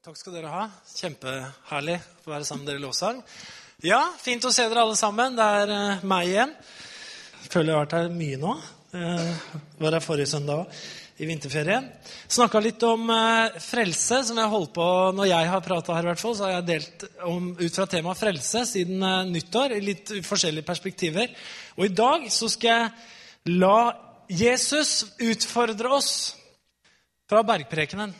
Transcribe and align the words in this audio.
Takk 0.00 0.16
skal 0.16 0.32
dere 0.32 0.48
ha. 0.48 0.62
Kjempeherlig 0.96 1.98
å 2.24 2.30
være 2.30 2.46
sammen 2.48 2.62
med 2.62 2.70
dere 2.70 2.80
i 2.80 2.82
lovsang. 2.86 3.18
Ja, 3.84 3.98
fint 4.16 4.46
å 4.48 4.52
se 4.56 4.64
dere 4.64 4.80
alle 4.86 4.96
sammen. 4.96 5.34
Det 5.36 5.48
er 5.58 5.72
uh, 5.76 6.06
meg 6.08 6.30
igjen. 6.30 6.54
Jeg 7.42 7.50
føler 7.52 7.68
jeg 7.68 7.76
har 7.76 7.84
vært 7.84 7.96
her 7.98 8.08
mye 8.14 8.38
nå. 8.40 8.54
Uh, 8.94 9.58
var 9.82 9.98
her 9.98 10.06
forrige 10.06 10.30
søndag 10.32 10.62
òg, 10.62 10.80
i 11.20 11.28
vinterferien. 11.28 11.90
Snakka 12.32 12.64
litt 12.64 12.88
om 12.88 13.12
uh, 13.12 13.60
frelse, 13.60 14.22
som 14.30 14.40
jeg 14.40 14.54
holdt 14.56 14.72
på 14.80 14.88
når 15.18 15.30
jeg 15.34 15.52
har 15.52 15.66
prata 15.68 15.98
her. 15.98 16.08
i 16.08 16.12
hvert 16.14 16.24
fall, 16.24 16.38
Så 16.40 16.48
har 16.48 16.56
jeg 16.56 16.68
delt 16.72 17.06
om, 17.28 17.52
ut 17.60 17.76
fra 17.82 17.88
temaet 17.98 18.24
frelse 18.24 18.64
siden 18.72 19.04
nyttår 19.34 19.76
i 19.76 19.84
litt 19.84 20.16
forskjellige 20.32 20.70
perspektiver. 20.72 21.36
Og 21.76 21.90
i 21.90 21.94
dag 22.00 22.24
så 22.32 22.48
skal 22.48 22.86
jeg 22.86 23.60
la 23.60 23.78
Jesus 24.32 25.10
utfordre 25.20 25.92
oss 26.00 26.12
fra 27.28 27.44
bergprekenen. 27.44 28.16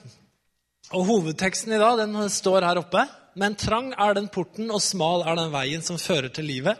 Og 0.90 1.06
Hovedteksten 1.06 1.70
i 1.76 1.78
dag 1.78 2.00
den 2.00 2.16
står 2.34 2.66
her 2.66 2.80
oppe. 2.80 3.04
Men 3.38 3.54
trang 3.54 3.92
er 3.94 4.16
den 4.18 4.26
porten, 4.32 4.72
og 4.74 4.82
smal 4.82 5.22
er 5.22 5.38
den 5.38 5.52
veien 5.52 5.84
som 5.86 6.00
fører 6.02 6.32
til 6.34 6.48
livet. 6.50 6.78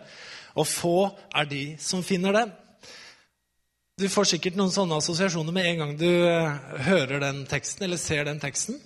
Og 0.58 0.66
få 0.66 0.96
er 1.30 1.46
de 1.46 1.62
som 1.78 2.02
finner 2.02 2.34
den. 2.34 2.50
Du 4.00 4.08
får 4.10 4.32
sikkert 4.32 4.56
noen 4.58 4.72
sånne 4.74 4.98
assosiasjoner 4.98 5.54
med 5.54 5.68
en 5.68 5.82
gang 5.82 5.96
du 6.00 6.08
eh, 6.08 6.76
hører 6.88 7.20
den 7.22 7.44
teksten, 7.46 7.84
eller 7.86 8.00
ser 8.00 8.24
den 8.26 8.40
teksten. 8.42 8.80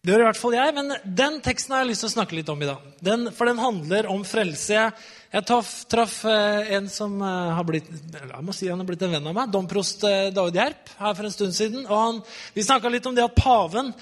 Det 0.00 0.12
gjør 0.12 0.24
i 0.24 0.28
hvert 0.28 0.40
fall 0.40 0.56
jeg, 0.56 0.74
men 0.76 0.94
den 1.04 1.38
teksten 1.44 1.74
har 1.74 1.84
jeg 1.84 1.92
lyst 1.92 2.04
til 2.04 2.10
å 2.10 2.14
snakke 2.18 2.36
litt 2.36 2.52
om 2.52 2.60
i 2.60 2.68
dag. 2.68 2.84
Den, 3.04 3.28
for 3.36 3.48
den 3.48 3.60
handler 3.60 4.08
om 4.12 4.24
frelse. 4.28 4.74
Jeg, 4.74 4.94
jeg 5.32 5.46
traff, 5.48 6.16
eh, 6.28 6.72
en 6.76 6.90
som 6.92 7.14
eh, 7.16 7.52
har 7.56 7.68
blitt 7.68 7.88
jeg 7.88 8.44
må 8.44 8.56
si 8.56 8.68
han 8.68 8.82
har 8.82 8.88
blitt 8.90 9.06
en 9.08 9.14
venn 9.16 9.30
av 9.30 9.38
meg, 9.38 9.54
domprost 9.54 10.04
David 10.04 10.60
Gjerp, 10.60 10.98
her 10.98 11.14
for 11.14 11.28
en 11.30 11.38
stund 11.38 11.56
siden. 11.56 11.86
og 11.86 11.96
han, 11.96 12.26
Vi 12.52 12.66
snakka 12.66 12.92
litt 12.92 13.08
om 13.08 13.16
det 13.16 13.24
at 13.24 13.38
paven 13.38 13.94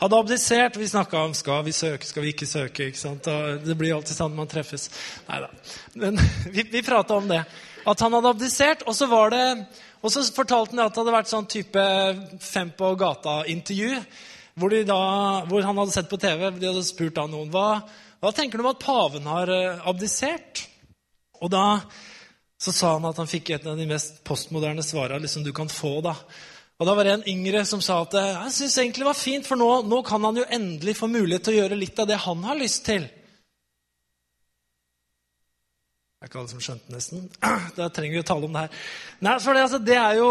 hadde 0.00 0.18
abdisert. 0.18 0.76
Vi 0.76 0.88
snakka 0.88 1.22
om 1.24 1.34
skal 1.34 1.64
vi 1.66 1.72
søke, 1.72 2.06
skal 2.06 2.24
vi 2.24 2.34
ikke 2.34 2.48
søke. 2.48 2.90
ikke 2.90 3.00
sant? 3.00 3.28
Det 3.64 3.76
blir 3.78 3.94
alltid 3.96 4.16
sånn 4.16 4.36
man 4.36 4.50
treffes. 4.50 4.88
Nei 5.28 5.40
da. 5.44 5.50
Men 5.94 6.20
vi, 6.54 6.66
vi 6.72 6.84
prata 6.86 7.16
om 7.16 7.28
det. 7.30 7.42
At 7.86 8.02
han 8.02 8.16
hadde 8.18 8.32
abdisert. 8.34 8.86
Og 8.86 8.96
så 8.98 9.08
var 9.10 9.32
det, 9.34 9.44
og 10.02 10.12
så 10.12 10.24
fortalte 10.36 10.76
han 10.76 10.86
at 10.86 10.94
det 10.94 11.02
hadde 11.02 11.18
vært 11.18 11.32
sånn 11.32 11.50
type 11.50 11.84
Fem 12.42 12.72
på 12.76 12.94
gata-intervju. 13.00 14.00
Hvor, 14.56 14.72
hvor, 15.50 15.62
han 15.68 15.78
hadde 15.82 15.92
sett 15.92 16.10
på 16.10 16.20
TV. 16.20 16.48
De 16.56 16.70
hadde 16.70 16.84
spurt 16.86 17.18
av 17.20 17.30
noen 17.32 17.52
hva, 17.52 17.82
hva 18.22 18.32
tenker 18.32 18.58
du 18.58 18.64
om 18.64 18.72
at 18.72 18.82
paven 18.82 19.28
har 19.28 19.52
eh, 19.52 19.88
abdisert. 19.88 20.64
Og 21.44 21.52
da 21.52 21.66
så 22.56 22.72
sa 22.72 22.94
han 22.94 23.04
at 23.04 23.18
han 23.20 23.28
fikk 23.28 23.50
et 23.52 23.66
av 23.68 23.76
de 23.76 23.84
mest 23.88 24.22
postmoderne 24.24 24.84
svarene 24.84 25.20
liksom, 25.26 25.44
du 25.44 25.52
kan 25.56 25.68
få. 25.68 25.98
da. 26.04 26.14
Og 26.76 26.86
Da 26.86 26.94
var 26.94 27.04
det 27.08 27.12
en 27.14 27.28
yngre 27.32 27.64
som 27.64 27.80
sa 27.80 28.02
at 28.04 28.14
jeg 28.18 28.52
synes 28.52 28.78
egentlig 28.78 29.04
det 29.04 29.08
var 29.08 29.16
fint, 29.16 29.46
for 29.48 29.56
nå, 29.56 29.68
nå, 29.88 30.02
kan 30.04 30.24
han 30.28 30.36
jo 30.36 30.44
endelig 30.44 30.96
få 30.98 31.08
mulighet 31.08 31.46
til 31.46 31.54
å 31.54 31.60
gjøre 31.62 31.78
litt 31.80 32.02
av 32.02 32.08
det 32.10 32.18
han 32.26 32.42
har 32.44 32.58
lyst 32.60 32.84
til. 32.84 33.06
Det 36.16 36.24
er 36.24 36.28
ikke 36.28 36.42
alle 36.42 36.52
som 36.52 36.64
skjønte 36.64 36.92
nesten. 36.92 37.24
Da 37.78 37.88
trenger 37.88 38.18
vi 38.18 38.24
å 38.24 38.28
tale 38.28 38.48
om 38.48 38.52
det 38.52 38.66
her. 38.66 38.84
Nei, 39.24 39.38
for 39.40 39.56
det, 39.56 39.64
altså, 39.64 39.80
det, 39.80 39.96
er 39.96 40.20
jo 40.20 40.28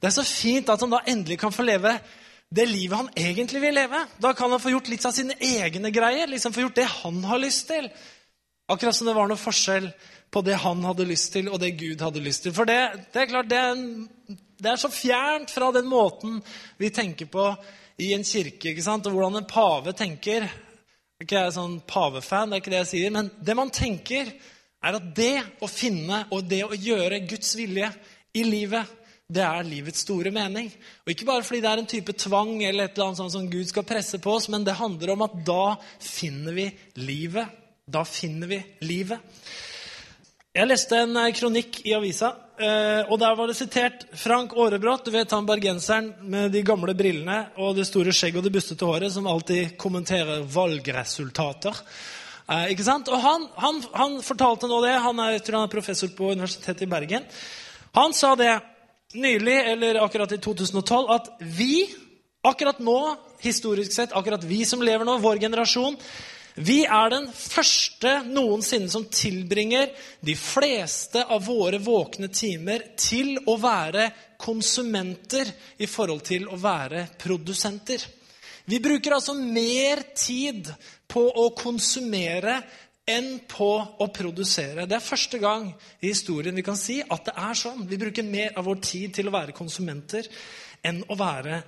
det 0.00 0.10
er 0.10 0.14
så 0.18 0.26
fint 0.28 0.68
at 0.72 0.84
han 0.84 0.92
da 0.92 1.00
endelig 1.08 1.40
kan 1.40 1.54
få 1.54 1.64
leve 1.64 1.96
det 2.54 2.66
livet 2.68 3.00
han 3.00 3.12
egentlig 3.16 3.62
vil 3.64 3.74
leve. 3.74 4.04
Da 4.20 4.34
kan 4.36 4.52
han 4.52 4.60
få 4.62 4.74
gjort 4.74 4.90
litt 4.92 5.06
av 5.08 5.14
sine 5.16 5.36
egne 5.40 5.90
greier. 5.94 6.28
liksom 6.30 6.52
Få 6.52 6.66
gjort 6.66 6.76
det 6.76 6.88
han 7.00 7.22
har 7.24 7.40
lyst 7.40 7.66
til. 7.72 7.88
Akkurat 8.70 8.96
som 8.96 9.08
det 9.08 9.16
var 9.16 9.28
noe 9.28 9.40
forskjell 9.40 9.88
på 10.32 10.42
det 10.44 10.60
han 10.60 10.84
hadde 10.84 11.06
lyst 11.08 11.32
til, 11.34 11.48
og 11.48 11.60
det 11.62 11.76
Gud 11.78 12.04
hadde 12.04 12.22
lyst 12.22 12.44
til. 12.44 12.54
For 12.56 12.68
det, 12.68 12.78
det 13.14 13.22
er 13.22 13.30
klart, 13.30 13.50
det 13.50 13.58
er 13.58 13.72
en 13.74 14.38
det 14.64 14.72
er 14.72 14.80
så 14.80 14.90
fjernt 14.92 15.52
fra 15.52 15.70
den 15.74 15.88
måten 15.90 16.40
vi 16.80 16.90
tenker 16.94 17.28
på 17.30 17.46
i 18.02 18.12
en 18.16 18.24
kirke. 18.26 18.72
ikke 18.72 18.84
sant? 18.84 19.06
Og 19.06 19.14
hvordan 19.14 19.42
en 19.42 19.48
pave 19.48 19.94
tenker. 19.96 20.48
Ikke 21.22 21.38
jeg 21.38 21.50
er 21.50 21.54
sånn 21.54 21.78
pavefan, 21.86 22.50
det 22.50 22.56
er 22.56 22.64
ikke 22.64 22.74
det 22.74 22.82
jeg 22.82 22.92
sier. 22.94 23.14
Men 23.14 23.30
det 23.38 23.56
man 23.56 23.72
tenker, 23.72 24.32
er 24.84 24.98
at 24.98 25.06
det 25.16 25.38
å 25.64 25.70
finne 25.70 26.24
og 26.34 26.44
det 26.50 26.64
å 26.66 26.76
gjøre 26.76 27.22
Guds 27.28 27.54
vilje 27.56 27.88
i 28.36 28.42
livet, 28.44 28.90
det 29.34 29.40
er 29.40 29.64
livets 29.64 30.02
store 30.04 30.28
mening. 30.34 30.68
Og 31.04 31.14
Ikke 31.14 31.28
bare 31.28 31.44
fordi 31.46 31.62
det 31.64 31.70
er 31.70 31.80
en 31.80 31.88
type 31.88 32.12
tvang 32.20 32.58
eller 32.60 32.84
et 32.84 32.98
eller 32.98 33.08
annet 33.08 33.20
sånt 33.22 33.32
som 33.32 33.46
Gud 33.48 33.70
skal 33.70 33.86
presse 33.88 34.20
på 34.20 34.34
oss, 34.36 34.50
men 34.52 34.66
det 34.66 34.76
handler 34.76 35.14
om 35.14 35.24
at 35.24 35.38
da 35.46 35.76
finner 36.02 36.56
vi 36.56 36.66
livet. 37.00 37.62
Da 37.88 38.04
finner 38.04 38.50
vi 38.50 38.60
livet. 38.84 39.20
Jeg 40.54 40.68
leste 40.70 40.94
en 41.02 41.16
eh, 41.18 41.32
kronikk 41.34 41.80
i 41.82 41.96
avisa, 41.96 42.28
eh, 42.62 43.08
og 43.10 43.18
der 43.18 43.32
var 43.34 43.50
det 43.50 43.56
sitert 43.58 44.04
Frank 44.14 44.52
Aarebrot, 44.54 45.02
du 45.02 45.10
vet 45.10 45.32
han 45.34 45.48
bergenseren 45.48 46.12
med 46.30 46.52
de 46.54 46.60
gamle 46.62 46.92
brillene 46.94 47.40
og 47.58 47.72
det 47.74 47.88
store 47.88 48.12
skjegget 48.14 48.38
og 48.38 48.46
det 48.46 48.52
bustete 48.54 48.86
håret, 48.86 49.10
som 49.10 49.26
alltid 49.26 49.72
kommenterer 49.82 50.44
valgresultater. 50.54 51.80
Eh, 52.46 52.68
ikke 52.70 52.86
sant? 52.86 53.10
Og 53.10 53.18
han, 53.24 53.48
han, 53.58 53.80
han 53.98 54.14
fortalte 54.22 54.70
nå 54.70 54.78
det. 54.84 54.92
Han 55.02 55.24
er, 55.24 55.32
jeg 55.34 55.42
tror 55.48 55.58
han 55.58 55.66
er 55.66 55.74
professor 55.74 56.12
på 56.14 56.30
Universitetet 56.38 56.86
i 56.86 56.90
Bergen. 56.92 57.26
Han 57.98 58.14
sa 58.14 58.36
det 58.38 58.52
nylig, 59.18 59.56
eller 59.72 59.98
akkurat 60.06 60.36
i 60.38 60.38
2012, 60.38 61.10
at 61.18 61.32
vi 61.42 61.80
akkurat 62.46 62.78
nå, 62.78 63.00
historisk 63.42 63.90
sett, 63.90 64.14
akkurat 64.14 64.46
vi 64.46 64.62
som 64.70 64.86
lever 64.86 65.02
nå, 65.02 65.18
vår 65.18 65.42
generasjon, 65.48 65.98
vi 66.54 66.84
er 66.86 67.10
den 67.10 67.24
første 67.34 68.20
noensinne 68.28 68.90
som 68.90 69.08
tilbringer 69.10 69.90
de 70.22 70.36
fleste 70.38 71.24
av 71.26 71.42
våre 71.48 71.80
våkne 71.82 72.28
timer 72.30 72.84
til 72.94 73.40
å 73.50 73.56
være 73.58 74.06
konsumenter 74.38 75.50
i 75.82 75.88
forhold 75.90 76.22
til 76.28 76.46
å 76.46 76.58
være 76.60 77.08
produsenter. 77.18 78.04
Vi 78.70 78.78
bruker 78.80 79.16
altså 79.16 79.34
mer 79.34 80.04
tid 80.16 80.70
på 81.10 81.24
å 81.42 81.48
konsumere 81.58 82.60
enn 83.04 83.34
på 83.50 83.72
å 84.00 84.06
produsere. 84.14 84.86
Det 84.88 84.96
er 84.96 85.04
første 85.04 85.40
gang 85.42 85.66
i 86.00 86.12
historien 86.12 86.54
vi 86.56 86.64
kan 86.64 86.78
si 86.78 87.00
at 87.02 87.26
det 87.26 87.34
er 87.34 87.58
sånn. 87.58 87.82
Vi 87.90 87.98
bruker 88.00 88.24
mer 88.24 88.54
av 88.56 88.70
vår 88.70 88.78
tid 88.84 89.18
til 89.18 89.28
å 89.28 89.34
være 89.34 89.56
konsumenter 89.56 90.30
enn 90.86 91.02
å 91.10 91.18
være 91.18 91.60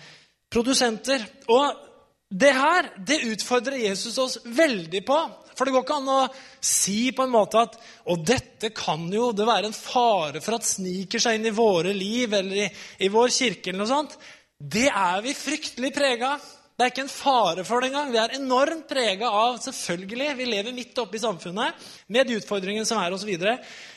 produsenter. 0.53 1.27
Og 1.53 1.96
det 2.29 2.53
her 2.57 2.89
det 3.07 3.21
utfordrer 3.31 3.79
Jesus 3.79 4.19
oss 4.19 4.39
veldig 4.45 5.03
på. 5.07 5.19
For 5.57 5.65
det 5.65 5.73
går 5.73 5.85
ikke 5.87 5.99
an 6.03 6.11
å 6.13 6.23
si 6.61 7.13
på 7.17 7.25
en 7.25 7.33
måte 7.33 7.63
at 7.63 7.79
Og 8.13 8.25
dette 8.29 8.73
kan 8.77 9.07
jo 9.13 9.31
det 9.33 9.47
være 9.49 9.71
en 9.71 9.77
fare 9.77 10.43
for 10.45 10.59
at 10.59 10.67
sniker 10.69 11.23
seg 11.23 11.39
inn 11.39 11.49
i 11.49 11.55
våre 11.55 11.95
liv 11.97 12.35
eller 12.37 12.67
i, 12.67 12.69
i 13.07 13.13
vår 13.13 13.33
kirke. 13.33 13.71
eller 13.71 13.85
noe 13.85 13.93
sånt. 13.95 14.19
Det 14.59 14.89
er 14.91 15.25
vi 15.25 15.35
fryktelig 15.37 15.95
prega 15.95 16.35
av. 16.37 16.53
Det 16.77 16.85
er 16.85 16.91
ikke 16.93 17.07
en 17.07 17.09
fare 17.09 17.63
for 17.65 17.81
det 17.81 17.89
engang. 17.89 18.11
Vi 18.13 18.19
er 18.21 18.35
enormt 18.37 18.83
prega 18.89 19.31
av 19.33 19.55
selvfølgelig, 19.65 20.35
Vi 20.37 20.45
lever 20.45 20.75
midt 20.77 20.99
oppe 21.01 21.17
i 21.17 21.23
samfunnet 21.23 21.87
med 22.13 22.27
de 22.29 22.37
utfordringene 22.37 22.85
som 22.85 23.01
er 23.01 23.15
osv. 23.17 23.31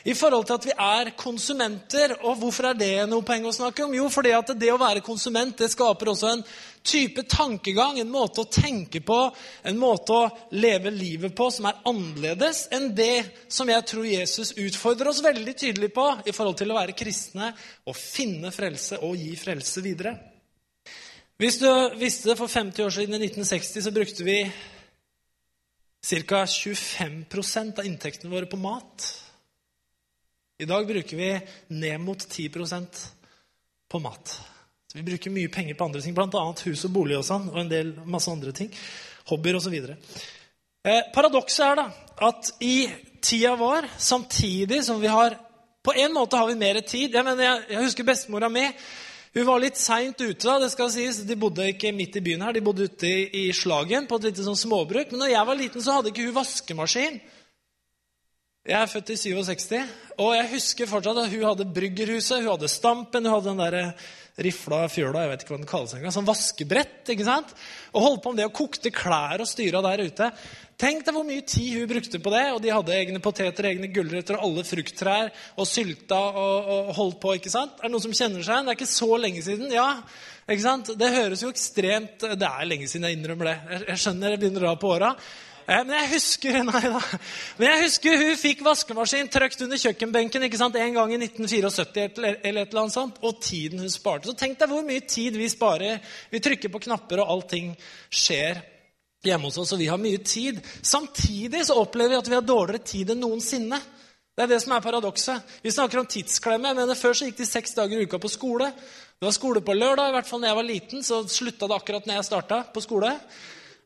I 0.04 0.14
forhold 0.16 0.46
til 0.46 0.54
at 0.54 0.64
vi 0.64 0.72
er 0.72 1.10
konsumenter. 1.12 2.14
Og 2.24 2.38
hvorfor 2.40 2.70
er 2.70 2.78
det 2.80 3.08
noe 3.10 3.20
poeng 3.20 3.44
å 3.44 3.52
snakke 3.52 3.84
om? 3.84 3.92
Jo, 3.92 4.08
fordi 4.08 4.32
at 4.32 4.54
det 4.56 4.72
å 4.72 4.80
være 4.80 5.04
konsument 5.04 5.58
det 5.60 5.68
skaper 5.74 6.08
også 6.08 6.32
en 6.32 6.44
type 6.82 7.22
tankegang, 7.28 7.98
en 8.00 8.10
måte 8.10 8.42
å 8.42 8.48
tenke 8.48 9.02
på, 9.04 9.18
en 9.62 9.78
måte 9.78 10.16
å 10.16 10.30
leve 10.56 10.92
livet 10.94 11.34
på 11.36 11.50
som 11.52 11.68
er 11.68 11.80
annerledes 11.88 12.66
enn 12.74 12.90
det 12.96 13.46
som 13.52 13.68
jeg 13.68 13.86
tror 13.90 14.08
Jesus 14.08 14.54
utfordrer 14.56 15.12
oss 15.12 15.22
veldig 15.24 15.54
tydelig 15.54 15.92
på 15.94 16.06
i 16.24 16.34
forhold 16.34 16.58
til 16.60 16.72
å 16.72 16.78
være 16.80 16.96
kristne 16.96 17.52
og 17.84 17.96
finne 17.98 18.52
frelse 18.54 19.00
og 19.04 19.16
gi 19.20 19.34
frelse 19.38 19.84
videre. 19.84 20.16
Hvis 21.40 21.56
du 21.62 21.68
visste 21.96 22.32
det 22.32 22.36
for 22.36 22.52
50 22.52 22.84
år 22.84 22.92
siden, 22.92 23.16
i 23.16 23.30
1960, 23.30 23.82
så 23.84 23.92
brukte 23.96 24.24
vi 24.26 24.42
ca. 26.28 26.44
25% 26.44 27.80
av 27.80 27.86
inntektene 27.88 28.32
våre 28.32 28.48
på 28.48 28.60
mat. 28.60 29.06
I 30.60 30.68
dag 30.68 30.84
bruker 30.88 31.16
vi 31.16 31.30
ned 31.72 32.00
mot 32.04 32.20
10% 32.20 33.04
på 33.88 34.00
mat. 34.04 34.34
Så 34.90 34.98
vi 34.98 35.04
bruker 35.06 35.30
mye 35.30 35.48
penger 35.54 35.76
på 35.78 35.86
andre 35.86 36.00
ting, 36.02 36.14
bl.a. 36.16 36.40
hus 36.66 36.80
og 36.88 36.90
bolig 36.90 37.14
og 37.14 37.22
sånn, 37.22 37.44
og 37.52 37.60
en 37.60 37.68
del 37.70 37.92
masse 38.10 38.26
andre 38.32 38.50
ting. 38.50 38.72
Hobbyer 39.30 39.60
osv. 39.60 39.76
Eh, 39.78 41.04
paradokset 41.14 41.62
er 41.62 41.78
da 41.78 41.84
at 42.26 42.50
i 42.66 42.88
tida 43.22 43.52
vår, 43.60 43.86
samtidig 44.02 44.80
som 44.84 44.98
vi 45.00 45.12
har 45.12 45.38
På 45.80 45.94
en 45.96 46.12
måte 46.12 46.36
har 46.36 46.44
vi 46.44 46.58
mer 46.60 46.76
tid. 46.84 47.14
Jeg, 47.14 47.24
mener, 47.24 47.40
jeg, 47.40 47.60
jeg 47.70 47.84
husker 47.86 48.04
bestemora 48.04 48.50
mi. 48.52 48.66
Hun 49.32 49.46
var 49.46 49.62
litt 49.62 49.78
seint 49.80 50.18
ute. 50.20 50.42
da, 50.44 50.58
det 50.60 50.68
skal 50.74 50.90
sies. 50.92 51.22
De 51.24 51.36
bodde 51.40 51.70
ikke 51.72 51.94
midt 51.96 52.18
i 52.18 52.20
byen 52.20 52.42
her, 52.44 52.52
de 52.52 52.60
bodde 52.60 52.84
ute 52.84 53.08
i, 53.08 53.46
i 53.46 53.52
Slagen 53.56 54.04
på 54.10 54.18
et 54.18 54.26
lite 54.28 54.44
sånn 54.44 54.58
småbruk. 54.60 55.08
Men 55.14 55.22
når 55.24 55.30
jeg 55.32 55.48
var 55.48 55.56
liten, 55.56 55.80
så 55.80 55.94
hadde 55.96 56.12
ikke 56.12 56.26
hun 56.26 56.36
vaskemaskin. 56.36 57.16
Jeg 58.68 58.76
er 58.76 58.92
født 58.92 59.14
i 59.14 59.16
67, 59.16 59.72
og 60.20 60.34
jeg 60.36 60.50
husker 60.50 60.90
fortsatt 60.90 61.22
at 61.22 61.32
hun 61.32 61.46
hadde 61.48 61.70
Bryggerhuset, 61.72 62.42
hun 62.42 62.50
hadde 62.50 62.68
Stampen, 62.68 63.24
hun 63.24 63.32
hadde 63.38 63.48
den 63.48 63.62
der 63.64 63.78
rifla 64.44 64.84
fjøla, 64.90 65.24
jeg 65.24 65.32
vet 65.32 65.44
ikke 65.44 65.54
hva 65.54 65.60
den 65.60 65.70
kalles 65.70 65.94
engang, 65.96 66.14
sånn 66.14 66.28
vaskebrett. 66.28 67.02
ikke 67.12 67.26
sant? 67.26 67.54
Og 67.92 68.04
holdt 68.06 68.24
på 68.24 68.32
med 68.32 68.42
det 68.42 68.48
og 68.50 68.56
kokte 68.56 68.92
klær 68.94 69.42
og 69.42 69.48
styra 69.48 69.82
der 69.84 70.04
ute. 70.06 70.30
Tenk 70.80 71.02
deg 71.04 71.12
hvor 71.12 71.26
mye 71.28 71.44
tid 71.44 71.74
hun 71.76 71.88
brukte 71.90 72.20
på 72.24 72.32
det. 72.32 72.44
Og 72.54 72.60
de 72.64 72.72
hadde 72.72 72.96
egne 72.96 73.20
poteter, 73.22 73.68
egne 73.68 73.90
gulrøtter 73.92 74.38
og 74.38 74.46
alle 74.46 74.64
frukttrær 74.64 75.28
og 75.60 75.68
sylta 75.68 76.20
og, 76.30 76.70
og, 76.72 76.92
holdt 76.96 77.20
på. 77.20 77.34
ikke 77.36 77.52
sant? 77.52 77.76
Er 77.78 77.88
det 77.88 77.94
noen 77.94 78.06
som 78.06 78.16
kjenner 78.16 78.44
seg 78.46 78.54
igjen? 78.54 78.70
Det 78.70 78.72
er 78.72 78.80
ikke 78.80 78.94
så 78.94 79.10
lenge 79.20 79.44
siden. 79.44 79.74
Ja, 79.76 79.90
ikke 80.48 80.64
sant? 80.64 80.94
Det 80.98 81.12
høres 81.14 81.44
jo 81.44 81.52
ekstremt 81.52 82.24
Det 82.24 82.48
er 82.48 82.66
lenge 82.70 82.88
siden 82.88 83.06
jeg 83.08 83.18
innrømmer 83.18 83.52
det. 83.52 83.56
Jeg, 83.74 83.86
jeg 83.92 84.04
skjønner 84.06 84.34
jeg 84.34 84.42
begynner 84.44 84.64
å 84.64 84.70
dra 84.70 84.74
på 84.80 84.92
åra. 84.96 85.14
Eh, 85.70 85.84
men 85.86 85.94
jeg 85.94 86.10
husker 86.16 86.58
nei 86.66 86.82
da. 86.82 87.02
Men 87.58 87.68
jeg 87.68 87.84
husker 87.84 88.24
hun 88.24 88.40
fikk 88.40 88.64
vaskemaskin 88.66 89.30
trykt 89.30 89.62
under 89.66 89.78
kjøkkenbenken 89.80 90.48
ikke 90.48 90.58
sant, 90.58 90.78
en 90.80 90.98
gang 90.98 91.14
i 91.14 91.20
1974 91.20 92.08
eller 92.18 92.40
et 92.42 92.50
eller 92.50 92.82
annet 92.82 92.96
sånt, 92.96 93.20
og 93.22 93.38
tiden 93.44 93.84
hun 93.84 93.92
sparte. 93.92 94.30
Så 94.30 94.38
tenk 94.38 94.58
deg 94.58 94.72
hvor 94.72 94.82
mye 94.86 95.04
tid 95.06 95.38
vi 95.38 95.48
sparer. 95.52 96.02
Vi 96.32 96.42
trykker 96.42 96.72
på 96.72 96.82
knapper, 96.88 97.22
og 97.22 97.36
allting 97.36 97.72
skjer 98.10 98.58
hjemme 99.22 99.50
hos 99.50 99.60
oss, 99.60 99.74
og 99.76 99.82
vi 99.82 99.90
har 99.92 100.00
mye 100.00 100.22
tid. 100.24 100.58
Samtidig 100.82 101.62
så 101.68 101.76
opplever 101.78 102.16
vi 102.16 102.20
at 102.22 102.30
vi 102.32 102.38
har 102.38 102.46
dårligere 102.46 102.90
tid 102.90 103.14
enn 103.14 103.22
noensinne. 103.22 103.78
Det 104.34 104.46
er 104.46 104.54
det 104.54 104.60
som 104.62 104.72
er 104.72 104.82
paradokset. 104.82 105.54
Vi 105.60 105.72
snakker 105.74 106.00
om 106.00 106.08
tidsklemme. 106.08 106.70
Jeg 106.70 106.78
mener, 106.78 106.96
Før 106.96 107.14
så 107.14 107.28
gikk 107.28 107.42
de 107.42 107.46
seks 107.46 107.74
dager 107.76 108.00
i 108.00 108.06
uka 108.08 108.18
på 108.18 108.30
skole. 108.32 108.70
Det 109.20 109.28
var 109.28 109.36
skole 109.36 109.60
på 109.60 109.74
lørdag. 109.76 110.08
i 110.08 110.14
hvert 110.16 110.26
fall 110.26 110.40
når 110.40 110.48
jeg 110.48 110.56
var 110.56 110.68
liten, 110.70 111.02
så 111.04 111.20
slutta 111.28 111.68
det 111.68 111.76
akkurat 111.76 112.06
når 112.08 112.16
jeg 112.16 112.28
starta 112.30 112.62
på 112.72 112.80
skole. 112.80 113.10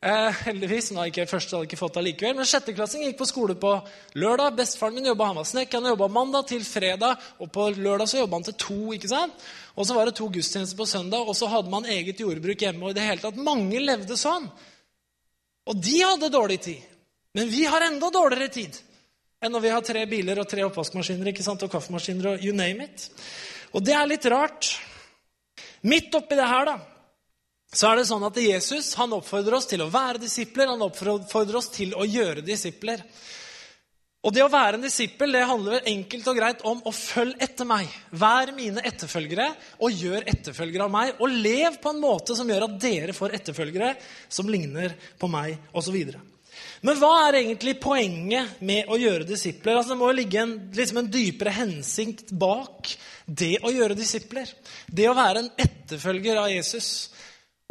Eh, 0.05 0.33
heldigvis. 0.45 0.91
Hun 0.91 0.99
har 1.01 1.09
ikke 1.09 1.25
første 1.25 1.57
hadde 1.57 1.65
ikke 1.65 1.79
fått 1.81 1.95
det 1.97 2.03
likevel. 2.05 2.35
Men 2.37 2.49
sjetteklassing 2.49 3.07
gikk 3.07 3.17
på 3.23 3.29
skole 3.29 3.55
på 3.57 3.71
lørdag. 4.21 4.53
Bestefaren 4.59 4.99
min 4.99 5.09
jobba, 5.09 5.31
han 5.31 5.39
var 5.41 5.49
snekker. 5.49 5.81
Han 5.81 5.95
jobba 5.95 6.09
mandag 6.13 6.51
til 6.51 6.67
fredag, 6.69 7.23
og 7.41 7.49
på 7.55 7.71
lørdag 7.79 8.11
så 8.11 8.21
jobba 8.21 8.37
han 8.37 8.45
til 8.51 8.59
to. 8.67 8.77
ikke 8.93 9.09
sant? 9.09 9.47
Og 9.81 9.89
så 9.89 9.97
var 9.97 10.05
det 10.11 10.17
to 10.21 10.29
gudstjenester 10.29 10.77
på 10.77 10.89
søndag, 10.91 11.25
og 11.25 11.33
så 11.39 11.49
hadde 11.49 11.73
man 11.73 11.89
eget 11.89 12.21
jordbruk 12.21 12.67
hjemme. 12.67 12.85
og 12.85 12.93
i 12.93 12.99
det 13.01 13.09
hele 13.09 13.25
tatt, 13.25 13.41
Mange 13.49 13.81
levde 13.81 14.21
sånn. 14.21 14.51
Og 15.73 15.81
de 15.81 15.97
hadde 16.03 16.29
dårlig 16.29 16.61
tid. 16.61 16.85
Men 17.33 17.49
vi 17.49 17.65
har 17.65 17.81
enda 17.81 18.11
dårligere 18.11 18.53
tid 18.53 18.77
enn 19.45 19.53
når 19.53 19.61
vi 19.61 19.71
har 19.73 19.83
tre 19.85 20.07
biler 20.07 20.39
og 20.41 20.49
tre 20.49 20.63
oppvaskmaskiner 20.65 21.29
ikke 21.29 21.43
sant? 21.45 21.63
og 21.63 21.71
kaffemaskiner 21.73 22.35
og 22.35 22.45
you 22.45 22.53
name 22.53 22.85
it. 22.85 23.11
Og 23.73 23.83
det 23.85 23.93
er 23.93 24.07
litt 24.07 24.25
rart. 24.27 24.81
Midt 25.83 26.15
oppi 26.15 26.37
det 26.37 26.47
her, 26.49 26.65
da, 26.65 26.79
så 27.75 27.91
er 27.91 27.99
det 27.99 28.09
sånn 28.09 28.25
at 28.27 28.37
Jesus 28.39 28.93
han 28.99 29.15
oppfordrer 29.17 29.59
oss 29.59 29.67
til 29.71 29.83
å 29.83 29.91
være 29.93 30.23
disipler, 30.23 30.71
han 30.71 30.85
oppfordrer 30.87 31.59
oss 31.59 31.73
til 31.75 31.95
å 31.99 32.07
gjøre 32.07 32.45
disipler. 32.47 33.03
Og 34.25 34.33
det 34.33 34.41
å 34.41 34.49
være 34.49 34.79
en 34.79 34.85
disippel 34.87 35.35
det 35.37 35.43
handler 35.45 35.89
enkelt 35.91 36.29
og 36.31 36.39
greit 36.39 36.63
om 36.65 36.79
å 36.89 36.93
følge 36.97 37.45
etter 37.45 37.69
meg. 37.69 37.91
Vær 38.17 38.55
mine 38.57 38.81
etterfølgere 38.89 39.51
og 39.85 39.99
gjør 40.01 40.25
etterfølgere 40.33 40.87
av 40.87 40.95
meg. 40.95 41.11
Og 41.21 41.35
lev 41.45 41.77
på 41.83 41.93
en 41.93 42.01
måte 42.01 42.37
som 42.39 42.49
gjør 42.49 42.65
at 42.71 42.79
dere 42.81 43.17
får 43.17 43.37
etterfølgere 43.41 43.91
som 44.33 44.49
ligner 44.49 44.97
på 45.21 45.29
meg, 45.29 45.59
osv. 45.77 45.99
Men 46.85 46.99
hva 47.01 47.13
er 47.27 47.41
egentlig 47.43 47.77
poenget 47.83 48.63
med 48.65 48.89
å 48.89 48.97
gjøre 49.01 49.29
disipler? 49.29 49.77
Altså, 49.77 49.93
det 49.93 50.01
må 50.01 50.09
jo 50.09 50.17
ligge 50.23 50.41
en, 50.41 50.57
liksom 50.73 51.03
en 51.03 51.13
dypere 51.13 51.53
hensikt 51.59 52.33
bak 52.33 52.95
det 53.27 53.59
å 53.61 53.73
gjøre 53.75 53.99
disipler. 53.99 54.49
Det 54.89 55.11
å 55.11 55.17
være 55.19 55.45
en 55.45 55.53
etterfølger 55.67 56.41
av 56.41 56.49
Jesus. 56.53 56.89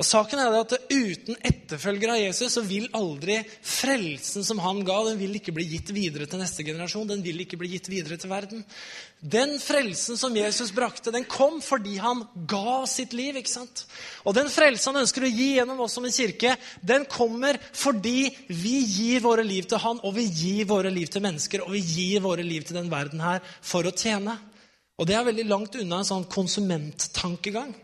Og 0.01 0.05
saken 0.07 0.39
er 0.41 0.55
at 0.57 0.71
Uten 0.89 1.35
etterfølgere 1.45 2.15
av 2.15 2.21
Jesus 2.23 2.55
så 2.55 2.63
vil 2.65 2.87
aldri 2.97 3.35
frelsen 3.61 4.41
som 4.45 4.57
han 4.63 4.79
ga, 4.87 4.95
den 5.05 5.19
vil 5.19 5.37
ikke 5.37 5.53
bli 5.53 5.67
gitt 5.69 5.91
videre 5.93 6.25
til 6.25 6.41
neste 6.41 6.65
generasjon. 6.65 7.11
Den 7.11 7.21
vil 7.21 7.43
ikke 7.43 7.59
bli 7.61 7.69
gitt 7.75 7.91
videre 7.91 8.17
til 8.17 8.31
verden. 8.31 8.63
Den 9.21 9.53
frelsen 9.61 10.17
som 10.17 10.33
Jesus 10.33 10.73
brakte, 10.73 11.13
den 11.13 11.27
kom 11.29 11.61
fordi 11.61 11.99
han 12.01 12.25
ga 12.49 12.79
sitt 12.89 13.13
liv. 13.13 13.37
ikke 13.37 13.53
sant? 13.53 13.85
Og 14.25 14.33
den 14.33 14.49
frelsen 14.49 14.95
han 14.95 15.03
ønsker 15.03 15.27
å 15.27 15.31
gi 15.31 15.51
gjennom 15.59 15.85
oss 15.85 15.93
som 15.99 16.09
en 16.09 16.17
kirke, 16.17 16.57
den 16.81 17.05
kommer 17.05 17.61
fordi 17.61 18.33
vi 18.49 18.79
gir 18.81 19.21
våre 19.21 19.45
liv 19.45 19.69
til 19.69 19.77
han, 19.85 20.01
og 20.01 20.17
vi 20.17 20.25
gir 20.25 20.65
våre 20.73 20.89
liv 20.89 21.13
til 21.13 21.21
mennesker, 21.21 21.67
og 21.67 21.77
vi 21.77 21.85
gir 21.85 22.25
våre 22.25 22.41
liv 22.41 22.65
til 22.65 22.81
den 22.81 22.89
verden 22.89 23.21
her 23.21 23.45
for 23.61 23.85
å 23.85 23.93
tjene. 23.93 24.39
Og 24.97 25.05
det 25.05 25.21
er 25.21 25.29
veldig 25.29 25.49
langt 25.53 25.77
unna 25.77 26.01
en 26.01 26.13
sånn 26.15 26.29
konsumenttankegang. 26.33 27.75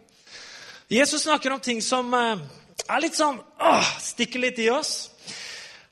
Jesus 0.89 1.21
snakker 1.21 1.51
om 1.51 1.59
ting 1.59 1.81
som 1.85 2.13
eh, 2.13 2.39
er 2.89 3.01
litt 3.03 3.17
sånn 3.17 3.37
åh, 3.37 3.89
stikker 4.01 4.41
litt 4.41 4.57
i 4.63 4.71
oss. 4.73 5.11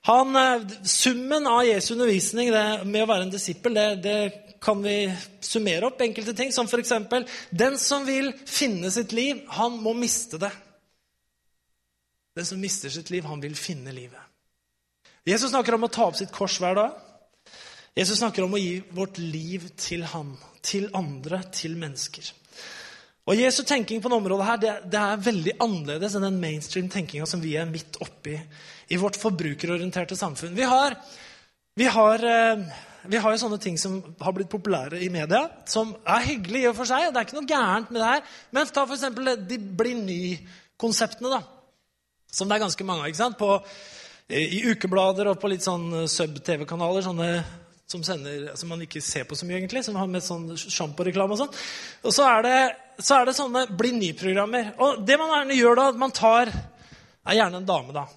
Han, 0.09 0.33
eh, 0.35 0.63
summen 0.89 1.45
av 1.47 1.65
Jesu 1.67 1.91
undervisning 1.93 2.49
det, 2.49 2.65
med 2.89 3.03
å 3.05 3.09
være 3.09 3.27
en 3.27 3.33
disippel, 3.33 3.77
det, 3.77 3.87
det 4.01 4.17
kan 4.63 4.81
vi 4.81 5.03
summere 5.45 5.91
opp 5.91 6.01
enkelte 6.01 6.33
ting. 6.33 6.49
Som 6.55 6.65
f.eks.: 6.65 6.95
Den 7.53 7.77
som 7.77 8.07
vil 8.09 8.31
finne 8.49 8.89
sitt 8.91 9.13
liv, 9.13 9.43
han 9.59 9.77
må 9.83 9.93
miste 9.93 10.41
det. 10.41 10.49
Den 12.37 12.49
som 12.49 12.61
mister 12.61 12.89
sitt 12.89 13.13
liv, 13.13 13.25
han 13.29 13.41
vil 13.41 13.53
finne 13.55 13.93
livet. 13.93 14.21
Jesus 15.27 15.51
snakker 15.51 15.77
om 15.77 15.85
å 15.85 15.91
ta 15.93 16.07
opp 16.09 16.17
sitt 16.17 16.33
kors 16.33 16.57
hver 16.63 16.73
dag. 16.77 16.97
Jesus 17.97 18.17
snakker 18.17 18.45
om 18.45 18.53
å 18.57 18.61
gi 18.61 18.81
vårt 18.97 19.21
liv 19.21 19.69
til 19.77 20.05
han, 20.09 20.35
til 20.65 20.89
andre, 20.97 21.43
til 21.53 21.77
mennesker. 21.77 22.33
Og 23.27 23.35
Jesu 23.35 23.63
tenking 23.67 23.99
på 23.99 24.07
dette 24.07 24.21
området 24.21 24.47
her, 24.47 24.59
det, 24.61 24.73
det, 24.93 24.99
er 24.99 25.23
veldig 25.25 25.53
annerledes 25.63 26.13
enn 26.15 26.23
den 26.29 26.37
mainstream 26.39 26.87
tenkinga 26.91 27.25
som 27.27 27.41
vi 27.43 27.57
er 27.59 27.67
midt 27.67 27.99
oppi 28.03 28.37
i 28.87 28.99
vårt 28.99 29.19
forbrukerorienterte 29.19 30.15
samfunn. 30.15 30.55
Vi 30.55 30.63
har, 30.63 30.95
vi, 31.75 31.89
har, 31.91 32.23
eh, 32.23 32.63
vi 33.11 33.19
har, 33.19 33.35
jo 33.35 33.41
sånne 33.41 33.59
ting 33.59 33.75
som 33.81 33.99
har 34.23 34.35
blitt 34.37 34.51
populære 34.53 35.01
i 35.03 35.11
media, 35.11 35.43
som 35.67 35.91
er 36.07 36.23
hyggelig 36.29 36.63
i 36.63 36.71
og 36.71 36.79
for 36.79 36.87
seg. 36.87 37.09
og 37.09 37.11
det 37.11 37.19
er 37.19 37.27
ikke 37.27 37.39
noe 37.41 37.51
gærent 37.51 37.91
med 37.91 37.99
det 37.99 38.13
her. 38.13 38.33
Men 38.55 38.71
ta 38.71 38.87
f.eks. 38.87 39.05
de 39.51 39.59
blir 39.83 39.99
ny-konseptene, 39.99 41.35
da. 41.35 41.43
Som 42.31 42.47
det 42.47 42.55
er 42.55 42.63
ganske 42.63 42.87
mange 42.87 43.03
av. 43.03 43.11
ikke 43.11 43.25
sant? 43.25 43.39
På, 43.39 43.59
I 44.31 44.63
ukeblader 44.71 45.33
og 45.33 45.41
på 45.41 45.51
litt 45.51 45.67
sånn 45.67 46.07
sub-TV-kanaler. 46.07 47.03
sånne 47.03 47.31
som, 47.87 48.03
sender, 48.03 48.49
som, 48.59 48.69
man 48.69 48.83
ikke 48.83 49.01
ser 49.03 49.23
på 49.27 49.35
så 49.37 49.47
mye, 49.47 49.61
egentlig, 49.61 49.85
som 49.87 49.95
har 49.95 50.09
med 50.11 50.25
sånn 50.25 50.49
sjamporeklame 50.59 51.37
og 51.37 51.41
sånn. 51.45 51.59
Og 52.03 52.15
så 52.15 52.27
er, 52.27 52.43
det, 52.43 52.57
så 52.99 53.21
er 53.21 53.29
det 53.29 53.37
sånne 53.37 53.67
bli 53.79 53.93
ny-programmer. 53.95 54.73
Og 54.83 55.03
det 55.07 55.19
man 55.19 55.31
gjerne 55.31 55.59
gjør 55.59 55.79
da, 55.79 55.91
man 56.03 56.15
tar 56.15 56.51
er 57.27 57.41
gjerne 57.41 57.61
en 57.61 57.67
dame, 57.67 57.95
da. 57.95 58.07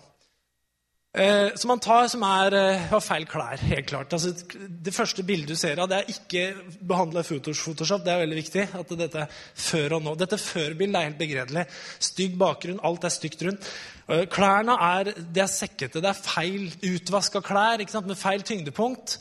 Eh, 1.11 1.56
som 1.58 1.72
man 1.72 1.81
tar 1.82 2.06
som 2.06 2.22
er, 2.22 2.55
eh, 2.55 2.82
har 2.87 3.00
feil 3.02 3.25
klær, 3.26 3.58
helt 3.58 3.87
klart. 3.87 4.12
Altså, 4.14 4.31
det 4.31 4.94
første 4.94 5.25
bildet 5.26 5.49
du 5.49 5.56
ser 5.56 5.81
av, 5.82 5.88
det 5.90 5.99
er 5.99 6.12
ikke 6.12 6.55
behandla 6.87 7.20
i 7.20 7.26
Photoshop. 7.26 8.05
Det 8.05 8.12
er 8.12 8.22
veldig 8.22 8.38
viktig. 8.38 8.69
at 8.78 8.88
Dette 8.99 9.26
før 9.55 9.96
og 9.96 10.02
nå. 10.05 10.14
Dette 10.14 10.38
før-bildet 10.38 10.96
er 10.96 11.08
helt 11.08 11.19
begredelig. 11.19 11.67
Stygg 11.99 12.38
bakgrunn, 12.38 12.78
alt 12.84 13.05
er 13.05 13.08
stygt 13.08 13.43
rundt. 13.43 13.67
Eh, 14.08 14.26
klærne 14.26 14.78
er, 14.78 15.05
det 15.05 15.43
er 15.43 15.50
sekkete. 15.50 16.00
Det 16.00 16.11
er 16.11 16.22
feil 16.22 16.70
utvaska 16.94 17.40
klær 17.40 18.06
med 18.06 18.17
feil 18.17 18.43
tyngdepunkt. 18.43 19.19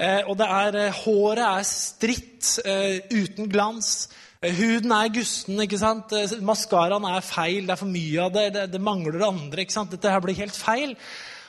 Eh, 0.00 0.22
og 0.26 0.38
det 0.40 0.46
er, 0.48 0.76
eh, 0.80 0.98
håret 1.04 1.44
er 1.44 1.64
stritt, 1.68 2.58
eh, 2.64 3.00
uten 3.12 3.50
glans. 3.52 4.08
Huden 4.40 4.92
er 4.92 5.12
gusten. 5.12 5.60
ikke 5.60 5.78
sant? 5.78 6.10
Maskaraen 6.40 7.04
er 7.04 7.20
feil. 7.20 7.66
Det 7.66 7.70
er 7.70 7.76
for 7.76 7.86
mye 7.86 8.22
av 8.24 8.32
det. 8.32 8.52
Det, 8.54 8.72
det 8.72 8.80
mangler 8.80 9.26
andre. 9.28 9.60
ikke 9.60 9.72
sant? 9.72 9.90
Dette 9.90 10.08
her 10.08 10.20
blir 10.20 10.34
helt 10.34 10.56
feil. 10.56 10.96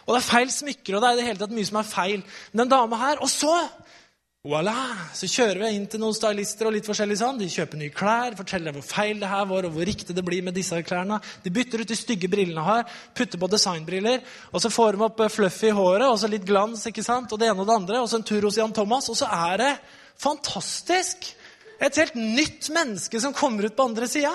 Og 0.06 0.16
det 0.16 0.20
er 0.20 0.34
feil 0.34 0.50
smykker, 0.52 0.96
og 0.96 1.02
det 1.02 1.10
er 1.10 1.16
det 1.16 1.26
hele 1.26 1.40
tatt 1.40 1.56
mye 1.56 1.66
som 1.70 1.78
er 1.80 1.88
feil. 1.88 2.24
Men 2.52 2.66
den 2.66 2.70
dama 2.70 2.98
her 2.98 3.22
Og 3.22 3.30
så 3.30 3.70
Voilà! 4.42 4.74
Så 5.14 5.28
kjører 5.30 5.60
vi 5.62 5.68
inn 5.78 5.84
til 5.86 6.02
noen 6.02 6.16
stylister 6.18 6.66
og 6.66 6.74
litt 6.74 6.88
forskjellig 6.90 7.20
sånn. 7.20 7.38
De 7.38 7.46
kjøper 7.46 7.78
nye 7.78 7.94
klær, 7.94 8.34
forteller 8.40 8.74
hvor 8.74 8.82
feil 8.82 9.20
det 9.22 9.28
her 9.30 9.44
var, 9.46 9.68
og 9.68 9.76
hvor 9.76 9.86
riktig 9.86 10.16
det 10.18 10.24
blir 10.26 10.42
med 10.42 10.56
disse 10.58 10.80
klærne. 10.82 11.20
De 11.44 11.52
bytter 11.54 11.84
ut 11.84 11.92
de 11.92 11.98
stygge 12.00 12.30
brillene 12.32 12.64
har, 12.66 12.88
putter 13.14 13.38
på 13.38 13.50
designbriller, 13.52 14.24
og 14.50 14.64
så 14.64 14.72
får 14.74 14.98
de 14.98 15.06
opp 15.06 15.22
eh, 15.22 15.30
fluffy 15.30 15.70
håret, 15.78 16.08
og 16.08 16.18
så 16.18 16.30
litt 16.32 16.48
glans, 16.48 16.88
ikke 16.90 17.06
sant? 17.06 17.30
og 17.30 17.38
det 17.38 17.52
ene 17.52 17.62
og 17.62 17.70
det 17.70 17.76
andre, 17.84 18.00
og 18.02 18.10
så 18.10 18.18
en 18.18 18.26
tur 18.32 18.48
hos 18.48 18.58
Jan 18.58 18.74
Thomas, 18.74 19.12
og 19.14 19.20
så 19.22 19.30
er 19.30 19.62
det 19.62 19.70
fantastisk! 20.26 21.30
Et 21.82 22.02
helt 22.02 22.18
nytt 22.18 22.72
menneske 22.74 23.22
som 23.22 23.38
kommer 23.38 23.70
ut 23.70 23.78
på 23.78 23.88
andre 23.92 24.10
sida. 24.10 24.34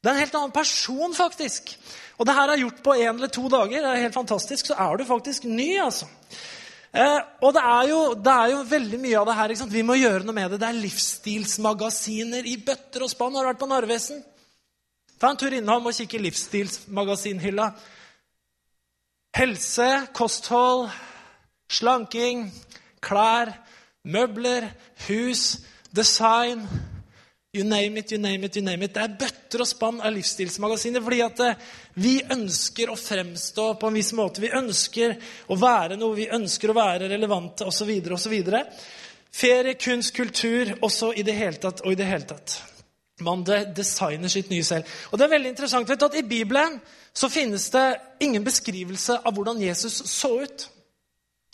Det 0.00 0.08
er 0.08 0.16
en 0.16 0.24
helt 0.24 0.40
annen 0.40 0.56
person, 0.56 1.12
faktisk. 1.16 1.76
Og 2.16 2.24
det 2.28 2.38
her 2.40 2.52
er 2.52 2.64
gjort 2.64 2.82
på 2.84 2.96
én 2.96 3.12
eller 3.12 3.32
to 3.32 3.46
dager. 3.52 3.84
Det 3.84 3.92
er 3.92 4.02
helt 4.06 4.16
fantastisk. 4.16 4.68
Så 4.68 4.76
er 4.80 4.96
du 4.96 5.06
faktisk 5.08 5.44
ny, 5.48 5.70
altså. 5.80 6.08
Eh, 6.92 7.20
og 7.40 7.54
det 7.56 7.62
er, 7.64 7.86
jo, 7.88 8.00
det 8.20 8.32
er, 8.32 8.50
jo, 8.52 8.58
veldig 8.68 8.98
mye 9.00 9.20
av 9.20 9.30
det 9.30 9.36
her. 9.38 9.54
Vi 9.72 9.84
må 9.86 9.96
gjøre 9.96 10.26
noe 10.26 10.36
med 10.36 10.52
det. 10.52 10.60
Det 10.60 10.68
er 10.68 10.82
livsstilsmagasiner 10.82 12.48
i 12.48 12.58
bøtter 12.60 13.06
og 13.06 13.12
spann. 13.12 13.38
Har 13.38 13.46
du 13.46 13.52
vært 13.52 13.62
på 13.62 13.70
Narvesen? 13.70 14.20
Ta 15.16 15.30
en 15.32 15.40
tur 15.40 15.54
innom 15.56 15.88
og 15.88 15.96
kikk 15.96 16.18
i 16.18 16.22
livsstilsmagasinhylla. 16.26 17.70
Helse, 19.38 19.88
kosthold, 20.12 20.90
slanking, 21.72 22.50
klær, 23.00 23.54
møbler, 24.04 24.68
hus, 25.06 25.62
design 25.96 26.66
You 27.54 27.64
name 27.64 27.98
it, 27.98 28.10
you 28.10 28.18
name 28.18 28.46
it, 28.46 28.56
you 28.56 28.62
name 28.64 28.82
it. 28.84 28.94
Det 28.94 29.02
er 29.02 29.16
bøtter 29.20 29.60
og 29.60 29.68
spann 29.68 29.98
av 30.00 30.14
livsstilsmagasiner 30.14 31.02
fordi 31.04 31.18
at 31.20 31.40
eh, 31.44 31.64
vi 32.00 32.12
ønsker 32.32 32.88
å 32.88 32.94
fremstå 32.96 33.66
på 33.76 33.88
en 33.90 33.98
viss 33.98 34.14
måte. 34.16 34.40
Vi 34.40 34.48
ønsker 34.56 35.12
å 35.52 35.58
være 35.60 35.98
noe, 36.00 36.16
vi 36.16 36.30
ønsker 36.32 36.72
å 36.72 36.76
være 36.78 37.10
relevante 37.10 37.66
osv. 37.68 37.90
osv. 38.16 38.36
Ferie, 39.28 39.74
kunst, 39.76 40.14
kultur 40.16 40.70
også 40.80 41.10
i 41.12 41.24
det 41.28 41.34
hele 41.36 41.60
tatt 41.60 41.82
og 41.84 41.92
i 41.92 41.98
det 42.00 42.06
hele 42.08 42.24
tatt. 42.30 42.54
Man 43.20 43.44
designer 43.44 44.32
sitt 44.32 44.48
nye 44.48 44.64
selv. 44.64 44.88
Og 45.12 45.20
det 45.20 45.26
er 45.26 45.34
veldig 45.34 45.52
interessant 45.52 45.92
vet 45.92 46.00
du, 46.00 46.06
at 46.08 46.16
I 46.22 46.24
Bibelen 46.30 46.78
så 47.12 47.28
finnes 47.28 47.66
det 47.74 47.84
ingen 48.24 48.46
beskrivelse 48.46 49.18
av 49.20 49.36
hvordan 49.36 49.60
Jesus 49.60 49.98
så 50.08 50.38
ut. 50.40 50.64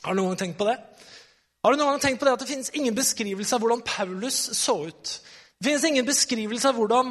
Har 0.06 0.14
du 0.14 0.22
noen 0.22 0.36
gang 0.36 0.44
tenkt 0.44 0.62
på 0.62 0.70
det? 0.70 0.78
Har 1.66 1.74
du 1.74 1.82
noen 1.82 1.96
gang 1.96 2.06
tenkt 2.06 2.22
på 2.22 2.30
det 2.30 2.36
at 2.38 2.46
det 2.46 2.52
finnes 2.52 2.70
ingen 2.78 2.94
beskrivelse 2.94 3.58
av 3.58 3.66
hvordan 3.66 3.82
Paulus 3.82 4.38
så 4.60 4.78
ut? 4.92 5.16
Det 5.58 5.66
finnes 5.66 5.84
ingen 5.88 6.06
beskrivelse 6.06 6.70
av 6.70 6.76
hvordan 6.78 7.08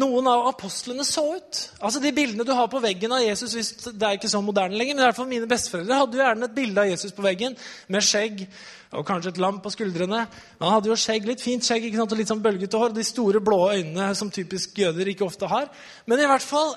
noen 0.00 0.28
av 0.30 0.46
apostlene 0.48 1.04
så 1.04 1.20
ut. 1.36 1.58
Altså 1.84 2.00
De 2.00 2.14
bildene 2.16 2.46
du 2.48 2.52
har 2.56 2.70
på 2.72 2.80
veggen 2.80 3.12
av 3.12 3.20
Jesus 3.20 3.52
Det 3.92 4.06
er 4.06 4.16
ikke 4.16 4.30
så 4.32 4.40
moderne 4.40 4.72
lenger, 4.72 4.96
men 4.96 5.04
i 5.04 5.06
hvert 5.10 5.18
fall 5.18 5.28
mine 5.28 5.48
besteforeldre 5.50 5.98
hadde 5.98 6.16
jo 6.16 6.22
gjerne 6.22 6.48
et 6.48 6.54
bilde 6.56 6.80
av 6.80 6.88
Jesus 6.88 7.12
på 7.12 7.26
veggen 7.26 7.58
med 7.92 8.06
skjegg 8.06 8.46
og 8.96 9.04
kanskje 9.04 9.34
et 9.34 9.42
lam 9.44 9.60
på 9.60 9.74
skuldrene. 9.74 10.24
Han 10.62 10.72
hadde 10.72 10.88
jo 10.88 10.96
skjegg, 10.96 11.28
litt 11.28 11.44
fint 11.44 11.66
skjegg 11.66 11.90
ikke 11.90 12.00
sant, 12.00 12.16
og 12.16 12.22
litt 12.22 12.32
sånn 12.32 12.40
bølgete 12.42 12.80
hår. 12.80 12.94
og 12.94 12.96
De 12.96 13.04
store, 13.04 13.44
blå 13.44 13.60
øynene 13.68 14.08
som 14.16 14.32
typisk 14.32 14.80
jøder 14.80 15.12
ikke 15.12 15.28
ofte 15.28 15.52
har. 15.52 15.68
Men 16.08 16.24
i 16.24 16.30
hvert 16.30 16.48
fall 16.48 16.72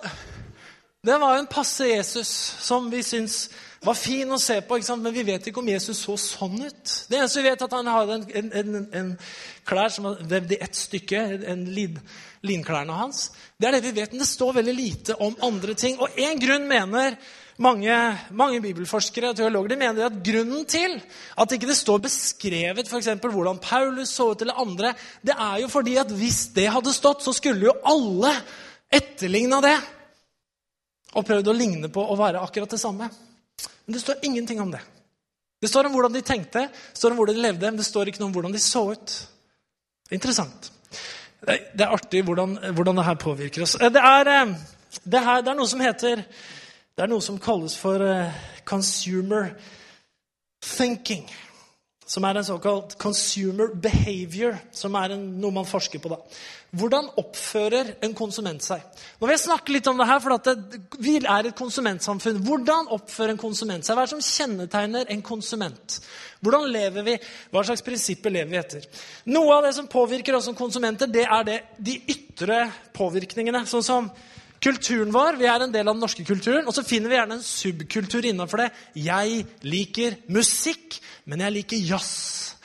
Det 1.03 1.17
var 1.19 1.36
en 1.36 1.48
passe 1.51 1.83
Jesus 1.83 2.29
som 2.63 2.86
vi 2.91 3.01
syns 3.03 3.50
var 3.83 3.98
fin 4.00 4.29
å 4.31 4.38
se 4.39 4.62
på, 4.63 4.77
men 4.95 5.12
vi 5.12 5.25
vet 5.27 5.50
ikke 5.50 5.60
om 5.60 5.67
Jesus 5.67 6.00
så 6.00 6.13
sånn 6.15 6.62
ut. 6.63 6.91
Det 7.12 7.17
eneste 7.17 7.41
vi 7.41 7.50
vet, 7.50 7.60
er 7.60 7.67
at 7.67 7.74
han 7.75 7.89
hadde 7.91 8.13
en, 8.15 8.27
en, 8.39 8.51
en, 8.77 8.86
en 8.95 9.10
klær 9.67 9.91
som 9.91 10.05
var 10.07 10.22
vevd 10.31 10.53
i 10.55 10.60
ett 10.63 10.77
stykke, 10.79 11.24
en 11.51 11.65
lin, 11.75 11.98
linklærne 12.48 12.95
hans. 12.95 13.25
Det 13.60 13.67
er 13.67 13.75
det 13.75 13.81
vi 13.83 13.91
vet, 13.98 14.13
men 14.13 14.24
det 14.24 14.29
står 14.29 14.55
veldig 14.62 14.75
lite 14.77 15.17
om 15.27 15.36
andre 15.43 15.75
ting. 15.75 15.98
Og 16.00 16.15
én 16.15 16.39
grunn 16.39 16.69
mener 16.69 17.17
mange, 17.60 17.98
mange, 18.31 18.62
bibelforskere 18.63 19.33
og 19.33 19.41
teologer 19.41 19.74
de 19.74 19.79
mener 19.81 20.07
at 20.07 20.22
grunnen 20.24 20.63
til 20.72 20.95
at 21.36 21.51
ikke 21.51 21.67
det 21.67 21.75
står 21.81 22.00
beskrevet 22.05 22.88
for 22.88 23.01
eksempel, 23.01 23.33
hvordan 23.36 23.60
Paulus 23.60 24.15
så 24.15 24.29
ut, 24.31 24.45
eller 24.48 24.63
andre, 24.63 24.93
det 25.19 25.36
er 25.36 25.65
jo 25.65 25.67
fordi 25.75 25.98
at 26.00 26.15
hvis 26.15 26.45
det 26.55 26.69
hadde 26.72 26.95
stått, 26.95 27.27
så 27.27 27.36
skulle 27.36 27.67
jo 27.67 27.75
alle 27.91 28.31
etterligna 28.88 29.60
det. 29.67 29.75
Og 31.13 31.25
prøvd 31.27 31.50
å 31.50 31.55
ligne 31.55 31.89
på 31.93 32.03
å 32.03 32.17
være 32.17 32.41
akkurat 32.41 32.74
det 32.74 32.82
samme. 32.82 33.10
Men 33.86 33.96
det 33.96 34.01
står 34.01 34.24
ingenting 34.25 34.62
om 34.62 34.72
det. 34.74 34.82
Det 35.62 35.70
står 35.72 35.88
om 35.88 35.93
hvordan 35.96 36.13
de 36.13 36.22
tenkte, 36.25 36.65
det 36.67 37.00
står 37.00 37.13
om 37.13 37.22
hvordan 37.22 37.38
de 37.38 37.43
levde, 37.46 37.70
men 37.72 37.79
det 37.79 37.88
står 37.88 38.10
ikke 38.12 38.20
noe 38.20 38.32
om 38.32 38.34
hvordan 38.36 38.55
de 38.55 38.60
så 38.60 38.82
ut. 38.91 39.13
Interessant. 40.12 40.72
Det 41.43 41.86
er 41.86 41.91
artig 41.91 42.24
hvordan, 42.27 42.58
hvordan 42.75 43.00
det 43.00 43.05
her 43.08 43.15
påvirker 43.20 43.63
oss. 43.63 43.77
Det 43.79 44.01
er, 44.01 44.32
eh, 44.32 44.51
det, 45.03 45.22
her, 45.24 45.41
det 45.41 45.51
er, 45.51 45.58
noe 45.58 45.67
som 45.67 45.84
heter 45.84 46.24
Det 46.93 47.03
er 47.03 47.10
noe 47.10 47.24
som 47.24 47.39
kalles 47.41 47.75
for 47.79 48.03
eh, 48.05 48.36
consumer 48.67 49.53
thinking. 50.62 51.25
Som 52.13 52.27
er 52.29 52.38
en 52.38 52.46
såkalt 52.46 52.93
consumer 53.01 53.72
behavior, 53.82 54.60
som 54.75 54.93
er 55.00 55.15
en, 55.15 55.24
noe 55.41 55.55
man 55.55 55.65
forsker 55.65 56.01
på. 56.01 56.12
da. 56.12 56.20
Hvordan 56.77 57.08
oppfører 57.22 57.91
en 58.05 58.13
konsument 58.17 58.62
seg? 58.65 58.84
Nå 59.17 59.25
vil 59.25 59.34
jeg 59.34 59.43
snakke 59.48 59.74
litt 59.74 59.89
om 59.89 59.98
det 59.98 60.08
her, 60.10 60.22
for 60.22 60.46
det, 60.46 60.82
vi 61.01 61.15
er 61.22 61.50
et 61.50 61.58
konsumentsamfunn. 61.58 62.43
Hvordan 62.46 62.91
oppfører 62.93 63.34
en 63.34 63.41
konsument 63.41 63.86
seg? 63.86 63.98
Hva 63.98 64.05
er 64.05 64.12
det 64.12 64.13
som 64.13 64.25
kjennetegner 64.25 65.10
en 65.13 65.25
konsument? 65.25 65.98
Hvordan 66.43 66.70
lever 66.74 67.08
vi? 67.08 67.17
Hva 67.53 67.65
slags 67.65 67.86
prinsipper 67.86 68.34
lever 68.34 68.51
vi 68.51 68.62
etter? 68.62 68.88
Noe 69.34 69.58
av 69.58 69.65
det 69.65 69.74
som 69.77 69.89
påvirker 69.89 70.38
oss 70.38 70.50
som 70.50 70.58
konsumenter, 70.58 71.10
det 71.10 71.25
er 71.25 71.50
det, 71.50 71.60
de 71.77 71.98
ytre 72.13 72.67
påvirkningene. 72.93 73.65
Sånn 73.70 73.86
som 73.86 74.13
kulturen 74.63 75.12
vår. 75.13 75.38
Vi 75.41 75.50
er 75.50 75.65
en 75.65 75.74
del 75.74 75.88
av 75.88 75.98
den 75.98 76.03
norske 76.03 76.25
kulturen. 76.27 76.65
Og 76.67 76.75
så 76.75 76.86
finner 76.88 77.12
vi 77.12 77.20
gjerne 77.20 77.39
en 77.39 77.46
subkultur 77.46 78.25
innenfor 78.29 78.63
det. 78.63 78.70
Jeg 79.03 79.43
liker 79.67 80.17
musikk, 80.34 81.00
men 81.27 81.43
jeg 81.46 81.58
liker 81.60 81.88
jazz. 81.93 82.13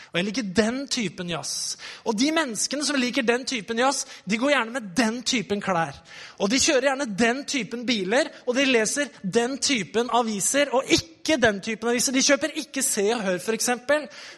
Og 0.09 0.17
jeg 0.17 0.25
liker 0.25 0.47
den 0.57 0.79
typen 0.89 1.29
jazz. 1.29 1.77
Og 2.09 2.17
de 2.17 2.31
menneskene 2.33 2.85
som 2.87 2.97
liker 2.97 3.27
den 3.27 3.45
typen 3.49 3.81
jazz, 3.83 4.07
de 4.25 4.39
går 4.41 4.55
gjerne 4.55 4.73
med 4.79 4.89
den 4.97 5.21
typen 5.27 5.61
klær. 5.61 5.99
Og 6.41 6.49
de 6.49 6.61
kjører 6.63 6.89
gjerne 6.89 7.07
den 7.19 7.43
typen 7.49 7.85
biler, 7.87 8.31
og 8.47 8.57
de 8.57 8.65
leser 8.69 9.11
den 9.23 9.59
typen 9.61 10.09
aviser. 10.17 10.71
Og 10.73 10.89
ikke 10.95 11.37
den 11.43 11.59
typen 11.61 11.91
aviser. 11.91 12.15
De 12.17 12.23
kjøper 12.25 12.55
ikke 12.63 12.83
Se 12.85 13.05
og 13.13 13.21
Hør, 13.27 13.37
f.eks. 13.43 13.69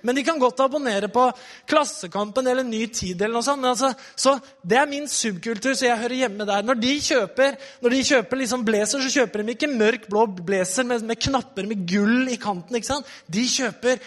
Men 0.02 0.18
de 0.18 0.24
kan 0.26 0.40
godt 0.42 0.62
abonnere 0.64 1.10
på 1.12 1.28
Klassekampen 1.70 2.50
eller 2.50 2.66
Ny 2.66 2.88
Tid 2.90 3.22
eller 3.22 3.38
noe 3.38 3.46
sånt. 3.46 3.68
Altså, 3.70 3.92
så 4.18 4.34
det 4.66 4.80
er 4.80 4.90
min 4.90 5.06
subkultur, 5.10 5.76
så 5.78 5.86
jeg 5.86 6.00
hører 6.02 6.16
hjemme 6.24 6.48
der. 6.48 6.66
Når 6.66 6.80
de 6.82 6.96
kjøper, 7.12 7.60
når 7.84 7.94
de 7.94 8.02
kjøper 8.10 8.42
liksom 8.42 8.66
blazer, 8.66 9.06
så 9.06 9.20
kjøper 9.20 9.44
de 9.44 9.54
ikke 9.54 9.70
mørk 9.70 10.10
blå 10.10 10.26
blazer 10.42 10.88
med, 10.88 11.06
med 11.06 11.22
knapper 11.28 11.70
med 11.70 11.86
gull 11.86 12.26
i 12.34 12.40
kanten. 12.42 12.80
ikke 12.80 12.90
sant? 12.90 13.14
De 13.30 13.46
kjøper 13.46 14.02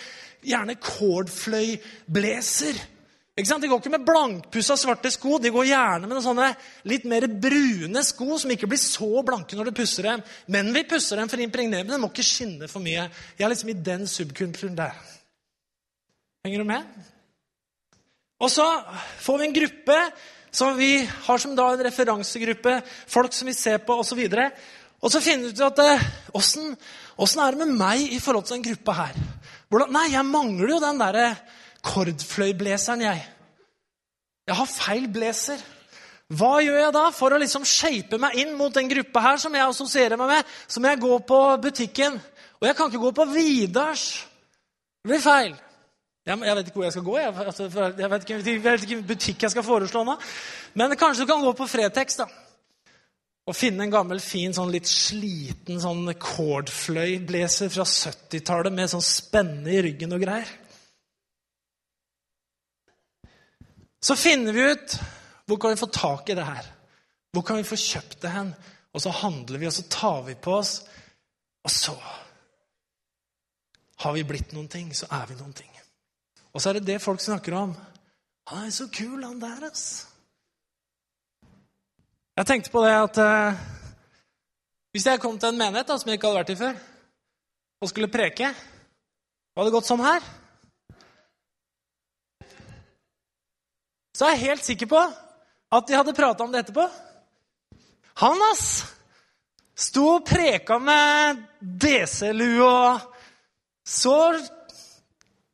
gjerne 0.47 0.75
cordfløy-blazer. 0.81 2.75
De 3.33 3.41
går 3.41 3.79
ikke 3.79 3.89
med 3.89 4.05
blankpussa 4.05 4.75
svarte 4.77 5.09
sko. 5.09 5.39
De 5.41 5.49
går 5.49 5.65
gjerne 5.71 6.05
med 6.09 6.21
sånne 6.21 6.51
litt 6.85 7.05
mer 7.09 7.25
brune 7.25 8.03
sko 8.05 8.37
som 8.37 8.51
ikke 8.53 8.69
blir 8.69 8.81
så 8.81 9.23
blanke 9.25 9.57
når 9.57 9.65
du 9.71 9.79
pusser 9.79 10.03
dem. 10.05 10.21
Men 10.53 10.69
vi 10.75 10.83
pusser 10.85 11.17
dem 11.17 11.29
for 11.31 11.41
å 11.41 11.45
impregnere, 11.45 11.97
må 11.97 12.11
ikke 12.11 12.25
skinne 12.27 12.69
for 12.69 12.83
mye. 12.85 13.07
Jeg 13.39 13.47
er 13.47 13.49
liksom 13.55 13.73
i 13.73 13.81
den 13.89 14.05
subkulturen 14.09 14.77
der. 14.77 14.93
Henger 16.45 16.61
du 16.61 16.67
med? 16.69 16.83
Og 18.43 18.51
så 18.51 18.67
får 19.23 19.39
vi 19.39 19.45
en 19.47 19.57
gruppe 19.57 19.99
som 20.53 20.77
vi 20.77 20.91
har 21.01 21.37
som 21.41 21.55
da 21.57 21.71
en 21.73 21.83
referansegruppe, 21.87 22.81
folk 23.09 23.33
som 23.33 23.49
vi 23.49 23.55
ser 23.57 23.79
på 23.81 23.95
osv. 23.97 24.19
Og, 24.19 24.65
og 25.01 25.11
så 25.13 25.21
finner 25.23 25.49
vi 25.49 25.55
ut 25.55 25.63
at 25.65 25.79
eh, 25.81 26.03
åssen 26.37 27.41
er 27.41 27.55
det 27.55 27.63
med 27.63 27.73
meg 27.79 28.13
i 28.13 28.19
forhold 28.21 28.45
til 28.45 28.59
den 28.59 28.67
gruppa 28.67 28.99
her? 28.99 29.17
Hvordan? 29.73 29.89
Nei, 29.89 30.11
jeg 30.13 30.25
mangler 30.29 30.69
jo 30.69 30.81
den 30.83 30.99
derre 31.01 31.29
kordfløybleseren, 31.81 33.01
jeg. 33.01 33.23
Jeg 34.45 34.57
har 34.59 34.69
feil 34.69 35.07
blazer. 35.09 35.63
Hva 36.33 36.59
gjør 36.61 36.77
jeg 36.77 36.93
da 36.93 37.07
for 37.13 37.33
å 37.33 37.39
liksom 37.41 37.65
shape 37.65 38.19
meg 38.21 38.37
inn 38.43 38.53
mot 38.57 38.73
den 38.75 38.91
gruppa 38.91 39.23
her 39.25 39.41
som 39.41 39.55
jeg 39.57 39.65
assosierer 39.65 40.19
meg 40.19 40.29
med? 40.29 40.53
Så 40.69 40.77
må 40.77 40.91
jeg 40.91 41.01
gå 41.01 41.17
på 41.25 41.39
butikken. 41.63 42.19
Og 42.61 42.67
jeg 42.69 42.77
kan 42.77 42.91
ikke 42.91 43.01
gå 43.01 43.11
på 43.17 43.25
Vidars. 43.33 44.05
Det 45.01 45.09
blir 45.09 45.25
feil. 45.25 45.57
Jeg, 46.23 46.37
jeg 46.37 46.55
vet 46.59 46.69
ikke 46.69 46.79
hvor 46.79 46.85
jeg 46.85 46.95
skal 46.95 47.07
gå. 47.09 47.17
Jeg, 47.17 47.33
altså, 47.47 47.69
jeg, 47.97 48.11
vet 48.13 48.27
ikke, 48.29 48.39
jeg 48.45 48.63
vet 48.63 48.85
ikke 48.87 49.01
butikk 49.09 49.47
jeg 49.47 49.55
skal 49.55 49.65
foreslå 49.65 50.05
nå. 50.05 50.19
Men 50.77 50.93
kanskje 51.01 51.25
du 51.25 51.33
kan 51.33 51.41
gå 51.41 51.57
på 51.57 51.67
Fretex 51.73 52.21
da. 52.21 52.29
Og 53.43 53.55
finne 53.57 53.83
en 53.83 53.91
gammel, 53.91 54.21
fin, 54.23 54.53
sånn 54.55 54.71
litt 54.71 54.87
sliten 54.87 55.81
sånn 55.83 56.07
cordfløy-blazer 56.15 57.71
fra 57.73 57.83
70-tallet 57.87 58.75
med 58.75 58.91
sånn 58.93 59.03
spenne 59.03 59.73
i 59.73 59.81
ryggen 59.83 60.15
og 60.15 60.23
greier. 60.23 60.53
Så 64.03 64.15
finner 64.19 64.55
vi 64.55 64.69
ut 64.71 64.95
hvor 65.47 65.59
kan 65.59 65.73
vi 65.73 65.79
få 65.79 65.89
tak 65.91 66.31
i 66.31 66.37
det 66.39 66.47
her. 66.47 66.69
Hvor 67.35 67.43
kan 67.47 67.59
vi 67.59 67.67
få 67.67 67.79
kjøpt 67.79 68.21
det 68.23 68.31
hen? 68.31 68.53
Og 68.93 69.03
så 69.03 69.11
handler 69.23 69.59
vi, 69.59 69.67
og 69.67 69.75
så 69.75 69.83
tar 69.91 70.21
vi 70.27 70.35
på 70.39 70.53
oss. 70.55 70.77
Og 71.63 71.71
så 71.71 71.95
har 74.03 74.15
vi 74.15 74.25
blitt 74.27 74.53
noen 74.55 74.69
ting, 74.71 74.91
så 74.95 75.09
er 75.11 75.27
vi 75.27 75.39
noen 75.39 75.55
ting. 75.57 75.71
Og 76.53 76.61
så 76.61 76.69
er 76.69 76.79
det 76.79 76.87
det 76.93 77.01
folk 77.03 77.23
snakker 77.23 77.55
om. 77.57 77.75
Han 78.51 78.67
er 78.67 78.75
så 78.75 78.87
kul, 78.91 79.23
han 79.23 79.39
der, 79.41 79.67
ass. 79.67 80.12
Jeg 82.37 82.49
tenkte 82.49 82.71
på 82.73 82.81
det 82.81 82.93
at 82.97 83.17
eh, 83.21 83.65
hvis 84.93 85.05
jeg 85.05 85.21
kom 85.21 85.35
til 85.39 85.53
en 85.53 85.59
menighet 85.59 85.89
da, 85.89 85.97
som 85.97 86.09
jeg 86.09 86.17
ikke 86.17 86.31
hadde 86.31 86.39
vært 86.41 86.53
i 86.53 86.61
før, 86.61 86.79
og 87.81 87.89
skulle 87.91 88.13
preke 88.13 88.47
og 89.53 89.61
hadde 89.61 89.75
gått 89.75 89.89
sånn 89.89 90.05
her? 90.05 90.31
så 94.13 94.27
er 94.29 94.35
jeg 94.37 94.45
helt 94.45 94.65
sikker 94.65 94.87
på 94.87 94.99
at 95.73 95.87
de 95.89 95.95
hadde 95.97 96.13
prata 96.15 96.45
om 96.45 96.51
det 96.53 96.61
etterpå. 96.63 96.83
Han, 98.21 98.43
ass! 98.51 98.67
Sto 99.73 100.03
og 100.19 100.27
preka 100.27 100.77
med 100.77 101.39
DC-lue 101.59 102.61
og 102.61 103.07
så 103.83 104.17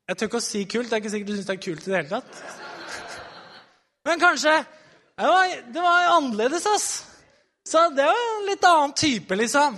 Jeg 0.10 0.18
tør 0.18 0.28
ikke 0.28 0.42
å 0.42 0.44
si 0.44 0.64
kult. 0.68 0.90
Det 0.90 0.98
er 0.98 1.02
ikke 1.02 1.12
sikkert 1.14 1.30
du 1.30 1.36
syns 1.38 1.48
det 1.48 1.54
er 1.56 1.62
kult 1.64 1.88
i 1.88 1.92
det 1.92 1.98
hele 2.00 2.10
tatt. 2.10 2.40
Men 4.10 4.22
kanskje 4.22 4.54
Det 5.20 5.28
var, 5.28 5.56
det 5.74 5.82
var 5.84 6.12
annerledes, 6.16 6.66
ass. 6.66 6.90
Så 7.68 7.82
det 7.92 8.06
var 8.08 8.22
en 8.26 8.46
litt 8.48 8.64
annen 8.64 8.94
type, 8.96 9.36
liksom. 9.36 9.76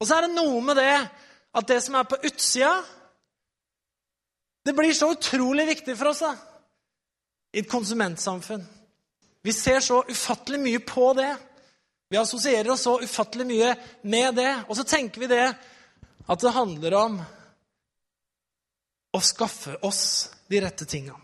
Og 0.00 0.06
så 0.06 0.16
er 0.16 0.28
det 0.28 0.36
noe 0.36 0.60
med 0.64 0.78
det 0.78 0.94
at 1.50 1.66
det 1.66 1.80
som 1.82 1.98
er 1.98 2.06
på 2.06 2.20
utsida, 2.22 2.76
det 4.64 4.76
blir 4.76 4.94
så 4.94 5.10
utrolig 5.10 5.66
viktig 5.74 5.98
for 5.98 6.12
oss. 6.12 6.22
da 6.22 6.36
i 7.52 7.58
et 7.58 7.70
konsumentsamfunn. 7.70 8.66
Vi 9.42 9.52
ser 9.52 9.80
så 9.80 10.04
ufattelig 10.08 10.60
mye 10.60 10.78
på 10.78 11.12
det. 11.18 11.36
Vi 12.10 12.16
assosierer 12.16 12.70
oss 12.70 12.84
så 12.86 13.00
ufattelig 13.00 13.46
mye 13.46 13.74
med 14.02 14.34
det. 14.34 14.52
Og 14.68 14.76
så 14.76 14.84
tenker 14.84 15.20
vi 15.20 15.30
det 15.30 15.46
at 16.30 16.42
det 16.42 16.54
handler 16.54 16.94
om 16.98 17.18
å 19.10 19.20
skaffe 19.24 19.74
oss 19.86 20.30
de 20.50 20.60
rette 20.62 20.86
tinga. 20.86 21.16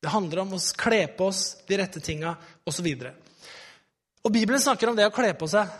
Det 0.00 0.12
handler 0.12 0.44
om 0.44 0.54
å 0.54 0.60
kle 0.78 1.00
på 1.16 1.26
oss 1.32 1.56
de 1.66 1.78
rette 1.80 2.00
tinga, 2.00 2.36
osv. 2.68 2.86
Og, 4.22 4.32
Bibelen 4.32 4.60
snakker 4.62 4.90
om 4.90 4.96
det 4.98 5.08
å 5.08 5.14
kle 5.14 5.32
på 5.38 5.48
seg. 5.50 5.70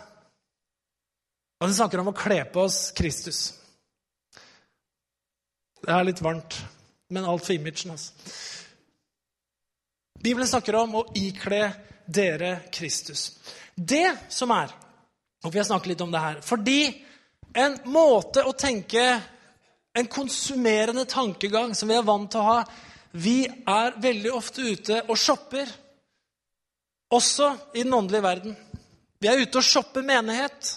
Og 1.59 1.67
den 1.67 1.75
snakker 1.75 2.01
om 2.01 2.11
å 2.11 2.15
kle 2.15 2.41
på 2.51 2.65
oss 2.67 2.89
Kristus. 2.95 3.41
Det 5.79 5.91
er 5.95 6.07
litt 6.07 6.21
varmt, 6.23 6.57
men 7.11 7.27
alt 7.27 7.45
for 7.45 7.55
imagen, 7.55 7.95
altså. 7.95 8.11
Bibelen 10.19 10.47
snakker 10.47 10.75
om 10.75 10.97
å 10.99 11.05
ikle 11.15 11.61
dere 12.05 12.65
Kristus. 12.75 13.37
Det 13.75 14.17
som 14.29 14.51
er 14.51 14.75
Og 15.39 15.53
vi 15.53 15.59
har 15.61 15.63
snakket 15.63 15.87
litt 15.87 16.01
om 16.03 16.11
det 16.11 16.19
her. 16.19 16.41
Fordi 16.43 16.81
en 17.55 17.77
måte 17.87 18.43
å 18.43 18.51
tenke 18.51 19.21
En 19.95 20.07
konsumerende 20.11 21.05
tankegang 21.05 21.71
som 21.75 21.87
vi 21.89 21.95
er 21.95 22.03
vant 22.05 22.27
til 22.31 22.43
å 22.43 22.49
ha 22.49 22.88
Vi 23.11 23.43
er 23.47 23.95
veldig 24.01 24.33
ofte 24.33 24.65
ute 24.65 25.01
og 25.07 25.17
shopper. 25.17 25.69
Også 27.09 27.49
i 27.73 27.83
den 27.83 27.93
åndelige 27.93 28.23
verden. 28.23 28.57
Vi 29.19 29.27
er 29.27 29.41
ute 29.41 29.59
og 29.59 29.65
shopper 29.65 30.05
menighet. 30.05 30.75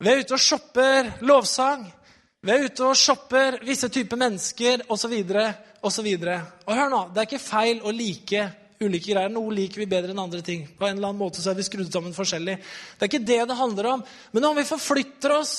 Vi 0.00 0.08
er 0.08 0.22
ute 0.22 0.36
og 0.36 0.40
shopper 0.40 1.10
lovsang. 1.26 1.82
Vi 2.40 2.52
er 2.54 2.64
ute 2.64 2.86
og 2.86 2.96
shopper 2.96 3.58
visse 3.66 3.90
typer 3.92 4.16
mennesker 4.16 4.86
osv. 4.88 5.16
osv. 5.82 6.08
Og 6.66 6.74
hør 6.76 6.88
nå, 6.92 7.02
det 7.10 7.20
er 7.20 7.28
ikke 7.28 7.42
feil 7.42 7.82
å 7.84 7.92
like 7.92 8.46
ulike 8.80 9.12
greier. 9.12 9.32
Noe 9.32 9.52
liker 9.52 9.82
vi 9.82 9.90
bedre 9.90 10.14
enn 10.14 10.22
andre 10.22 10.40
ting. 10.46 10.64
På 10.78 10.88
en 10.88 10.96
eller 10.96 11.10
annen 11.10 11.20
måte 11.20 11.42
så 11.42 11.52
er 11.52 11.58
vi 11.58 11.66
skrudd 11.66 11.90
sammen 11.92 12.16
forskjellig. 12.16 12.56
Det 12.96 13.04
er 13.04 13.12
ikke 13.12 13.26
det 13.28 13.42
det 13.50 13.58
handler 13.58 13.90
om. 13.96 14.04
Men 14.32 14.48
om 14.48 14.56
vi 14.56 14.68
forflytter 14.68 15.36
oss 15.36 15.54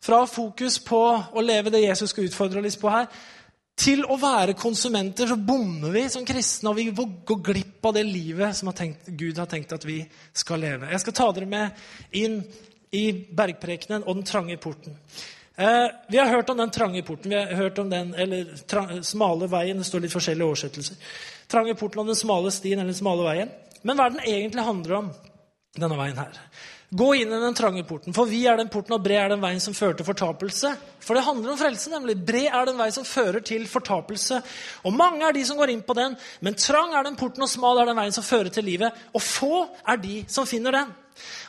fra 0.00 0.22
fokus 0.30 0.78
på 0.84 1.00
å 1.32 1.42
leve 1.44 1.72
det 1.72 1.82
Jesus 1.82 2.14
skal 2.14 2.28
utfordre 2.28 2.62
oss 2.64 2.78
på 2.80 2.92
her, 2.92 3.08
til 3.80 4.02
å 4.04 4.18
være 4.20 4.56
konsumenter, 4.58 5.28
så 5.30 5.38
bommer 5.40 5.94
vi 5.94 6.04
som 6.12 6.24
kristne, 6.28 6.70
og 6.70 6.76
vi 6.76 6.90
går 6.92 7.42
glipp 7.50 7.88
av 7.88 7.96
det 7.96 8.04
livet 8.04 8.56
som 8.56 8.68
har 8.70 8.76
tenkt, 8.76 9.08
Gud 9.16 9.40
har 9.40 9.48
tenkt 9.50 9.72
at 9.76 9.86
vi 9.88 10.02
skal 10.36 10.60
leve. 10.60 10.90
Jeg 10.92 11.02
skal 11.04 11.16
ta 11.16 11.28
dere 11.36 11.48
med 11.48 12.16
inn 12.20 12.40
i 12.96 13.04
bergprekenen 13.36 14.04
og 14.04 14.18
den 14.18 14.26
trange 14.28 14.58
porten. 14.60 14.98
Eh, 15.60 15.86
vi 16.08 16.18
har 16.18 16.30
hørt 16.32 16.50
om 16.50 16.60
den 16.60 16.72
trange 16.74 17.02
porten, 17.06 17.30
vi 17.30 17.36
har 17.36 17.54
hørt 17.56 17.78
om 17.78 17.90
den, 17.90 18.14
eller 18.14 18.52
tra, 18.68 18.86
smale 19.04 19.48
veien. 19.50 19.80
Det 19.80 19.88
står 19.88 20.04
litt 20.06 20.14
forskjellige 20.14 20.52
oversettelser. 20.52 21.16
Trange 21.50 21.76
porten 21.78 22.02
og 22.02 22.12
den 22.12 22.18
smale 22.18 22.52
stien 22.54 22.78
eller 22.78 22.92
den 22.92 23.00
smale 23.00 23.26
veien. 23.26 23.52
Men 23.82 23.96
hva 23.96 24.08
er 24.08 24.16
den 24.16 24.28
egentlig 24.28 24.66
handler 24.66 24.96
om, 25.00 25.10
denne 25.76 25.98
veien 26.00 26.20
her? 26.20 26.40
Gå 26.90 27.12
inn 27.14 27.30
i 27.30 27.38
den 27.38 27.54
trange 27.54 27.84
porten, 27.86 28.10
for 28.10 28.26
vi 28.26 28.40
er 28.50 28.56
den 28.58 28.68
porten, 28.70 28.96
og 28.96 29.02
bred 29.04 29.20
er 29.20 29.28
den 29.30 29.42
veien 29.42 29.60
som 29.62 29.74
fører 29.78 29.94
til 29.94 30.08
fortapelse. 30.08 30.72
For 30.98 31.14
det 31.14 31.22
handler 31.22 31.52
om 31.52 31.58
frelse, 31.60 31.90
nemlig. 31.92 32.16
Bred 32.26 32.48
er 32.50 32.66
den 32.66 32.80
vei 32.80 32.88
som 32.90 33.06
fører 33.06 33.44
til 33.46 33.68
fortapelse. 33.70 34.40
Og 34.82 34.96
mange 34.98 35.22
er 35.22 35.36
de 35.36 35.44
som 35.46 35.60
går 35.60 35.70
inn 35.70 35.84
på 35.86 35.94
den, 35.94 36.16
men 36.42 36.58
trang 36.58 36.96
er 36.98 37.06
den 37.06 37.18
porten, 37.20 37.46
og 37.46 37.52
smal 37.52 37.78
er 37.78 37.92
den 37.92 38.00
veien 38.00 38.16
som 38.16 38.26
fører 38.26 38.50
til 38.50 38.66
livet. 38.66 38.98
Og 39.14 39.22
få 39.22 39.60
er 39.86 40.02
de 40.02 40.24
som 40.26 40.48
finner 40.50 40.74
den. 40.80 40.90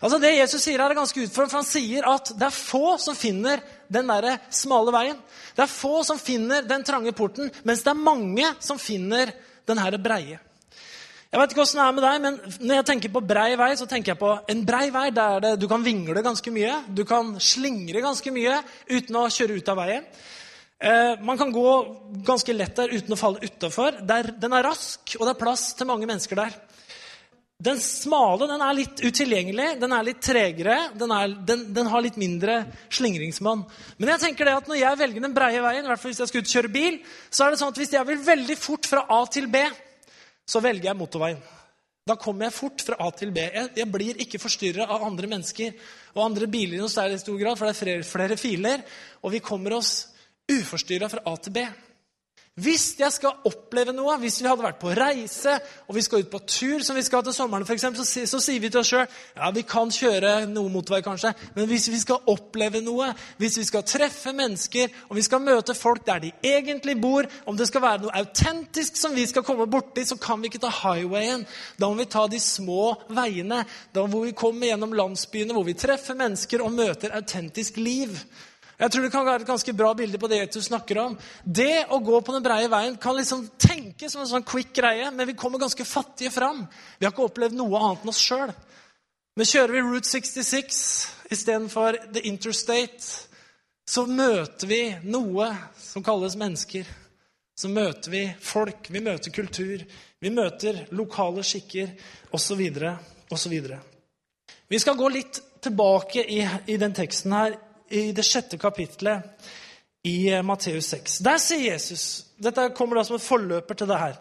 Altså 0.03 0.19
Det 0.21 0.31
Jesus 0.35 0.61
sier 0.61 0.77
her, 0.77 0.93
er 0.93 0.99
ganske 0.99 1.25
utfordrende, 1.25 1.55
for 1.55 1.63
han 1.63 1.71
sier 1.71 2.11
at 2.11 2.31
det 2.37 2.45
er 2.45 2.59
få 2.59 2.85
som 3.01 3.17
finner 3.17 3.65
den 3.89 4.13
der 4.13 4.37
smale 4.53 4.93
veien. 4.93 5.17
Det 5.57 5.65
er 5.65 5.73
få 5.73 6.03
som 6.05 6.21
finner 6.21 6.69
den 6.69 6.85
trange 6.85 7.17
porten, 7.17 7.49
mens 7.65 7.81
det 7.81 7.95
er 7.95 8.05
mange 8.05 8.53
som 8.61 8.77
finner 8.77 9.33
den 9.65 9.81
her 9.81 9.97
breie. 9.97 10.37
Jeg 11.31 11.39
vet 11.39 11.53
ikke 11.53 11.61
hvordan 11.61 11.79
det 11.79 11.83
er 11.85 11.93
med 11.95 12.03
deg, 12.03 12.15
men 12.25 12.67
Når 12.67 12.75
jeg 12.75 12.85
tenker 12.89 13.11
på 13.13 13.23
brei 13.23 13.51
vei, 13.55 13.69
så 13.79 13.85
tenker 13.87 14.11
jeg 14.11 14.19
på 14.19 14.31
en 14.51 14.65
brei 14.67 14.89
vei 14.91 15.07
der 15.15 15.39
det, 15.45 15.51
du 15.61 15.67
kan 15.71 15.83
vingle 15.85 16.23
ganske 16.25 16.51
mye. 16.51 16.81
Du 16.91 17.05
kan 17.07 17.37
slingre 17.39 18.01
ganske 18.03 18.33
mye 18.35 18.57
uten 18.89 19.15
å 19.15 19.29
kjøre 19.31 19.55
ut 19.55 19.69
av 19.71 19.79
veien. 19.79 20.09
Eh, 20.81 21.13
man 21.23 21.37
kan 21.39 21.53
gå 21.55 21.69
ganske 22.27 22.55
lett 22.57 22.75
der 22.75 22.91
uten 22.91 23.15
å 23.15 23.19
falle 23.19 23.47
utafor. 23.47 24.01
Den 24.03 24.57
er 24.57 24.67
rask, 24.67 25.15
og 25.19 25.23
det 25.23 25.31
er 25.31 25.39
plass 25.39 25.69
til 25.77 25.87
mange 25.87 26.09
mennesker 26.09 26.35
der. 26.41 26.57
Den 27.61 27.79
smale 27.79 28.49
den 28.49 28.63
er 28.65 28.75
litt 28.75 28.99
utilgjengelig, 28.99 29.67
den 29.79 29.93
er 29.93 30.03
litt 30.03 30.19
tregere, 30.25 30.79
den, 30.97 31.13
er, 31.13 31.35
den, 31.47 31.67
den, 31.75 31.91
har 31.93 32.01
litt 32.03 32.17
mindre 32.19 32.63
slingringsmonn. 32.89 33.61
Men 34.01 34.11
jeg 34.15 34.23
tenker 34.25 34.49
det 34.49 34.57
at 34.57 34.67
når 34.67 34.81
jeg 34.81 34.99
velger 34.99 35.23
den 35.27 35.37
breie 35.37 35.61
veien, 35.63 35.85
i 35.85 35.93
hvert 35.93 36.01
fall 36.01 36.11
hvis 36.11 36.23
jeg 36.25 36.31
skal 36.33 36.43
ut 36.43 36.53
kjøre 36.55 36.73
bil, 36.73 36.99
så 37.29 37.45
er 37.45 37.53
det 37.53 37.61
sånn 37.61 37.71
at 37.71 37.79
hvis 37.79 37.93
jeg 37.95 38.09
vil 38.09 38.25
veldig 38.25 38.57
fort 38.59 38.89
fra 38.89 39.05
A 39.13 39.21
til 39.29 39.47
B, 39.53 39.61
så 40.51 40.61
velger 40.63 40.89
jeg 40.91 40.99
motorveien. 40.99 41.41
Da 42.07 42.15
kommer 42.19 42.47
jeg 42.47 42.57
fort 42.57 42.81
fra 42.83 42.97
A 43.05 43.11
til 43.13 43.29
B. 43.33 43.43
Jeg, 43.45 43.69
jeg 43.77 43.87
blir 43.93 44.21
ikke 44.23 44.41
forstyrra 44.41 44.87
av 44.89 45.05
andre 45.05 45.29
mennesker 45.29 45.75
og 46.15 46.23
andre 46.25 46.47
biler 46.49 46.79
i 46.79 46.81
noe 46.81 46.89
stor 46.89 47.37
grad, 47.37 47.59
for 47.59 47.67
det 47.69 47.75
er 47.75 47.79
flere, 47.79 48.07
flere 48.07 48.37
filer, 48.41 48.83
og 49.21 49.35
vi 49.35 49.43
kommer 49.45 49.77
oss 49.77 49.93
uforstyrra 50.49 51.11
fra 51.11 51.21
A 51.29 51.35
til 51.37 51.55
B. 51.55 51.63
Hvis 52.59 52.97
jeg 52.99 53.13
skal 53.15 53.45
oppleve 53.47 53.93
noe, 53.95 54.17
hvis 54.19 54.41
vi 54.41 54.47
hadde 54.49 54.65
vært 54.65 54.81
på 54.81 54.91
reise 54.91 55.53
og 55.87 55.95
vi 55.95 56.01
skal 56.03 56.25
ut 56.25 56.31
på 56.33 56.41
tur, 56.43 56.81
som 56.83 56.97
vi 56.99 57.03
skal 57.07 57.23
til 57.23 57.31
sommeren, 57.31 57.63
eksempel, 57.63 58.03
så, 58.03 58.25
så 58.27 58.41
sier 58.43 58.59
vi 58.59 58.67
til 58.67 58.81
oss 58.81 58.91
sjøl 58.91 59.05
ja, 59.05 59.47
vi 59.55 59.63
kan 59.63 59.87
kjøre 59.87 60.33
noe 60.51 60.67
motorvei, 60.73 60.99
kanskje, 61.05 61.31
men 61.55 61.69
hvis 61.69 61.87
vi 61.93 62.01
skal 62.01 62.27
oppleve 62.27 62.83
noe, 62.83 63.07
hvis 63.39 63.55
vi 63.61 63.63
skal 63.69 63.87
treffe 63.87 64.35
mennesker 64.35 64.91
og 65.07 65.15
vi 65.15 65.23
skal 65.23 65.45
møte 65.45 65.77
folk 65.79 66.03
der 66.09 66.25
de 66.25 66.33
egentlig 66.51 66.97
bor, 66.99 67.31
om 67.47 67.55
det 67.55 67.69
skal 67.71 67.85
være 67.87 68.03
noe 68.03 68.19
autentisk 68.19 68.99
som 68.99 69.15
vi 69.15 69.23
skal 69.31 69.47
komme 69.47 69.71
borti, 69.71 70.03
så 70.11 70.19
kan 70.19 70.43
vi 70.43 70.51
ikke 70.51 70.65
ta 70.67 70.75
highwayen. 70.81 71.47
Da 71.79 71.87
må 71.87 72.03
vi 72.03 72.09
ta 72.11 72.27
de 72.27 72.43
små 72.43 72.97
veiene, 73.15 73.63
da 73.95 74.03
hvor 74.11 74.27
vi 74.27 74.35
kommer 74.35 74.73
gjennom 74.73 74.99
landsbyene, 74.99 75.55
hvor 75.55 75.71
vi 75.71 75.79
treffer 75.79 76.19
mennesker 76.19 76.67
og 76.67 76.75
møter 76.75 77.15
autentisk 77.15 77.79
liv. 77.79 78.19
Jeg 78.81 78.89
tror 78.89 79.03
det 79.05 79.11
kan 79.13 79.25
være 79.27 79.43
et 79.43 79.49
ganske 79.51 79.73
bra 79.77 79.91
bilde 79.93 80.17
på 80.17 80.27
det 80.31 80.39
Jesus 80.39 80.71
snakker 80.71 80.97
om. 80.97 81.17
Det 81.45 81.83
å 81.93 81.99
gå 82.01 82.17
på 82.25 82.33
den 82.33 82.45
breie 82.45 82.69
veien 82.71 82.95
kan 82.97 83.13
liksom 83.13 83.43
tenkes 83.61 84.15
som 84.15 84.23
en 84.23 84.31
sånn 84.31 84.47
quick 84.47 84.71
greie, 84.73 85.11
men 85.13 85.29
vi 85.29 85.37
kommer 85.37 85.61
ganske 85.61 85.85
fattige 85.85 86.33
fram. 86.33 86.63
Vi 86.97 87.05
har 87.05 87.13
ikke 87.13 87.27
opplevd 87.27 87.59
noe 87.59 87.77
annet 87.77 88.01
enn 88.01 88.13
oss 88.13 88.23
sjøl. 88.25 88.55
Men 89.37 89.49
kjører 89.51 89.75
vi 89.77 89.85
Route 89.85 90.09
66 90.09 90.81
istedenfor 91.31 91.99
The 92.09 92.25
Interstate, 92.31 93.05
så 93.85 94.07
møter 94.09 94.67
vi 94.73 94.81
noe 95.05 95.51
som 95.77 96.01
kalles 96.03 96.39
mennesker. 96.39 96.89
Så 97.53 97.69
møter 97.69 98.09
vi 98.09 98.25
folk, 98.41 98.89
vi 98.89 99.05
møter 99.05 99.33
kultur, 99.35 99.85
vi 100.17 100.33
møter 100.33 100.87
lokale 100.97 101.45
skikker 101.45 101.93
osv. 102.33 102.65
osv. 103.29 103.57
Vi 104.71 104.79
skal 104.81 104.97
gå 104.97 105.09
litt 105.13 105.43
tilbake 105.61 106.25
i, 106.25 106.41
i 106.65 106.81
den 106.81 106.97
teksten 106.97 107.37
her 107.37 107.61
i 107.91 108.11
det 108.15 108.25
sjette 108.25 108.59
kapittelet 108.61 109.51
i 110.07 110.29
eh, 110.31 110.43
Matteus 110.43 110.91
6. 110.93 111.19
Der 111.25 111.41
sier 111.41 111.73
Jesus 111.73 112.25
Dette 112.41 112.71
kommer 112.77 112.97
da 112.97 113.05
som 113.05 113.19
en 113.19 113.23
forløper 113.23 113.77
til 113.77 113.89
det 113.91 113.99
her. 114.01 114.15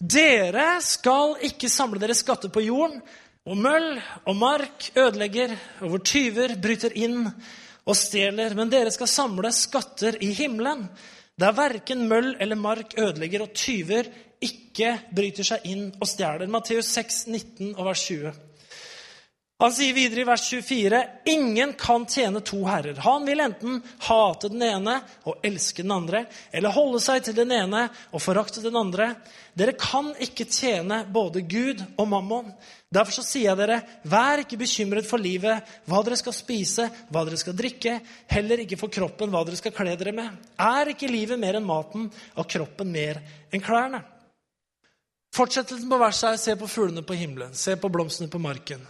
Dere 0.00 0.68
skal 0.80 1.34
ikke 1.44 1.68
samle 1.68 2.00
dere 2.00 2.16
skatter 2.16 2.48
på 2.48 2.62
jorden, 2.64 3.02
hvor 3.44 3.58
møll 3.60 3.98
og 4.24 4.36
mark 4.40 4.86
ødelegger, 4.96 5.52
og 5.84 5.92
hvor 5.92 6.04
tyver 6.08 6.54
bryter 6.56 6.96
inn 6.96 7.26
og 7.84 7.96
stjeler. 7.98 8.56
Men 8.56 8.72
dere 8.72 8.92
skal 8.94 9.10
samle 9.12 9.52
skatter 9.52 10.16
i 10.24 10.32
himmelen, 10.36 10.86
der 11.36 11.56
verken 11.56 12.06
møll 12.08 12.32
eller 12.40 12.56
mark 12.56 12.96
ødelegger, 12.96 13.44
og 13.44 13.52
tyver 13.52 14.08
ikke 14.40 14.94
bryter 15.12 15.44
seg 15.44 15.68
inn 15.68 15.90
og 16.00 16.08
stjeler. 16.08 16.48
Matteus 16.48 16.88
6, 16.96 17.26
19 17.28 17.74
og 17.74 17.90
vers 17.90 18.06
20. 18.08 18.32
Han 19.60 19.72
sier 19.76 19.92
videre 19.92 20.22
i 20.22 20.24
vers 20.24 20.46
24.: 20.48 20.98
Ingen 21.28 21.72
kan 21.76 22.06
tjene 22.08 22.40
to 22.40 22.62
herrer. 22.64 22.96
Han 23.04 23.26
vil 23.28 23.42
enten 23.44 23.82
hate 24.06 24.48
den 24.48 24.62
ene 24.64 24.94
og 25.28 25.42
elske 25.44 25.82
den 25.84 25.92
andre, 25.92 26.22
eller 26.48 26.72
holde 26.72 27.00
seg 27.04 27.26
til 27.26 27.36
den 27.36 27.52
ene 27.52 27.82
og 28.08 28.22
forakte 28.24 28.62
den 28.64 28.78
andre. 28.80 29.10
Dere 29.52 29.74
kan 29.76 30.14
ikke 30.16 30.46
tjene 30.48 31.02
både 31.12 31.42
Gud 31.44 31.82
og 32.00 32.08
mammon. 32.08 32.48
Derfor 32.88 33.18
så 33.18 33.24
sier 33.26 33.50
jeg 33.50 33.58
dere, 33.60 33.76
vær 34.08 34.40
ikke 34.40 34.58
bekymret 34.62 35.04
for 35.06 35.20
livet, 35.20 35.68
hva 35.84 36.00
dere 36.06 36.16
skal 36.16 36.34
spise, 36.34 36.86
hva 37.12 37.26
dere 37.28 37.40
skal 37.42 37.58
drikke, 37.58 37.98
heller 38.32 38.62
ikke 38.64 38.78
for 38.80 38.92
kroppen, 38.94 39.28
hva 39.28 39.42
dere 39.44 39.60
skal 39.60 39.74
kle 39.76 39.92
dere 40.00 40.14
med. 40.16 40.38
Er 40.56 40.94
ikke 40.94 41.10
livet 41.10 41.38
mer 41.38 41.58
enn 41.58 41.68
maten, 41.68 42.08
og 42.32 42.48
kroppen 42.48 42.88
mer 42.96 43.20
enn 43.52 43.60
klærne? 43.60 44.00
Fortsettelsen 45.36 45.92
på 45.92 46.00
verset 46.00 46.32
er 46.32 46.40
se 46.40 46.56
på 46.58 46.70
fuglene 46.70 47.04
på 47.06 47.18
himmelen, 47.20 47.52
se 47.54 47.76
på 47.76 47.92
blomstene 47.92 48.32
på 48.32 48.40
marken. 48.42 48.88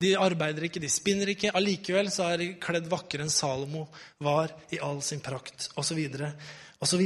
De 0.00 0.14
arbeider 0.16 0.64
ikke, 0.64 0.80
de 0.80 0.88
spinner 0.88 1.28
ikke. 1.34 1.52
Allikevel 1.56 2.08
så 2.12 2.30
er 2.30 2.40
de 2.40 2.52
kledd 2.62 2.88
vakrere 2.88 3.26
enn 3.26 3.32
Salomo 3.32 3.86
var 4.24 4.54
i 4.72 4.80
all 4.80 5.02
sin 5.04 5.20
prakt, 5.20 5.68
osv. 5.76 6.00
osv. 6.80 7.02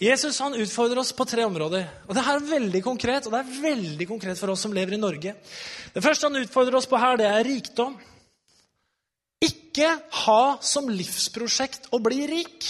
Jesus 0.00 0.40
han 0.40 0.56
utfordrer 0.56 1.00
oss 1.00 1.14
på 1.16 1.24
tre 1.28 1.44
områder. 1.48 1.88
Og 2.08 2.14
Det 2.16 2.24
her 2.24 2.36
er 2.36 2.52
veldig 2.52 2.82
konkret, 2.84 3.26
og 3.26 3.32
det 3.32 3.40
er 3.40 3.64
veldig 3.64 4.08
konkret 4.08 4.40
for 4.40 4.52
oss 4.52 4.64
som 4.64 4.76
lever 4.76 4.96
i 4.96 5.00
Norge. 5.00 5.34
Det 5.94 6.04
første 6.04 6.28
han 6.28 6.40
utfordrer 6.40 6.76
oss 6.76 6.88
på 6.88 7.00
her, 7.00 7.16
det 7.20 7.28
er 7.28 7.44
rikdom. 7.44 7.96
Ikke 9.40 9.94
ha 10.26 10.44
som 10.60 10.88
livsprosjekt 10.92 11.88
å 11.96 12.00
bli 12.04 12.26
rik. 12.28 12.68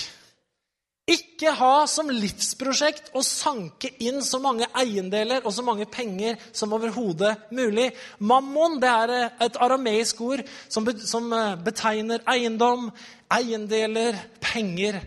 Ikke 1.11 1.51
ha 1.59 1.87
som 1.90 2.11
livsprosjekt 2.12 3.09
å 3.18 3.23
sanke 3.27 3.88
inn 3.99 4.20
så 4.23 4.38
mange 4.42 4.68
eiendeler 4.79 5.42
og 5.42 5.55
så 5.57 5.64
mange 5.66 5.88
penger 5.90 6.37
som 6.55 6.70
overhodet 6.77 7.33
mulig. 7.57 7.88
Mammon 8.23 8.79
det 8.83 8.90
er 8.90 9.14
et 9.42 9.59
arameisk 9.59 10.20
ord 10.23 10.44
som 10.70 10.87
eh, 10.87 11.57
betegner 11.66 12.23
eiendom, 12.31 12.92
eiendeler, 13.33 14.20
penger. 14.44 15.01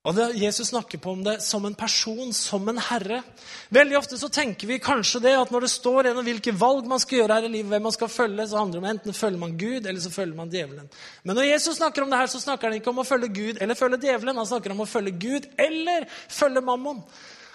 Og 0.00 0.14
det, 0.16 0.30
Jesus 0.40 0.70
snakker 0.70 0.96
på 0.98 1.12
om 1.12 1.24
det 1.24 1.42
som 1.44 1.64
en 1.68 1.74
person, 1.76 2.30
som 2.32 2.68
en 2.72 2.78
herre. 2.80 3.18
Veldig 3.68 3.98
ofte 3.98 4.16
så 4.16 4.30
tenker 4.32 4.70
vi 4.70 4.78
kanskje 4.80 5.20
det 5.26 5.34
at 5.36 5.50
når 5.52 5.66
det 5.66 5.72
står 5.74 6.06
gjennom 6.08 6.24
hvilke 6.24 6.54
valg 6.56 6.86
man 6.88 7.02
skal 7.02 7.18
gjøre 7.18 7.36
her 7.36 7.48
i 7.48 7.50
livet, 7.52 7.68
hvem 7.74 7.84
man 7.84 7.92
skal 7.92 8.08
følge, 8.08 8.46
så 8.48 8.62
handler 8.62 8.78
det 8.78 8.80
om 8.80 8.88
enten 8.94 9.18
følger 9.18 9.42
man 9.42 9.58
Gud 9.60 9.84
eller 9.84 10.00
så 10.00 10.12
følger 10.14 10.38
man 10.38 10.54
djevelen. 10.54 10.88
Men 11.20 11.36
når 11.36 11.50
Jesus 11.50 11.76
snakker 11.76 12.06
om 12.06 12.14
det 12.14 12.22
her, 12.22 12.32
så 12.32 12.40
snakker 12.40 12.70
han 12.70 12.78
ikke 12.80 12.94
om 12.94 13.02
å 13.02 13.04
følge 13.10 13.28
Gud 13.28 13.60
eller 13.60 13.76
følge 13.76 14.00
djevelen. 14.06 14.40
Han 14.40 14.48
snakker 14.48 14.72
om 14.72 14.80
å 14.80 14.88
følge 14.88 15.12
Gud 15.20 15.50
eller 15.68 16.08
følge 16.32 16.64
mammon. 16.64 17.04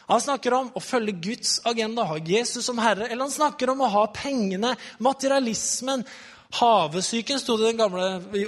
Han 0.05 0.21
snakker 0.21 0.53
om 0.53 0.69
å 0.77 0.86
følge 0.86 1.17
Guds 1.17 1.58
agenda, 1.65 2.05
ha 2.05 2.19
Jesus 2.21 2.69
som 2.69 2.77
herre. 2.77 3.10
Eller 3.10 3.25
han 3.25 3.34
snakker 3.34 3.73
om 3.73 3.81
å 3.81 3.89
ha 3.89 4.05
pengene, 4.13 4.75
materialismen, 5.01 6.05
Havesyken 6.55 7.39
sto 7.39 7.57
det 7.57 7.65
i 7.65 7.71
den 7.73 7.79
gamle 7.79 8.03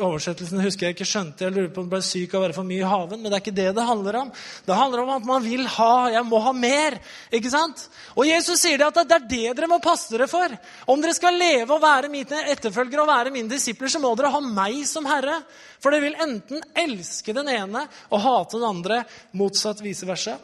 oversettelsen. 0.05 0.61
husker 0.63 0.87
Jeg 0.87 0.95
ikke 0.95 1.07
skjønte, 1.07 1.43
jeg 1.43 1.53
lurer 1.55 1.71
på 1.73 1.81
om 1.81 1.89
det 1.89 1.95
ble 1.97 2.05
syk 2.05 2.35
av 2.35 2.39
å 2.39 2.43
være 2.45 2.55
for 2.55 2.67
mye 2.67 2.83
i 2.83 2.87
haven. 2.87 3.19
Men 3.19 3.31
det 3.31 3.35
er 3.35 3.43
ikke 3.43 3.55
det 3.57 3.67
det 3.75 3.85
handler 3.87 4.19
om. 4.21 4.29
Det 4.63 4.77
handler 4.77 5.01
om 5.03 5.11
at 5.17 5.25
man 5.27 5.43
vil 5.43 5.65
ha. 5.75 5.91
Jeg 6.13 6.23
må 6.29 6.39
ha 6.45 6.53
mer. 6.55 6.95
ikke 7.35 7.51
sant? 7.51 7.87
Og 8.15 8.29
Jesus 8.29 8.61
sier 8.63 8.79
det 8.79 8.87
at 8.87 8.99
det 9.01 9.17
er 9.17 9.25
det 9.27 9.55
dere 9.57 9.71
må 9.71 9.81
passe 9.83 10.13
dere 10.13 10.29
for. 10.31 10.53
Om 10.87 11.03
dere 11.03 11.17
skal 11.17 11.35
leve 11.35 11.75
og 11.75 11.83
være 11.83 12.11
mine 12.13 12.43
etterfølgere 12.53 13.03
og 13.03 13.11
være 13.11 13.33
mine 13.35 13.51
disipler, 13.51 13.91
så 13.91 13.99
må 14.03 14.13
dere 14.15 14.31
ha 14.31 14.43
meg 14.45 14.79
som 14.87 15.07
herre. 15.09 15.41
For 15.83 15.91
dere 15.91 16.07
vil 16.07 16.21
enten 16.23 16.63
elske 16.79 17.35
den 17.35 17.51
ene 17.51 17.83
og 18.07 18.23
hate 18.23 18.55
den 18.55 18.69
andre, 18.69 19.01
motsatt 19.35 19.83
vice 19.83 20.07
versa. 20.07 20.37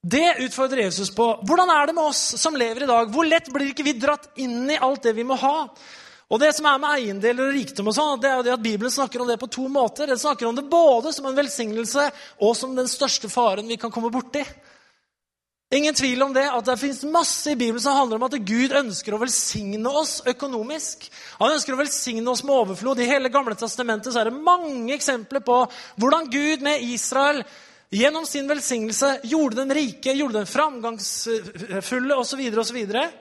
Det 0.00 0.36
utfordrer 0.44 0.86
Jesus 0.86 1.10
på. 1.12 1.24
Hvordan 1.44 1.70
er 1.72 1.86
det 1.86 1.96
med 1.96 2.04
oss 2.08 2.20
som 2.40 2.56
lever 2.56 2.84
i 2.84 2.88
dag? 2.88 3.08
Hvor 3.12 3.26
lett 3.28 3.48
blir 3.52 3.72
ikke 3.72 3.84
vi 3.84 3.96
dratt 4.00 4.30
inn 4.40 4.68
i 4.72 4.78
alt 4.80 5.04
det 5.04 5.12
vi 5.16 5.26
må 5.28 5.36
ha? 5.40 5.56
Og 6.30 6.38
Det 6.38 6.52
som 6.54 6.66
er 6.70 6.78
med 6.78 6.92
eiendeler 6.94 7.48
og 7.48 7.56
rikdom, 7.56 7.88
og 7.90 7.94
sånn, 7.96 8.20
det 8.22 8.28
er 8.30 8.38
jo 8.38 8.54
at 8.54 8.62
Bibelen 8.62 8.92
snakker 8.94 9.22
om 9.22 9.26
det 9.26 9.40
på 9.40 9.50
to 9.50 9.66
måter. 9.66 10.06
Den 10.06 10.18
snakker 10.18 10.46
om 10.46 10.54
det 10.54 10.68
både 10.70 11.10
som 11.12 11.26
en 11.26 11.34
velsignelse 11.34 12.04
og 12.38 12.52
som 12.56 12.76
den 12.76 12.86
største 12.90 13.28
faren 13.28 13.66
vi 13.66 13.78
kan 13.80 13.90
komme 13.90 14.12
borti. 14.14 14.44
Ingen 15.74 15.94
tvil 15.94 16.22
om 16.22 16.32
det, 16.34 16.48
at 16.50 16.66
det 16.66 16.76
fins 16.80 17.02
masse 17.06 17.50
i 17.50 17.56
Bibelen 17.56 17.82
som 17.82 17.94
handler 17.94 18.18
om 18.18 18.26
at 18.26 18.38
Gud 18.46 18.72
ønsker 18.74 19.14
å 19.14 19.20
velsigne 19.22 19.90
oss 20.00 20.16
økonomisk. 20.26 21.06
Han 21.38 21.54
ønsker 21.54 21.74
å 21.74 21.78
velsigne 21.78 22.30
oss 22.30 22.42
med 22.42 22.56
overflod. 22.56 23.02
I 23.02 23.10
hele 23.10 23.30
Gamle 23.30 23.54
testamentet 23.58 24.10
så 24.10 24.22
er 24.22 24.30
det 24.30 24.42
mange 24.46 24.94
eksempler 24.96 25.42
på 25.46 25.60
hvordan 25.98 26.30
Gud 26.30 26.66
med 26.66 26.82
Israel 26.82 27.44
gjennom 27.90 28.26
sin 28.26 28.50
velsignelse 28.50 29.12
gjorde 29.30 29.60
dem 29.62 29.74
rike, 29.78 30.14
gjorde 30.14 30.40
dem 30.40 30.50
framgangsfulle 30.50 32.18
osv. 32.18 32.42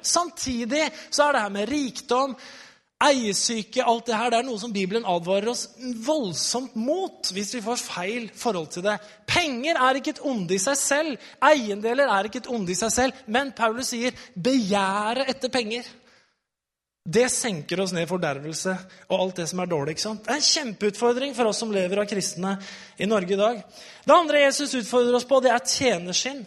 Samtidig 0.01 0.89
så 1.09 1.27
er 1.27 1.37
det 1.37 1.45
her 1.45 1.53
med 1.53 1.69
rikdom 1.69 2.33
Eiesyke, 2.99 3.79
alt 3.87 4.09
det 4.09 4.17
her, 4.19 4.31
det 4.33 4.41
er 4.41 4.47
noe 4.49 4.59
som 4.59 4.73
Bibelen 4.75 5.05
advarer 5.07 5.53
oss 5.53 5.69
voldsomt 6.03 6.73
mot 6.75 7.29
hvis 7.31 7.53
vi 7.55 7.61
får 7.63 7.79
feil 7.79 8.25
forhold 8.35 8.67
til 8.73 8.83
det. 8.83 8.97
Penger 9.29 9.79
er 9.79 9.99
ikke 9.99 10.17
et 10.17 10.19
onde 10.27 10.57
i 10.57 10.59
seg 10.59 10.75
selv. 10.75 11.29
Eiendeler 11.39 12.11
er 12.11 12.27
ikke 12.27 12.41
et 12.43 12.49
onde 12.51 12.73
i 12.73 12.75
seg 12.75 12.91
selv. 12.91 13.21
Men 13.31 13.53
Paulus 13.55 13.93
sier 13.93 14.17
begjæret 14.35 15.31
etter 15.31 15.53
penger. 15.53 15.87
Det 17.09 17.29
senker 17.31 17.79
oss 17.85 17.93
ned 17.95 18.09
fordervelse 18.09 18.75
og 19.07 19.15
alt 19.15 19.39
det 19.39 19.47
som 19.49 19.63
er 19.63 19.71
dårlig. 19.71 19.95
ikke 19.95 20.03
sant? 20.03 20.25
Det 20.25 20.33
er 20.35 20.41
en 20.41 20.49
kjempeutfordring 20.49 21.31
for 21.37 21.49
oss 21.49 21.63
som 21.63 21.71
lever 21.71 22.03
av 22.03 22.09
kristne 22.09 22.57
i 22.99 23.07
Norge 23.07 23.33
i 23.33 23.39
dag. 23.39 23.63
Det 24.03 24.17
andre 24.17 24.43
Jesus 24.43 24.75
utfordrer 24.81 25.15
oss 25.15 25.29
på, 25.29 25.39
det 25.39 25.55
er 25.55 25.63
tjenerskinn. 25.63 26.43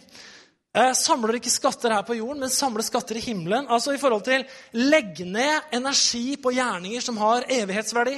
Eh, 0.73 0.89
samler 0.97 1.37
ikke 1.37 1.53
skatter 1.53 1.93
her 1.93 2.01
på 2.05 2.15
jorden, 2.17 2.39
men 2.41 2.49
samler 2.49 2.81
skatter 2.85 3.19
i 3.19 3.21
himmelen. 3.21 3.67
Altså 3.69 3.93
i 3.93 4.01
forhold 4.01 4.23
til 4.25 4.45
legg 4.73 5.21
ned 5.21 5.69
energi 5.77 6.33
på 6.41 6.55
gjerninger 6.55 7.03
som 7.05 7.19
har 7.21 7.45
evighetsverdi. 7.45 8.17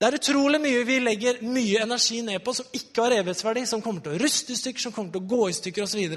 Det 0.00 0.08
er 0.08 0.16
utrolig 0.16 0.60
mye 0.62 0.84
vi 0.88 1.00
legger 1.02 1.42
mye 1.44 1.82
energi 1.82 2.22
ned 2.24 2.38
på 2.44 2.54
som 2.56 2.70
ikke 2.72 3.02
har 3.02 3.16
evighetsverdi, 3.18 3.66
som 3.68 3.82
kommer 3.84 4.00
til 4.04 4.14
å 4.14 4.20
ruste 4.22 4.54
i 4.54 4.60
stykker, 4.60 4.80
som 4.80 4.94
kommer 4.94 5.12
til 5.12 5.20
å 5.20 5.30
gå 5.34 5.48
i 5.50 5.56
stykker 5.58 5.84
osv. 5.84 6.14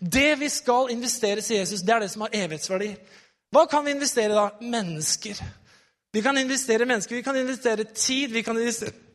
Det 0.00 0.30
vi 0.40 0.48
skal 0.50 0.90
investeres 0.96 1.52
i 1.52 1.60
Jesus, 1.60 1.84
det 1.84 1.94
er 1.94 2.06
det 2.06 2.10
som 2.10 2.24
har 2.24 2.34
evighetsverdi. 2.40 2.90
Hva 3.52 3.68
kan 3.70 3.84
vi 3.84 3.94
investere 3.94 4.32
i 4.32 4.38
da? 4.38 4.48
Mennesker. 4.64 5.38
Vi 6.12 6.22
kan 6.22 6.38
investere 6.38 6.86
mennesker, 6.86 7.14
vi 7.14 7.22
kan 7.22 7.36
investere 7.36 7.84
tid, 7.84 8.32
vi 8.34 8.42
kan 8.42 8.58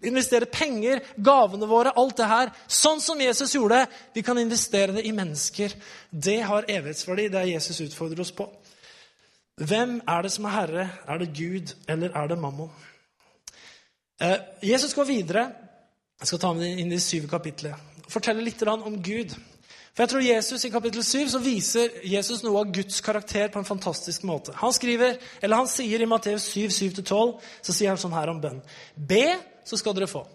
investere 0.01 0.45
penger, 0.45 1.01
gavene 1.15 1.67
våre, 1.67 1.91
alt 1.91 2.15
det 2.17 2.27
her. 2.29 2.51
Sånn 2.71 3.01
som 3.03 3.19
Jesus 3.19 3.55
gjorde. 3.57 3.81
Vi 4.15 4.23
kan 4.23 4.39
investere 4.39 4.95
det 4.95 5.03
i 5.03 5.11
mennesker. 5.11 5.75
Det 6.09 6.37
har 6.47 6.69
evighetsverdi. 6.71 7.27
Det 7.33 7.41
er 7.41 7.51
Jesus 7.51 7.81
utfordrer 7.83 8.23
oss 8.23 8.31
på. 8.31 8.47
Hvem 9.59 9.97
er 10.07 10.23
det 10.23 10.31
som 10.31 10.47
er 10.47 10.55
herre? 10.55 10.87
Er 11.07 11.19
det 11.19 11.33
Gud, 11.35 11.75
eller 11.87 12.15
er 12.15 12.31
det 12.31 12.39
mammon? 12.39 12.71
Eh, 14.21 14.39
Jesus 14.63 14.95
går 14.95 15.11
videre. 15.11 15.45
Jeg 16.19 16.31
skal 16.31 16.39
ta 16.39 16.53
med 16.55 16.79
inn 16.79 16.95
i 16.95 16.99
syv 17.03 17.27
kapitlet. 17.31 17.75
Fortelle 18.07 18.43
litt 18.43 18.61
om 18.63 19.01
Gud. 19.03 19.35
For 19.95 20.03
jeg 20.03 20.11
tror 20.11 20.25
Jesus 20.27 20.65
I 20.67 20.73
kapittel 20.73 21.03
7 21.07 21.29
så 21.31 21.39
viser 21.39 21.99
Jesus 22.03 22.41
noe 22.43 22.65
av 22.65 22.71
Guds 22.75 22.99
karakter 23.03 23.47
på 23.51 23.61
en 23.61 23.67
fantastisk 23.67 24.25
måte. 24.27 24.51
Han 24.59 24.73
skriver, 24.75 25.15
eller 25.39 25.63
han 25.63 25.71
sier 25.71 26.03
i 26.03 26.09
Matteus 26.09 26.49
7, 26.51 26.67
7-12, 26.99 27.37
så 27.63 27.75
sier 27.75 27.93
han 27.93 28.01
sånn 28.01 28.15
her 28.17 28.33
om 28.33 28.41
bønn. 28.43 28.59
Be, 28.95 29.37
så 29.63 29.79
skal 29.79 29.95
dere 29.95 30.11
få. 30.11 30.25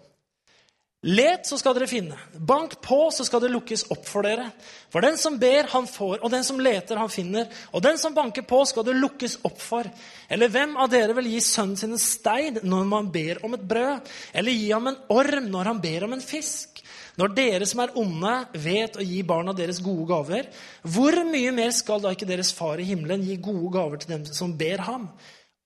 Let, 1.01 1.47
så 1.49 1.57
skal 1.57 1.77
dere 1.77 1.89
finne. 1.89 2.17
Bank 2.37 2.75
på, 2.85 2.99
så 3.13 3.25
skal 3.25 3.41
det 3.45 3.53
lukkes 3.53 3.87
opp 3.93 4.09
for 4.09 4.25
dere. 4.25 4.51
For 4.93 5.05
den 5.05 5.21
som 5.21 5.39
ber, 5.41 5.69
han 5.73 5.87
får, 5.89 6.19
og 6.21 6.33
den 6.33 6.45
som 6.45 6.61
leter, 6.61 7.01
han 7.01 7.13
finner. 7.13 7.47
Og 7.73 7.85
den 7.85 7.97
som 8.01 8.17
banker 8.17 8.45
på, 8.49 8.59
skal 8.69 8.85
det 8.85 8.99
lukkes 8.99 9.39
opp 9.49 9.61
for. 9.61 9.89
Eller 10.29 10.53
hvem 10.53 10.77
av 10.81 10.91
dere 10.93 11.17
vil 11.17 11.31
gi 11.33 11.41
sønnen 11.45 11.81
sin 11.81 11.97
en 11.97 12.01
stein 12.01 12.61
når 12.65 12.85
man 12.89 13.09
ber 13.13 13.41
om 13.45 13.57
et 13.57 13.65
brød? 13.65 14.13
Eller 14.37 14.57
gi 14.57 14.69
ham 14.73 14.93
en 14.93 15.01
orm 15.13 15.49
når 15.53 15.73
han 15.73 15.81
ber 15.85 16.05
om 16.09 16.17
en 16.17 16.25
fisk? 16.25 16.81
Når 17.21 17.35
dere 17.37 17.67
som 17.69 17.83
er 17.85 17.93
onde, 18.01 18.35
vet 18.57 18.97
å 18.97 19.05
gi 19.05 19.21
barna 19.29 19.53
deres 19.57 19.83
gode 19.85 20.07
gaver, 20.09 20.47
hvor 20.89 21.19
mye 21.29 21.53
mer 21.53 21.75
skal 21.77 22.01
da 22.01 22.15
ikke 22.15 22.29
deres 22.29 22.53
far 22.57 22.81
i 22.81 22.87
himmelen 22.89 23.27
gi 23.27 23.37
gode 23.43 23.75
gaver 23.75 24.01
til 24.01 24.15
dem 24.15 24.25
som 24.33 24.55
ber 24.57 24.81
ham? 24.87 25.11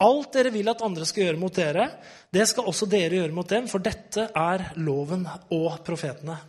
Alt 0.02 0.32
dere 0.34 0.50
vil 0.50 0.66
at 0.72 0.82
andre 0.82 1.06
skal 1.06 1.28
gjøre 1.28 1.38
mot 1.38 1.54
dere, 1.54 1.86
det 2.34 2.48
skal 2.50 2.66
også 2.66 2.88
dere 2.90 3.20
gjøre 3.20 3.36
mot 3.36 3.46
dem, 3.48 3.68
for 3.70 3.84
dette 3.84 4.26
er 4.34 4.66
loven 4.82 5.22
og 5.54 5.78
profetene. 5.86 6.40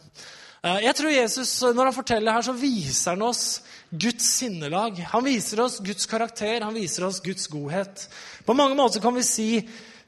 Eh, 0.66 0.80
jeg 0.88 0.98
tror 0.98 1.14
Jesus, 1.14 1.62
Når 1.62 1.92
han 1.92 1.94
forteller 1.94 2.34
her, 2.34 2.42
så 2.42 2.56
viser 2.58 3.14
han 3.14 3.22
oss 3.22 3.62
Guds 3.92 4.26
sinnelag. 4.40 4.98
Han 5.14 5.24
viser 5.24 5.62
oss 5.62 5.78
Guds 5.80 6.10
karakter, 6.10 6.66
han 6.66 6.74
viser 6.74 7.06
oss 7.06 7.22
Guds 7.22 7.46
godhet. 7.48 8.08
På 8.46 8.58
mange 8.58 8.76
måter 8.76 9.00
kan 9.02 9.14
vi 9.14 9.22
si 9.24 9.50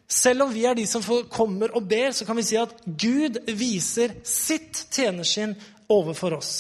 selv 0.08 0.46
om 0.46 0.54
vi 0.54 0.64
er 0.66 0.78
de 0.78 0.86
som 0.88 1.04
kommer 1.30 1.74
og 1.76 1.84
ber, 1.88 2.14
så 2.16 2.26
kan 2.26 2.38
vi 2.40 2.46
si 2.48 2.56
at 2.60 2.72
Gud 2.86 3.42
viser 3.60 4.16
sitt 4.24 4.86
tjenerskinn 4.96 5.56
overfor 5.92 6.38
oss. 6.40 6.54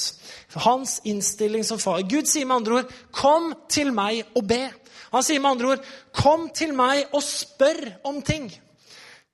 Hans 0.57 0.97
innstilling 1.07 1.63
som 1.63 1.79
far. 1.79 2.01
Gud 2.09 2.27
sier 2.27 2.45
med 2.45 2.55
andre 2.55 2.73
ord, 2.73 2.91
'Kom 3.11 3.53
til 3.69 3.93
meg 3.93 4.25
og 4.35 4.43
be'. 4.43 4.73
Han 5.11 5.23
sier 5.23 5.39
med 5.39 5.51
andre 5.51 5.67
ord, 5.67 5.85
'Kom 6.13 6.49
til 6.49 6.73
meg 6.73 7.05
og 7.13 7.23
spør 7.23 7.99
om 8.03 8.21
ting'. 8.21 8.66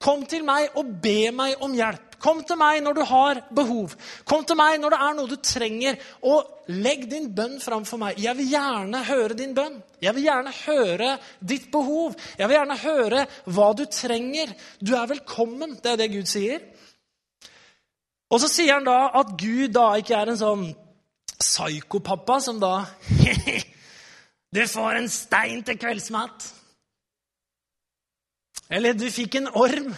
Kom 0.02 0.24
til 0.28 0.44
meg 0.44 0.74
og 0.78 0.90
be 1.02 1.30
meg 1.32 1.62
om 1.64 1.74
hjelp. 1.76 2.14
Kom 2.24 2.40
til 2.46 2.56
meg 2.56 2.80
når 2.84 2.96
du 2.96 3.02
har 3.04 3.40
behov. 3.52 3.92
Kom 4.24 4.44
til 4.48 4.56
meg 4.56 4.78
når 4.80 4.94
det 4.94 5.00
er 5.06 5.16
noe 5.16 5.28
du 5.28 5.36
trenger. 5.44 5.98
Og 6.24 6.70
legg 6.72 7.04
din 7.10 7.28
bønn 7.36 7.58
fram 7.60 7.84
for 7.88 8.00
meg. 8.00 8.16
Jeg 8.20 8.36
vil 8.38 8.48
gjerne 8.54 9.02
høre 9.04 9.36
din 9.36 9.52
bønn. 9.56 9.76
Jeg 10.00 10.16
vil 10.16 10.26
gjerne 10.28 10.54
høre 10.62 11.10
ditt 11.40 11.68
behov. 11.72 12.16
Jeg 12.38 12.48
vil 12.48 12.56
gjerne 12.56 12.78
høre 12.80 13.26
hva 13.44 13.68
du 13.76 13.84
trenger. 13.92 14.54
Du 14.80 14.94
er 14.96 15.10
velkommen. 15.12 15.76
Det 15.82 15.92
er 15.92 16.00
det 16.00 16.12
Gud 16.14 16.30
sier. 16.30 16.64
Og 18.32 18.40
så 18.40 18.48
sier 18.50 18.78
han 18.78 18.88
da 18.88 19.12
at 19.20 19.36
Gud 19.38 19.76
da 19.76 19.90
ikke 20.00 20.16
er 20.16 20.32
en 20.32 20.40
sånn 20.40 20.66
psykopappa 21.34 22.40
som 22.40 22.60
da 22.62 22.76
Du 24.54 24.60
får 24.70 25.00
en 25.00 25.08
stein 25.10 25.64
til 25.66 25.78
kveldsmat. 25.82 26.44
Eller 28.72 28.96
du 28.96 29.06
fikk 29.12 29.38
en 29.38 29.50
orm 29.52 29.90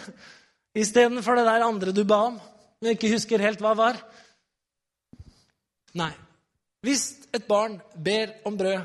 istedenfor 0.77 1.39
det 1.39 1.47
der 1.47 1.65
andre 1.65 1.93
du 1.95 2.03
ba 2.07 2.19
om, 2.29 2.39
men 2.81 2.95
ikke 2.95 3.11
husker 3.13 3.41
helt 3.41 3.61
hva 3.63 3.73
det 3.73 3.81
var. 3.81 4.01
Nei. 5.97 6.11
Hvis 6.85 7.05
et 7.33 7.47
barn 7.47 7.79
ber 7.95 8.35
om 8.45 8.57
brød, 8.57 8.83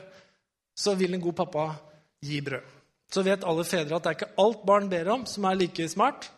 så 0.78 0.94
vil 0.96 1.14
en 1.14 1.22
god 1.22 1.36
pappa 1.42 1.66
gi 2.24 2.40
brød. 2.44 2.64
Så 3.12 3.24
vet 3.26 3.44
alle 3.44 3.64
fedre 3.68 3.98
at 3.98 4.04
det 4.04 4.12
er 4.12 4.16
ikke 4.16 4.34
alt 4.40 4.62
barn 4.66 4.88
ber 4.88 5.10
om, 5.12 5.26
som 5.28 5.44
er 5.44 5.58
like 5.60 5.88
smart. 5.92 6.30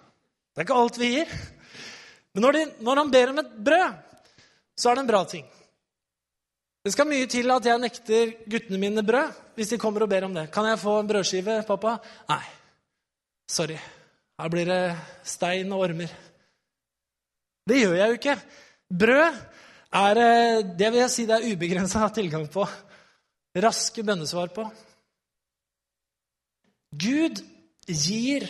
Det 0.51 0.63
er 0.63 0.67
ikke 0.67 0.81
alt 0.81 0.99
vi 0.99 1.13
gir. 1.13 1.37
Men 2.35 2.43
når, 2.49 2.57
de, 2.57 2.65
når 2.83 3.01
han 3.01 3.13
ber 3.15 3.31
om 3.31 3.39
et 3.45 3.53
brød, 3.69 4.01
så 4.75 4.91
er 4.91 4.99
det 4.99 5.05
en 5.05 5.13
bra 5.13 5.23
ting. 5.31 5.47
Det 6.85 6.93
skal 6.93 7.09
mye 7.09 7.29
til 7.31 7.49
at 7.55 7.65
jeg 7.65 7.81
nekter 7.81 8.35
guttene 8.51 8.81
mine 8.83 9.07
brød 9.07 9.39
hvis 9.55 9.71
de 9.71 9.79
kommer 9.81 10.03
og 10.05 10.11
ber 10.11 10.27
om 10.27 10.35
det. 10.35 10.49
Kan 10.53 10.67
jeg 10.67 10.83
få 10.83 10.99
en 10.99 11.09
brødskive, 11.09 11.63
pappa? 11.69 11.95
Nei. 12.29 12.43
Sorry. 13.51 13.79
Her 14.39 14.51
blir 14.51 14.67
det 14.67 14.97
stein 15.27 15.73
og 15.73 15.85
ormer. 15.87 16.11
Det 17.69 17.81
gjør 17.81 17.95
jeg 17.99 18.09
jo 18.09 18.19
ikke. 18.19 18.37
Brød 19.05 19.39
er 19.95 20.21
eh, 20.25 20.65
det 20.79 20.91
vil 20.91 21.01
jeg 21.05 21.13
si 21.13 21.27
det 21.29 21.37
er 21.39 21.53
ubegrensa 21.53 22.09
tilgang 22.13 22.49
på. 22.51 22.67
Raske 23.55 24.03
bønnesvar 24.03 24.51
på. 24.55 24.67
Gud 26.95 27.41
gir 27.87 28.49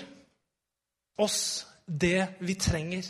oss 1.20 1.66
det 1.86 2.34
vi 2.40 2.56
trenger. 2.56 3.06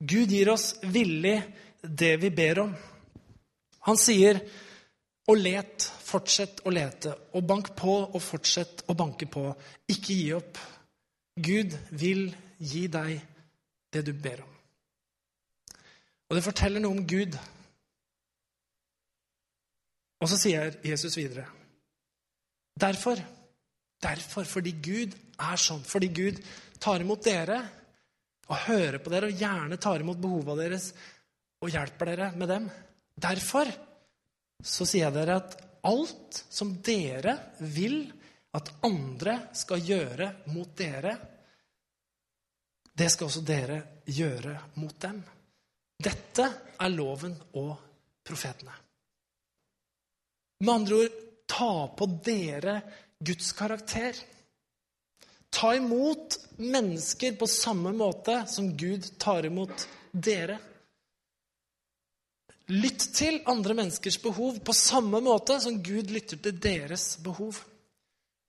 Gud 0.00 0.32
gir 0.32 0.50
oss 0.52 0.72
villig 0.82 1.38
det 1.82 2.16
vi 2.22 2.30
ber 2.34 2.64
om. 2.64 2.74
Han 3.86 3.98
sier 3.98 4.40
og 5.30 5.38
let, 5.38 5.86
fortsett 6.02 6.64
å 6.66 6.72
lete. 6.74 7.14
Og 7.38 7.44
bank 7.46 7.72
på 7.78 7.94
og 8.08 8.22
fortsett 8.22 8.84
å 8.90 8.96
banke 8.98 9.28
på. 9.30 9.44
Ikke 9.92 10.16
gi 10.16 10.32
opp. 10.34 10.58
Gud 11.40 11.74
vil 11.96 12.26
gi 12.58 12.86
deg 12.92 13.20
det 13.92 14.02
du 14.06 14.12
ber 14.12 14.42
om. 14.44 14.52
Og 16.28 16.36
det 16.36 16.44
forteller 16.44 16.80
noe 16.80 16.96
om 16.96 17.06
Gud. 17.08 17.36
Og 20.22 20.30
så 20.30 20.38
sier 20.40 20.78
Jesus 20.86 21.16
videre 21.18 21.48
Derfor, 22.80 23.18
derfor, 24.00 24.46
fordi 24.48 24.70
Gud 24.80 25.12
er 25.36 25.58
sånn, 25.60 25.82
fordi 25.84 26.08
Gud 26.14 26.38
tar 26.80 27.02
imot 27.04 27.20
dere 27.26 27.58
og 28.48 28.62
hører 28.64 28.96
på 29.02 29.12
dere 29.12 29.28
og 29.28 29.42
gjerne 29.42 29.76
tar 29.76 30.00
imot 30.00 30.22
behova 30.22 30.56
deres 30.56 30.88
og 31.62 31.68
hjelper 31.68 32.10
dere 32.10 32.30
med 32.40 32.48
dem. 32.48 32.70
Derfor 33.12 33.68
så 34.64 34.86
sier 34.88 35.10
jeg 35.10 35.16
dere 35.18 35.36
at 35.42 35.58
alt 35.84 36.40
som 36.48 36.72
dere 36.86 37.36
vil 37.60 38.06
at 38.52 38.72
andre 38.84 39.38
skal 39.56 39.84
gjøre 39.84 40.28
mot 40.52 40.72
dere, 40.76 41.16
det 42.92 43.08
skal 43.10 43.30
også 43.30 43.44
dere 43.46 43.78
gjøre 44.04 44.56
mot 44.76 44.96
dem. 45.00 45.22
Dette 46.02 46.48
er 46.76 46.92
loven 46.92 47.34
og 47.56 47.72
profetene. 48.26 48.74
Med 50.62 50.74
andre 50.74 50.98
ord 51.04 51.16
ta 51.48 51.72
på 51.96 52.08
dere 52.24 52.76
Guds 53.22 53.52
karakter. 53.56 54.18
Ta 55.52 55.72
imot 55.76 56.38
mennesker 56.56 57.36
på 57.38 57.48
samme 57.50 57.92
måte 57.96 58.42
som 58.48 58.70
Gud 58.76 59.08
tar 59.18 59.46
imot 59.48 59.86
dere. 60.12 60.58
Lytt 62.72 63.08
til 63.16 63.40
andre 63.50 63.74
menneskers 63.76 64.20
behov 64.22 64.60
på 64.64 64.74
samme 64.76 65.20
måte 65.24 65.58
som 65.60 65.82
Gud 65.84 66.12
lytter 66.14 66.40
til 66.40 66.60
deres 66.62 67.16
behov. 67.24 67.58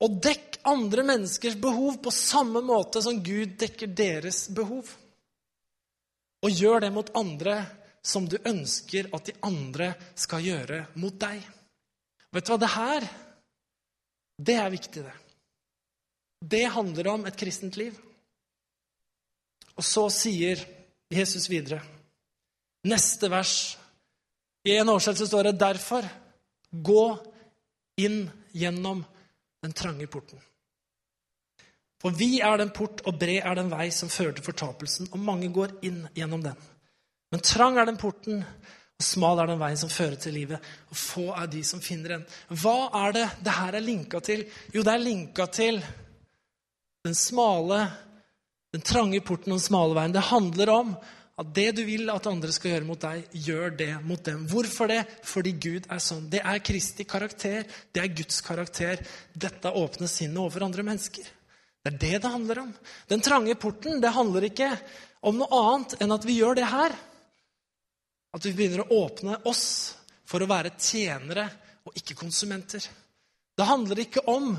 Og 0.03 0.19
dekk 0.23 0.59
andre 0.67 1.05
menneskers 1.07 1.55
behov 1.59 2.01
på 2.03 2.11
samme 2.11 2.61
måte 2.65 3.01
som 3.03 3.21
Gud 3.23 3.55
dekker 3.59 3.91
deres 3.95 4.45
behov. 4.51 4.89
Og 6.43 6.51
gjør 6.51 6.83
det 6.83 6.91
mot 6.91 7.11
andre 7.15 7.61
som 8.03 8.27
du 8.27 8.35
ønsker 8.43 9.07
at 9.15 9.29
de 9.29 9.35
andre 9.47 9.93
skal 10.19 10.43
gjøre 10.43 10.79
mot 10.99 11.15
deg. 11.19 11.39
Vet 12.33 12.47
du 12.47 12.51
hva? 12.51 12.59
Det 12.59 12.71
her, 12.73 13.05
det 14.49 14.57
er 14.59 14.73
viktig, 14.73 15.03
det. 15.07 15.17
Det 16.43 16.65
handler 16.75 17.07
om 17.13 17.23
et 17.29 17.37
kristent 17.39 17.77
liv. 17.79 17.95
Og 19.79 19.85
så 19.87 20.09
sier 20.11 20.59
Jesus 21.13 21.47
videre, 21.49 21.79
neste 22.89 23.29
vers 23.31 23.77
I 24.67 24.77
en 24.79 24.91
oversettelse 24.93 25.27
står 25.27 25.49
det 25.49 25.59
derfor 25.59 26.05
gå 26.71 27.05
inn 27.99 28.21
gjennom 28.55 29.01
den 29.63 29.73
trange 29.73 30.07
porten. 30.11 30.41
For 32.03 32.11
vi 32.19 32.41
er 32.43 32.59
den 32.59 32.73
port, 32.75 32.99
og 33.07 33.15
bred 33.19 33.45
er 33.47 33.55
den 33.55 33.71
vei 33.71 33.87
som 33.95 34.11
fører 34.11 34.35
til 34.35 34.43
fortapelsen, 34.43 35.07
og 35.15 35.21
mange 35.23 35.47
går 35.55 35.77
inn 35.87 36.01
gjennom 36.17 36.43
den. 36.43 36.57
Men 37.31 37.43
trang 37.47 37.79
er 37.79 37.87
den 37.87 37.99
porten, 37.99 38.43
og 38.43 39.05
smal 39.07 39.39
er 39.39 39.53
den 39.53 39.61
veien 39.61 39.79
som 39.79 39.91
fører 39.91 40.19
til 40.19 40.35
livet, 40.35 40.71
og 40.91 40.99
få 40.99 41.29
er 41.31 41.47
de 41.49 41.63
som 41.65 41.81
finner 41.81 42.17
den. 42.17 42.25
Hva 42.59 42.91
er 43.05 43.15
det 43.15 43.23
det 43.47 43.55
her 43.55 43.77
er 43.79 43.85
linka 43.85 44.19
til? 44.23 44.43
Jo, 44.75 44.83
det 44.83 44.93
er 44.93 45.05
linka 45.05 45.47
til 45.47 45.79
den 47.07 47.15
smale, 47.17 47.79
den 48.75 48.83
trange 48.83 49.23
porten 49.23 49.55
og 49.55 49.61
den 49.61 49.65
smale 49.65 49.95
veien. 49.97 50.13
Det 50.13 50.27
handler 50.27 50.73
om 50.75 50.93
at 51.43 51.53
det 51.55 51.69
du 51.77 51.83
vil 51.87 52.09
at 52.13 52.27
andre 52.29 52.51
skal 52.55 52.73
gjøre 52.73 52.87
mot 52.87 52.99
deg, 52.99 53.23
gjør 53.45 53.77
det 53.77 53.91
mot 54.07 54.21
dem. 54.25 54.45
Hvorfor 54.49 54.89
det? 54.91 55.03
Fordi 55.27 55.53
Gud 55.61 55.87
er 55.91 56.01
sånn. 56.03 56.25
Det 56.31 56.41
er 56.41 56.61
Kristi 56.65 57.05
karakter. 57.07 57.67
Det 57.93 58.01
er 58.01 58.11
Guds 58.15 58.41
karakter. 58.45 59.01
Dette 59.33 59.71
åpner 59.71 60.11
sinnet 60.11 60.41
overfor 60.41 60.67
andre 60.67 60.85
mennesker. 60.87 61.27
Det 61.83 61.91
er 61.91 61.99
det 61.99 62.21
det 62.23 62.31
handler 62.31 62.61
om. 62.63 62.69
Den 63.11 63.23
trange 63.23 63.55
porten 63.59 63.99
det 64.03 64.13
handler 64.15 64.47
ikke 64.47 64.69
om 65.27 65.39
noe 65.39 65.63
annet 65.63 65.97
enn 66.03 66.15
at 66.15 66.27
vi 66.27 66.37
gjør 66.39 66.59
det 66.59 66.69
her. 66.71 66.95
At 68.33 68.47
vi 68.47 68.53
begynner 68.55 68.85
å 68.85 69.03
åpne 69.03 69.41
oss 69.49 69.65
for 70.27 70.43
å 70.43 70.49
være 70.49 70.75
tjenere 70.79 71.49
og 71.83 71.97
ikke 71.99 72.17
konsumenter. 72.17 72.85
Det 73.53 73.67
handler 73.67 74.05
ikke 74.05 74.23
om 74.31 74.53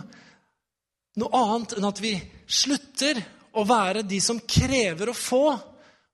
noe 1.20 1.40
annet 1.40 1.78
enn 1.78 1.88
at 1.88 2.02
vi 2.02 2.12
slutter 2.44 3.22
å 3.54 3.64
være 3.66 4.02
de 4.06 4.18
som 4.22 4.40
krever 4.40 5.10
å 5.10 5.16
få, 5.16 5.46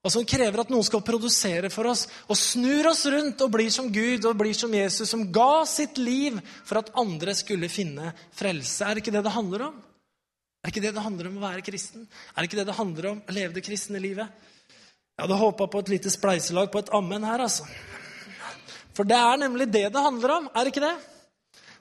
og 0.01 0.09
som 0.09 0.25
krever 0.25 0.63
at 0.63 0.71
noen 0.73 0.85
skal 0.85 1.03
produsere 1.05 1.69
for 1.69 1.91
oss, 1.91 2.07
og 2.25 2.37
snur 2.39 2.89
oss 2.89 3.03
rundt 3.13 3.41
og 3.45 3.51
blir 3.53 3.69
som 3.73 3.91
Gud 3.93 4.25
og 4.25 4.39
blir 4.39 4.55
som 4.57 4.73
Jesus, 4.73 5.11
som 5.11 5.27
ga 5.33 5.61
sitt 5.69 6.01
liv 6.01 6.39
for 6.65 6.81
at 6.81 6.89
andre 6.97 7.35
skulle 7.37 7.69
finne 7.69 8.09
frelse. 8.33 8.81
Er 8.81 8.97
det 8.97 9.03
ikke 9.03 9.13
det 9.13 9.23
det 9.27 9.35
handler 9.35 9.67
om? 9.69 9.77
Er 10.61 10.69
det 10.69 10.73
ikke 10.73 10.85
det 10.87 10.95
det 10.97 11.05
handler 11.05 11.29
om 11.29 11.37
å 11.37 11.45
være 11.45 11.65
kristen? 11.65 12.07
Er 12.33 12.41
det 12.41 12.49
ikke 12.49 12.61
det 12.63 12.67
det 12.71 12.79
handler 12.79 13.11
om 13.11 13.21
å 13.21 13.35
leve 13.37 13.57
det 13.57 13.65
kristne 13.65 14.01
livet? 14.01 14.49
Jeg 15.17 15.27
hadde 15.27 15.37
håpa 15.37 15.69
på 15.69 15.83
et 15.83 15.93
lite 15.93 16.09
spleiselag 16.13 16.71
på 16.73 16.81
et 16.81 16.91
ammen 16.97 17.25
her, 17.27 17.45
altså. 17.45 17.67
For 18.97 19.05
det 19.07 19.17
er 19.21 19.37
nemlig 19.41 19.69
det 19.69 19.85
det 19.93 20.01
handler 20.01 20.37
om, 20.39 20.49
er 20.49 20.65
det 20.65 20.73
ikke 20.73 20.87
det? 20.87 20.95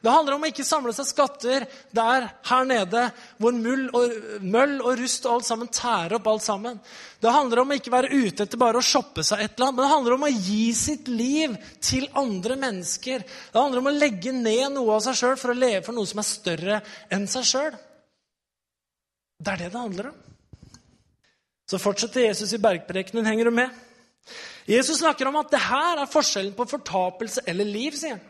Det 0.01 0.09
handler 0.09 0.35
om 0.39 0.45
å 0.47 0.49
ikke 0.49 0.65
samle 0.65 0.95
seg 0.97 1.09
skatter 1.11 1.67
der 1.93 2.25
her 2.49 2.69
nede 2.69 3.03
hvor 3.37 3.53
og, 3.53 4.15
møll 4.41 4.79
og 4.81 4.95
rust 4.97 5.27
og 5.29 5.35
alt 5.35 5.49
sammen 5.51 5.69
tærer 5.69 6.17
opp 6.17 6.31
alt 6.31 6.45
sammen. 6.47 6.79
Det 7.21 7.35
handler 7.35 7.61
om 7.61 7.75
å 7.75 7.77
ikke 7.77 7.93
være 7.93 8.15
ute 8.15 8.47
etter 8.47 8.61
bare 8.61 8.81
å 8.81 8.85
shoppe 8.85 9.21
seg 9.27 9.43
et 9.45 9.59
eller 9.59 9.67
annet, 9.67 9.77
men 9.77 9.85
det 9.85 9.93
handler 9.93 10.17
om 10.17 10.25
å 10.25 10.33
gi 10.33 10.65
sitt 10.77 11.11
liv 11.13 11.59
til 11.85 12.09
andre 12.17 12.57
mennesker. 12.63 13.27
Det 13.29 13.61
handler 13.61 13.83
om 13.83 13.91
å 13.93 13.95
legge 13.99 14.33
ned 14.33 14.79
noe 14.79 14.97
av 14.97 15.05
seg 15.05 15.21
sjøl 15.21 15.37
for 15.43 15.53
å 15.53 15.59
leve 15.59 15.85
for 15.85 15.99
noe 15.99 16.09
som 16.09 16.25
er 16.25 16.29
større 16.31 16.81
enn 17.13 17.29
seg 17.29 17.51
sjøl. 17.53 17.79
Det 19.37 19.53
er 19.53 19.65
det 19.67 19.71
det 19.75 19.85
handler 19.85 20.11
om. 20.15 20.19
Så 21.69 21.79
fortsetter 21.79 22.25
Jesus 22.25 22.57
i 22.57 22.63
bergprekenen. 22.63 23.29
Henger 23.29 23.53
du 23.53 23.57
med? 23.61 23.77
Jesus 24.65 25.05
snakker 25.05 25.29
om 25.29 25.37
at 25.43 25.53
det 25.53 25.61
her 25.61 26.01
er 26.01 26.09
forskjellen 26.09 26.57
på 26.57 26.67
fortapelse 26.73 27.45
eller 27.49 27.69
liv, 27.69 27.93
sier 28.01 28.17
han. 28.17 28.30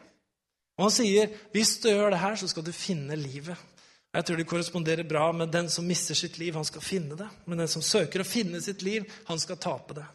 Og 0.81 0.87
han 0.87 0.95
sier 0.95 1.29
hvis 1.53 1.75
du 1.83 1.91
gjør 1.91 2.15
det 2.15 2.23
her, 2.23 2.39
så 2.41 2.49
skal 2.49 2.65
du 2.65 2.73
finne 2.73 3.19
livet. 3.21 3.69
Jeg 4.11 4.27
tror 4.27 4.41
det 4.41 4.47
korresponderer 4.49 5.07
bra 5.07 5.27
med 5.37 5.53
den 5.53 5.69
som 5.71 5.85
mister 5.87 6.17
sitt 6.19 6.41
liv, 6.41 6.57
han 6.57 6.67
skal 6.67 6.83
finne 6.83 7.19
det. 7.21 7.29
Men 7.45 7.61
den 7.63 7.69
som 7.71 7.85
søker 7.85 8.25
å 8.25 8.27
finne 8.27 8.59
sitt 8.65 8.81
liv, 8.83 9.05
han 9.29 9.39
skal 9.39 9.61
tape 9.61 10.01
det. 10.01 10.07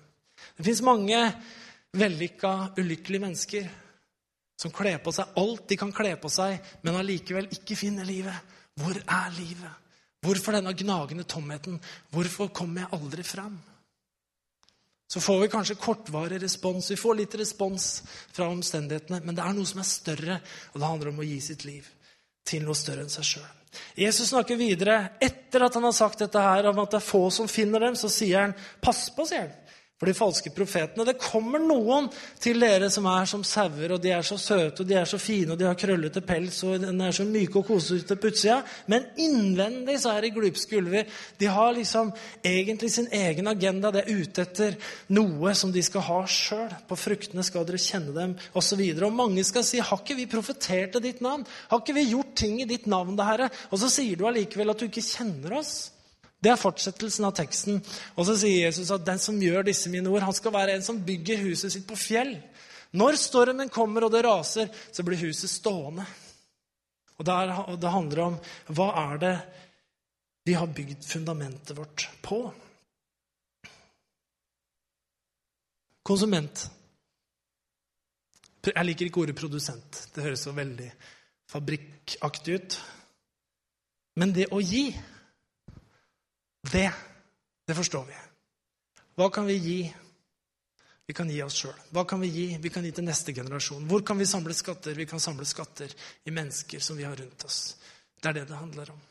Det 0.58 0.66
fins 0.66 0.82
mange 0.84 1.22
vellykka, 1.96 2.74
ulykkelige 2.82 3.24
mennesker 3.24 3.70
som 4.60 4.74
kler 4.74 4.98
på 5.04 5.14
seg 5.16 5.38
alt 5.40 5.68
de 5.70 5.78
kan 5.80 5.94
kle 5.96 6.16
på 6.20 6.32
seg, 6.32 6.58
men 6.84 6.98
allikevel 6.98 7.48
ikke 7.54 7.78
finner 7.78 8.08
livet. 8.08 8.36
Hvor 8.76 8.98
er 8.98 9.32
livet? 9.38 9.82
Hvorfor 10.26 10.58
denne 10.58 10.74
gnagende 10.76 11.28
tomheten? 11.30 11.78
Hvorfor 12.12 12.50
kommer 12.56 12.84
jeg 12.84 12.94
aldri 12.98 13.24
fram? 13.24 13.60
Så 15.16 15.22
får 15.24 15.38
vi 15.40 15.48
kanskje 15.48 15.76
kortvarig 15.80 16.42
respons. 16.44 16.92
Vi 16.92 16.98
får 17.00 17.16
litt 17.16 17.36
respons 17.40 18.04
fra 18.36 18.50
omstendighetene. 18.52 19.22
Men 19.24 19.38
det 19.38 19.46
er 19.46 19.54
noe 19.56 19.70
som 19.70 19.80
er 19.80 19.88
større, 19.88 20.40
og 20.74 20.82
det 20.82 20.90
handler 20.90 21.12
om 21.14 21.22
å 21.24 21.28
gi 21.28 21.38
sitt 21.40 21.64
liv 21.64 21.88
til 22.44 22.66
noe 22.68 22.76
større 22.76 23.06
enn 23.06 23.14
seg 23.14 23.30
sjøl. 23.30 23.54
Jesus 23.96 24.34
snakker 24.34 24.60
videre. 24.60 24.98
Etter 25.24 25.64
at 25.64 25.80
han 25.80 25.88
har 25.88 25.96
sagt 25.96 26.20
dette 26.20 26.44
her, 26.44 26.68
om 26.68 26.84
at 26.84 26.92
det 26.92 27.00
er 27.00 27.08
få 27.08 27.30
som 27.32 27.48
finner 27.48 27.88
dem, 27.88 27.96
så 27.96 28.12
sier 28.12 28.42
han, 28.42 28.58
'Pass 28.84 29.08
på', 29.16 29.24
sier 29.30 29.48
han 29.48 29.56
for 29.96 30.10
de 30.10 30.14
falske 30.16 30.52
profetene. 30.52 31.06
Det 31.08 31.16
kommer 31.22 31.62
noen 31.64 32.10
til 32.44 32.60
dere 32.60 32.90
som 32.92 33.06
er 33.08 33.28
som 33.30 33.46
sauer, 33.48 33.94
og 33.96 34.02
de 34.04 34.12
er 34.12 34.26
så 34.28 34.36
søte 34.40 34.84
og 34.84 34.90
de 34.90 34.98
er 35.00 35.08
så 35.08 35.20
fine 35.22 35.56
og 35.56 35.60
de 35.62 35.70
har 35.70 35.78
krøllete 35.80 36.20
pels 36.26 36.58
og 36.68 36.84
den 36.84 37.00
er 37.00 37.16
så 37.16 37.24
myke 37.28 37.62
og 37.62 37.70
kosete 37.70 38.18
på 38.20 38.32
utsida. 38.34 38.58
Men 38.92 39.08
innvendig 39.24 39.96
så 40.04 40.12
er 40.12 40.28
de 40.28 40.34
glupske 40.36 40.82
ulver. 40.82 41.08
De 41.40 41.48
har 41.48 41.72
liksom 41.78 42.12
egentlig 42.44 42.92
sin 42.92 43.08
egen 43.08 43.48
agenda. 43.48 43.94
De 43.96 44.04
er 44.04 44.12
ute 44.12 44.44
etter 44.44 44.76
noe 45.16 45.56
som 45.56 45.72
de 45.72 45.84
skal 45.86 46.04
ha 46.10 46.20
sjøl. 46.28 46.76
På 46.90 47.00
fruktene 47.00 47.48
skal 47.48 47.64
dere 47.68 47.80
kjenne 47.80 48.12
dem, 48.20 48.36
osv. 48.52 48.84
Og, 48.84 49.04
og 49.08 49.16
mange 49.16 49.48
skal 49.48 49.64
si, 49.64 49.80
'Har 49.80 50.04
ikke 50.04 50.20
vi 50.20 50.26
profetert 50.28 50.96
i 51.00 51.00
ditt 51.00 51.22
navn?' 51.22 51.48
'Har 51.70 51.80
ikke 51.80 51.96
vi 51.96 52.10
gjort 52.12 52.36
ting 52.36 52.62
i 52.62 52.68
ditt 52.68 52.88
navn, 52.88 53.16
det 53.16 53.26
Herre?' 53.26 53.50
Og 53.72 53.80
så 53.80 53.90
sier 53.90 54.16
du 54.16 54.28
allikevel 54.28 54.70
at 54.70 54.80
du 54.80 54.86
ikke 54.86 55.02
kjenner 55.02 55.60
oss. 55.60 55.95
Det 56.46 56.52
er 56.54 56.62
fortsettelsen 56.62 57.26
av 57.26 57.34
teksten. 57.34 57.80
Og 58.14 58.28
så 58.28 58.36
sier 58.38 58.68
Jesus 58.68 58.92
at 58.94 59.06
den 59.08 59.18
som 59.22 59.40
gjør 59.42 59.66
disse 59.66 59.90
mine 59.90 60.12
ord, 60.14 60.28
han 60.28 60.36
skal 60.38 60.54
være 60.54 60.76
en 60.78 60.86
som 60.86 61.02
bygger 61.02 61.42
huset 61.42 61.74
sitt 61.74 61.88
på 61.90 61.98
fjell. 61.98 62.36
Når 62.96 63.18
stormen 63.18 63.72
kommer 63.74 64.06
og 64.06 64.14
det 64.14 64.22
raser, 64.28 64.70
så 64.94 65.04
blir 65.04 65.24
huset 65.26 65.50
stående. 65.50 66.06
Og 67.18 67.26
det 67.26 67.96
handler 67.96 68.22
om 68.28 68.38
hva 68.78 68.92
er 69.08 69.22
det 69.24 69.34
vi 70.46 70.54
har 70.54 70.70
bygd 70.70 71.02
fundamentet 71.10 71.74
vårt 71.80 72.06
på? 72.22 72.44
Konsument. 76.06 76.68
Jeg 78.70 78.86
liker 78.86 79.10
ikke 79.10 79.24
ordet 79.24 79.38
produsent. 79.42 80.04
Det 80.14 80.28
høres 80.28 80.46
så 80.46 80.54
veldig 80.54 80.92
fabrikkaktig 81.50 82.60
ut. 82.60 82.80
Men 84.22 84.38
det 84.38 84.52
å 84.54 84.62
gi 84.62 84.92
det, 86.72 86.94
det 87.68 87.76
forstår 87.76 88.06
vi. 88.06 88.18
Hva 89.16 89.30
kan 89.30 89.46
vi 89.46 89.54
gi? 89.54 89.80
Vi 91.06 91.14
kan 91.14 91.30
gi 91.30 91.42
oss 91.44 91.58
sjøl. 91.62 91.76
Hva 91.94 92.04
kan 92.10 92.22
vi 92.22 92.28
gi? 92.34 92.46
Vi 92.62 92.70
kan 92.74 92.84
gi 92.84 92.92
til 92.92 93.06
neste 93.06 93.34
generasjon. 93.34 93.86
Hvor 93.88 94.02
kan 94.06 94.18
vi 94.18 94.26
samle 94.26 94.54
skatter? 94.54 94.96
Vi 94.98 95.06
kan 95.06 95.20
samle 95.20 95.46
skatter 95.46 95.92
i 96.24 96.34
mennesker 96.34 96.80
som 96.80 96.98
vi 96.98 97.06
har 97.06 97.16
rundt 97.16 97.46
oss. 97.46 97.78
Det 98.22 98.30
er 98.30 98.40
det 98.40 98.48
det 98.50 98.58
handler 98.58 98.92
om. 98.92 99.04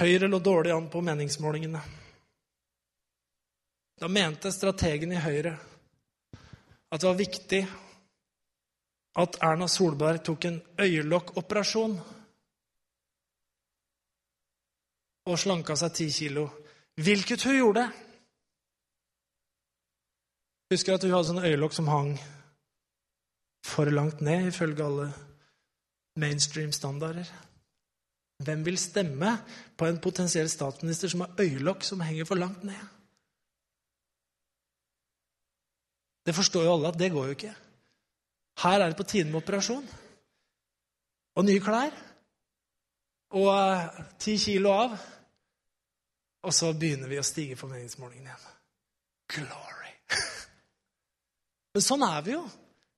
Høyre 0.00 0.28
lå 0.28 0.38
dårlig 0.38 0.72
an 0.72 0.90
på 0.92 1.00
meningsmålingene. 1.04 1.80
Da 4.00 4.08
mente 4.08 4.52
strategen 4.52 5.12
i 5.12 5.20
Høyre 5.20 5.56
at 6.90 7.00
det 7.00 7.06
var 7.06 7.18
viktig 7.18 7.60
at 9.20 9.36
Erna 9.44 9.68
Solberg 9.68 10.22
tok 10.26 10.46
en 10.48 10.60
øyelokkoperasjon 10.80 11.98
og 15.28 15.38
slanka 15.38 15.76
seg 15.76 15.94
ti 15.96 16.08
kilo. 16.12 16.46
Hvilket 17.00 17.42
hun 17.46 17.56
gjorde. 17.56 17.86
Husker 20.70 20.94
at 20.94 21.04
hun 21.04 21.14
hadde 21.14 21.28
sånne 21.30 21.48
øyelokk 21.48 21.74
som 21.74 21.90
hang 21.90 22.14
for 23.66 23.90
langt 23.90 24.20
ned, 24.24 24.48
ifølge 24.48 24.84
alle 24.84 25.08
mainstream-standarder. 26.20 27.28
Hvem 28.44 28.64
vil 28.64 28.78
stemme 28.78 29.34
på 29.76 29.86
en 29.86 30.00
potensiell 30.00 30.48
statsminister 30.48 31.08
som 31.12 31.24
har 31.24 31.42
øyelokk 31.42 31.84
som 31.84 32.00
henger 32.00 32.24
for 32.24 32.40
langt 32.40 32.64
ned? 32.64 32.80
Det 36.26 36.34
forstår 36.36 36.64
jo 36.64 36.72
alle 36.74 36.88
at 36.88 36.98
det 36.98 37.10
går 37.12 37.24
jo 37.24 37.36
ikke. 37.36 37.54
Her 38.62 38.80
er 38.80 38.88
det 38.88 38.96
på 38.96 39.08
tide 39.08 39.24
med 39.24 39.40
operasjon. 39.42 39.86
Og 41.36 41.44
nye 41.44 41.60
klær. 41.60 41.92
Og 43.38 43.50
eh, 43.52 44.00
ti 44.18 44.36
kilo 44.40 44.72
av. 44.74 44.96
Og 46.40 46.54
så 46.56 46.72
begynner 46.72 47.10
vi 47.10 47.20
å 47.20 47.26
stige 47.26 47.58
på 47.58 47.68
meningsmålingen 47.70 48.30
igjen. 48.30 48.48
Glory! 49.34 49.92
Men 51.74 51.84
sånn 51.84 52.06
er 52.06 52.24
vi 52.26 52.34
jo 52.34 52.42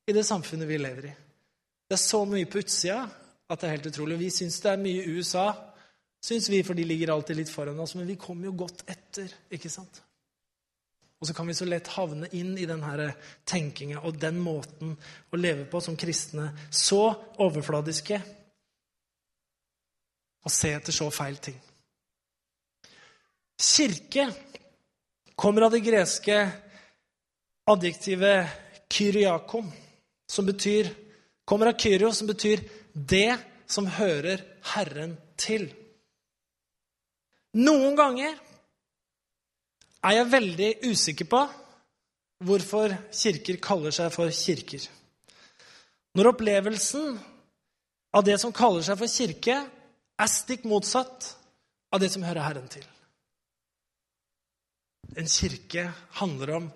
i 0.09 0.15
det 0.15 0.25
samfunnet 0.27 0.71
vi 0.71 0.79
lever 0.81 1.11
i. 1.11 1.17
Det 1.89 1.99
er 1.99 2.01
så 2.01 2.23
mye 2.29 2.49
på 2.49 2.63
utsida 2.63 3.03
at 3.53 3.61
det 3.61 3.69
er 3.69 3.77
helt 3.77 3.91
utrolig. 3.91 4.21
Vi 4.23 4.31
syns 4.33 4.63
det 4.65 4.71
er 4.73 4.81
mye 4.81 5.03
i 5.03 5.19
USA, 5.19 5.51
syns 6.25 6.49
vi, 6.49 6.63
for 6.65 6.79
de 6.79 6.87
ligger 6.87 7.13
alltid 7.13 7.43
litt 7.43 7.53
foran 7.53 7.83
oss. 7.83 7.97
Men 7.99 8.09
vi 8.09 8.17
kommer 8.21 8.49
jo 8.49 8.55
godt 8.65 8.87
etter, 8.91 9.35
ikke 9.53 9.71
sant? 9.73 10.01
Og 11.23 11.29
så 11.29 11.35
kan 11.37 11.47
vi 11.47 11.55
så 11.55 11.67
lett 11.69 11.91
havne 11.95 12.31
inn 12.35 12.57
i 12.59 12.67
denne 12.67 13.13
tenkinga 13.47 14.01
og 14.03 14.17
den 14.19 14.41
måten 14.43 14.97
å 15.31 15.39
leve 15.39 15.69
på 15.71 15.83
som 15.85 15.99
kristne. 15.99 16.49
Så 16.71 17.05
overfladiske. 17.45 18.19
Og 20.43 20.51
se 20.51 20.73
etter 20.75 20.95
så 20.95 21.09
feil 21.15 21.37
ting. 21.43 21.59
Kirke 23.63 24.27
kommer 25.39 25.67
av 25.67 25.75
det 25.75 25.85
greske 25.87 26.39
adjektivet 27.71 28.49
kyriakon, 28.91 29.71
som 30.27 30.47
betyr, 30.47 30.91
kommer 31.45 31.71
av 31.71 31.79
kyrio, 31.79 32.13
som 32.13 32.27
betyr 32.27 32.61
'det 32.93 33.39
som 33.67 33.87
hører 33.87 34.43
Herren 34.75 35.17
til'. 35.37 35.73
Noen 37.55 37.97
ganger 37.97 38.39
er 40.03 40.13
jeg 40.17 40.33
veldig 40.33 40.71
usikker 40.89 41.25
på 41.25 41.43
hvorfor 42.43 42.95
kirker 43.13 43.57
kaller 43.63 43.91
seg 43.95 44.13
for 44.13 44.31
kirker. 44.31 44.89
Når 46.15 46.33
opplevelsen 46.33 47.21
av 48.13 48.25
det 48.25 48.41
som 48.41 48.53
kaller 48.53 48.83
seg 48.83 48.99
for 48.99 49.07
kirke, 49.07 49.57
er 50.21 50.31
stikk 50.31 50.67
motsatt 50.69 51.33
av 51.93 52.01
det 52.01 52.11
som 52.13 52.25
hører 52.27 52.47
Herren 52.47 52.69
til. 52.73 52.85
En 55.17 55.29
kirke 55.29 55.89
handler 56.21 56.55
om 56.57 56.69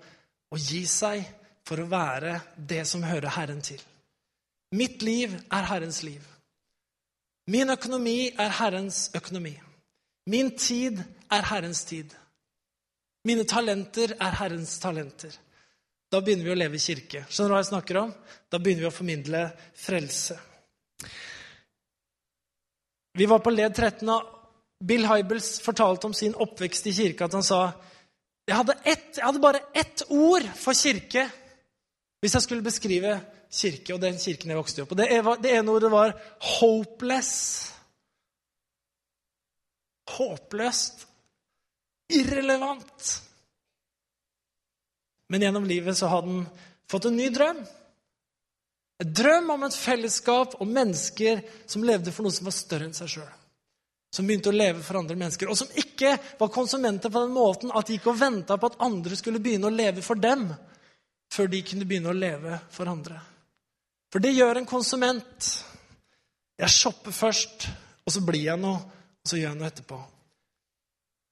å 0.53 0.59
gi 0.61 0.83
seg 0.89 1.23
for 1.67 1.81
å 1.81 1.89
være 1.91 2.37
det 2.57 2.83
som 2.87 3.03
hører 3.03 3.33
Herren 3.35 3.61
til. 3.65 3.81
Mitt 4.77 5.01
liv 5.01 5.33
er 5.53 5.69
Herrens 5.69 6.01
liv. 6.03 6.23
Min 7.47 7.71
økonomi 7.71 8.33
er 8.35 8.51
Herrens 8.59 9.07
økonomi. 9.15 9.55
Min 10.27 10.51
tid 10.59 10.99
er 11.31 11.45
Herrens 11.47 11.85
tid. 11.87 12.11
Mine 13.27 13.43
talenter 13.47 14.13
er 14.19 14.35
Herrens 14.39 14.77
talenter. 14.79 15.31
Da 16.11 16.21
begynner 16.23 16.47
vi 16.47 16.53
å 16.53 16.59
leve 16.59 16.77
i 16.79 16.83
kirke. 16.83 17.25
Skjønner 17.27 17.51
du 17.51 17.55
hva 17.55 17.63
jeg 17.63 17.69
snakker 17.71 17.99
om? 17.99 18.11
Da 18.51 18.59
begynner 18.59 18.85
vi 18.85 18.89
å 18.91 18.95
formidle 18.95 19.41
frelse. 19.75 20.37
Vi 23.17 23.25
var 23.25 23.39
på 23.39 23.49
led 23.49 23.73
13, 23.73 24.09
og 24.09 24.33
Bill 24.85 25.07
Hybels 25.09 25.55
fortalte 25.65 26.05
om 26.05 26.13
sin 26.13 26.35
oppvekst 26.37 26.85
i 26.85 26.93
kirke. 26.93 27.25
At 27.25 27.33
han 27.33 27.45
sa 27.45 27.61
jeg 28.47 28.55
hadde, 28.55 28.75
ett, 28.85 29.17
jeg 29.17 29.25
hadde 29.25 29.41
bare 29.43 29.63
ett 29.75 30.05
ord 30.13 30.45
for 30.55 30.77
kirke 30.77 31.25
hvis 32.21 32.35
jeg 32.37 32.45
skulle 32.45 32.65
beskrive 32.65 33.17
kirke 33.53 33.95
og 33.95 33.99
den 34.01 34.15
kirken 34.21 34.53
jeg 34.53 34.59
vokste 34.59 34.83
opp 34.83 34.93
på. 34.93 34.97
Det, 34.99 35.09
det 35.43 35.51
ene 35.57 35.73
ordet 35.73 35.91
var 35.91 36.13
'hopeless'. 36.13 37.73
Håpløst 40.07 41.07
irrelevant. 42.09 43.23
Men 45.29 45.41
gjennom 45.41 45.65
livet 45.67 45.97
så 45.97 46.07
hadde 46.07 46.31
han 46.31 46.45
fått 46.87 47.09
en 47.09 47.17
ny 47.17 47.27
drøm. 47.33 47.59
En 49.03 49.13
drøm 49.13 49.51
om 49.53 49.65
et 49.67 49.75
fellesskap 49.77 50.55
og 50.57 50.69
mennesker 50.69 51.43
som 51.69 51.85
levde 51.85 52.13
for 52.13 52.25
noe 52.25 52.33
som 52.33 52.47
var 52.49 52.55
større 52.55 52.87
enn 52.87 52.97
seg 52.97 53.11
sjøl. 53.17 53.33
Som 54.15 54.25
begynte 54.25 54.49
å 54.49 54.55
leve 54.55 54.81
for 54.81 54.97
andre 54.97 55.17
mennesker, 55.19 55.49
og 55.51 55.57
som 55.59 55.69
ikke 55.77 56.15
var 56.39 56.53
konsumenter 56.53 57.11
på 57.13 57.21
den 57.21 57.35
måten 57.35 57.73
at 57.75 57.89
de 57.89 57.97
gikk 57.97 58.07
og 58.09 58.19
venta 58.21 58.57
på 58.57 58.71
at 58.71 58.79
andre 58.87 59.17
skulle 59.19 59.41
begynne 59.43 59.69
å 59.69 59.75
leve 59.75 60.01
for 60.01 60.17
dem, 60.17 60.47
før 61.33 61.51
de 61.51 61.61
kunne 61.67 61.85
begynne 61.85 62.13
å 62.13 62.17
leve 62.17 62.57
for 62.73 62.89
andre. 62.89 63.19
For 64.13 64.23
det 64.23 64.31
gjør 64.33 64.61
en 64.61 64.69
konsument. 64.69 65.49
Jeg 66.57 66.73
shopper 66.73 67.13
først, 67.13 67.67
og 68.07 68.15
så 68.15 68.23
blir 68.25 68.47
jeg 68.47 68.61
noe, 68.63 68.79
og 68.79 69.29
så 69.29 69.37
gjør 69.37 69.51
jeg 69.51 69.59
noe 69.59 69.69
etterpå. 69.69 69.99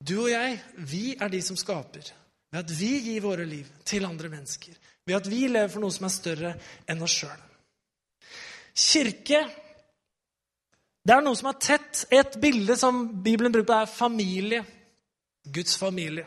Du 0.05 0.15
og 0.19 0.29
jeg, 0.29 0.59
vi 0.77 1.15
er 1.15 1.31
de 1.31 1.41
som 1.41 1.57
skaper. 1.57 2.11
Ved 2.51 2.61
at 2.61 2.75
vi 2.77 2.91
gir 3.07 3.23
våre 3.23 3.47
liv 3.47 3.71
til 3.87 4.05
andre 4.05 4.29
mennesker. 4.29 4.75
Ved 5.07 5.17
at 5.17 5.29
vi 5.31 5.47
lever 5.47 5.71
for 5.71 5.81
noe 5.81 5.95
som 5.95 6.05
er 6.05 6.13
større 6.13 6.53
enn 6.91 7.01
oss 7.01 7.17
sjøl. 7.23 7.41
Kirke 8.75 9.43
det 11.05 11.13
er 11.13 11.21
noe 11.21 11.37
som 11.37 11.51
er 11.51 11.59
tett. 11.61 12.05
Et 12.09 12.37
bilde 12.41 12.75
som 12.79 13.03
Bibelen 13.21 13.53
bruker 13.53 13.83
er 13.83 13.91
familie. 13.91 14.63
Guds 15.53 15.77
familie. 15.77 16.25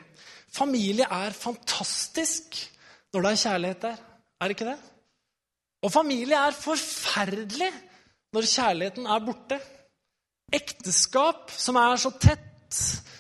Familie 0.55 1.09
er 1.11 1.35
fantastisk 1.35 2.61
når 3.13 3.25
det 3.25 3.33
er 3.33 3.41
kjærlighet 3.43 3.83
der. 3.83 3.97
Er 4.39 4.47
det 4.47 4.55
ikke 4.55 4.69
det? 4.71 4.77
Og 5.83 5.93
familie 5.93 6.39
er 6.39 6.55
forferdelig 6.55 7.73
når 8.35 8.47
kjærligheten 8.53 9.11
er 9.11 9.27
borte. 9.27 9.59
Ekteskap 10.55 11.51
som 11.51 11.77
er 11.77 11.99
så 11.99 12.15
tett 12.23 12.47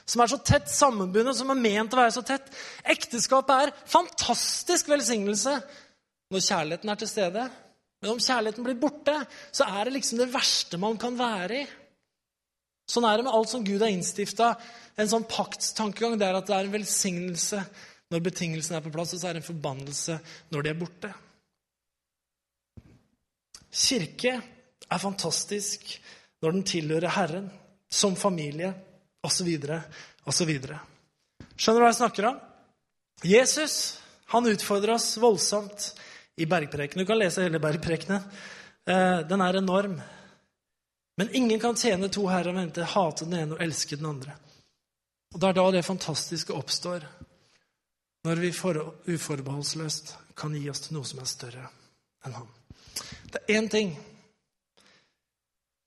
som 0.08 0.22
er 0.22 0.28
så 0.28 0.38
tett 0.44 0.68
sammenbundet, 0.72 1.36
som 1.36 1.50
er 1.52 1.58
ment 1.60 1.92
å 1.92 1.98
være 1.98 2.12
så 2.14 2.22
tett. 2.24 2.46
Ekteskapet 2.84 3.64
er 3.64 3.72
fantastisk 3.88 4.88
velsignelse 4.88 5.54
når 6.32 6.44
kjærligheten 6.44 6.92
er 6.92 7.00
til 7.00 7.10
stede. 7.10 7.44
Men 8.02 8.14
om 8.14 8.22
kjærligheten 8.22 8.66
blir 8.66 8.78
borte, 8.78 9.14
så 9.50 9.66
er 9.66 9.88
det 9.88 9.96
liksom 9.96 10.20
det 10.20 10.30
verste 10.32 10.78
man 10.80 10.98
kan 11.00 11.16
være 11.18 11.62
i. 11.62 11.66
Sånn 12.88 13.04
er 13.04 13.18
det 13.18 13.26
med 13.26 13.34
alt 13.36 13.50
som 13.50 13.64
Gud 13.66 13.82
har 13.84 13.92
innstifta. 13.92 14.52
En 14.96 15.10
sånn 15.10 15.26
paktstankegang 15.28 16.16
det 16.18 16.28
er 16.28 16.38
at 16.38 16.46
det 16.48 16.56
er 16.56 16.68
en 16.68 16.76
velsignelse 16.76 17.62
når 18.08 18.24
betingelsene 18.24 18.78
er 18.78 18.84
på 18.86 18.92
plass, 18.94 19.12
og 19.12 19.20
så 19.20 19.28
er 19.28 19.36
det 19.36 19.42
en 19.42 19.50
forbannelse 19.50 20.16
når 20.54 20.64
de 20.64 20.70
er 20.70 20.78
borte. 20.78 21.10
Kirke 23.68 24.38
er 24.88 25.02
fantastisk 25.02 25.90
når 26.40 26.54
den 26.54 26.66
tilhører 26.70 27.12
Herren, 27.12 27.50
som 27.90 28.16
familie 28.16 28.70
osv., 29.26 29.48
osv. 30.28 30.52
Skjønner 31.58 31.80
du 31.80 31.84
hva 31.84 31.90
jeg 31.90 32.00
snakker 32.00 32.30
om? 32.30 32.38
Jesus 33.26 33.98
han 34.32 34.46
utfordrer 34.48 34.94
oss 34.94 35.16
voldsomt 35.20 35.90
i 36.38 36.46
bergprekenen. 36.46 37.04
Du 37.04 37.08
kan 37.08 37.18
lese 37.18 37.44
hele 37.44 37.60
bergprekenen. 37.62 38.22
Eh, 38.88 39.20
den 39.28 39.40
er 39.44 39.58
enorm. 39.58 40.00
Men 41.18 41.34
ingen 41.34 41.60
kan 41.60 41.76
tjene 41.76 42.08
to 42.08 42.28
herrer 42.30 42.52
og 42.52 42.60
vente, 42.60 42.84
hate 42.86 43.26
den 43.26 43.40
ene 43.40 43.56
og 43.56 43.62
elske 43.62 43.98
den 43.98 44.06
andre. 44.06 44.36
Og 45.34 45.40
Det 45.40 45.48
er 45.48 45.56
da 45.58 45.70
det 45.70 45.84
fantastiske 45.84 46.54
oppstår, 46.54 47.04
når 48.24 48.40
vi 48.42 48.52
uforbeholdsløst 49.14 50.16
kan 50.36 50.54
gi 50.54 50.70
oss 50.70 50.86
til 50.86 50.96
noe 50.96 51.04
som 51.04 51.20
er 51.20 51.28
større 51.28 51.66
enn 52.26 52.36
han. 52.38 52.48
Det 53.32 53.42
er 53.42 53.58
én 53.58 53.68
ting 53.70 53.92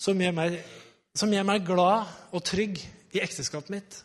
som 0.01 0.19
gjør, 0.19 0.35
meg, 0.35 0.59
som 1.15 1.33
gjør 1.33 1.47
meg 1.47 1.65
glad 1.65 2.11
og 2.31 2.43
trygg 2.45 2.79
i 3.15 3.21
ekteskapet 3.23 3.73
mitt. 3.73 3.99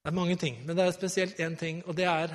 Det 0.00 0.08
er 0.10 0.16
mange 0.16 0.36
ting, 0.40 0.60
men 0.64 0.76
det 0.76 0.86
er 0.86 0.96
spesielt 0.96 1.40
én 1.40 1.56
ting, 1.60 1.82
og 1.86 1.96
det 1.96 2.06
er, 2.08 2.32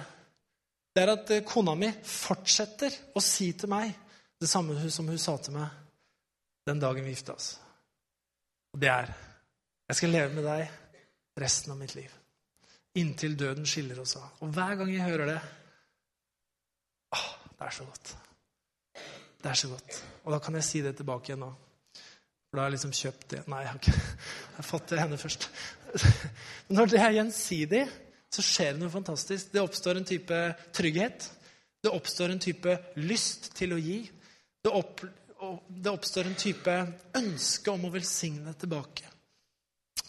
det 0.95 1.03
er 1.03 1.11
at 1.11 1.31
eh, 1.35 1.43
kona 1.43 1.75
mi 1.75 1.89
fortsetter 2.07 2.93
å 3.15 3.23
si 3.23 3.51
til 3.59 3.71
meg 3.71 3.91
det 4.39 4.47
samme 4.49 4.77
som 4.91 5.07
hun 5.11 5.19
sa 5.19 5.35
til 5.43 5.57
meg 5.57 5.67
den 6.65 6.79
dagen 6.81 7.05
vi 7.05 7.13
gifta 7.13 7.35
oss. 7.35 7.55
Og 8.73 8.81
det 8.81 8.91
er 8.91 9.13
Jeg 9.85 9.97
skal 9.99 10.09
leve 10.09 10.33
med 10.33 10.47
deg 10.47 10.63
resten 11.37 11.71
av 11.75 11.77
mitt 11.77 11.91
liv. 11.93 12.09
Inntil 12.97 13.35
døden 13.37 13.67
skiller 13.69 13.99
oss 14.01 14.15
av. 14.17 14.31
Og 14.41 14.49
hver 14.55 14.79
gang 14.79 14.89
jeg 14.89 15.05
hører 15.05 15.29
det 15.29 15.41
åh, 17.13 17.27
Det 17.51 17.67
er 17.67 17.75
så 17.75 17.85
godt. 17.85 18.15
Det 19.43 19.51
er 19.51 19.59
så 19.59 19.69
godt. 19.69 19.99
Og 20.23 20.33
da 20.33 20.39
kan 20.39 20.57
jeg 20.57 20.65
si 20.65 20.81
det 20.81 20.95
tilbake 20.97 21.29
igjen 21.29 21.43
nå. 21.43 21.51
For 22.49 22.57
da 22.57 22.63
har 22.63 22.71
jeg 22.71 22.77
liksom 22.79 22.95
kjøpt 22.97 23.29
det 23.35 23.43
Nei, 23.51 23.61
jeg 23.61 23.69
har 23.69 23.79
ikke 23.83 23.99
jeg 24.79 24.89
det 24.89 25.03
henne 25.03 25.21
først. 25.21 25.49
Når 26.79 26.91
det 26.95 27.01
er 27.03 27.17
gjensidig, 27.19 27.83
så 28.35 28.43
skjer 28.43 28.73
det 28.73 28.83
noe 28.83 28.93
fantastisk. 28.93 29.51
Det 29.53 29.63
oppstår 29.63 29.99
en 29.99 30.07
type 30.07 30.39
trygghet. 30.75 31.27
Det 31.83 31.93
oppstår 31.93 32.33
en 32.33 32.41
type 32.41 32.77
lyst 32.99 33.51
til 33.57 33.75
å 33.75 33.81
gi. 33.81 33.99
Det 34.63 34.71
opp, 34.73 35.03
det 35.69 35.91
oppstår 35.91 36.29
en 36.29 36.39
type 36.39 36.77
ønske 37.19 37.73
om 37.73 37.85
å 37.87 37.93
velsigne 37.93 38.55
tilbake. 38.59 39.11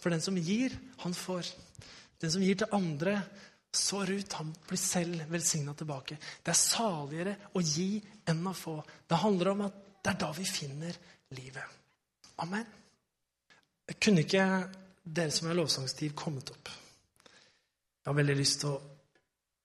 For 0.01 0.15
den 0.15 0.25
som 0.25 0.39
gir, 0.39 0.75
han 1.03 1.15
får. 1.15 1.51
Den 2.23 2.33
som 2.33 2.45
gir 2.45 2.59
til 2.61 2.73
andre, 2.75 3.19
sår 3.77 4.15
ut. 4.17 4.39
Han 4.41 4.55
blir 4.69 4.81
selv 4.81 5.27
velsigna 5.31 5.75
tilbake. 5.77 6.17
Det 6.43 6.53
er 6.53 6.61
saligere 6.61 7.37
å 7.53 7.63
gi 7.63 8.01
enn 8.31 8.47
å 8.49 8.55
få. 8.57 8.79
Det 9.07 9.21
handler 9.21 9.53
om 9.53 9.67
at 9.69 9.85
det 10.01 10.15
er 10.15 10.21
da 10.23 10.33
vi 10.37 10.47
finner 10.49 10.97
livet. 11.37 11.77
Amen. 12.43 12.67
Jeg 13.87 14.01
kunne 14.03 14.25
ikke 14.25 14.47
dere 15.05 15.35
som 15.35 15.51
er 15.51 15.59
lovsangstiv 15.59 16.15
kommet 16.19 16.51
opp. 16.55 16.71
Jeg 18.07 18.13
har 18.13 18.19
veldig 18.21 18.35
lyst 18.39 18.61
til 18.63 18.75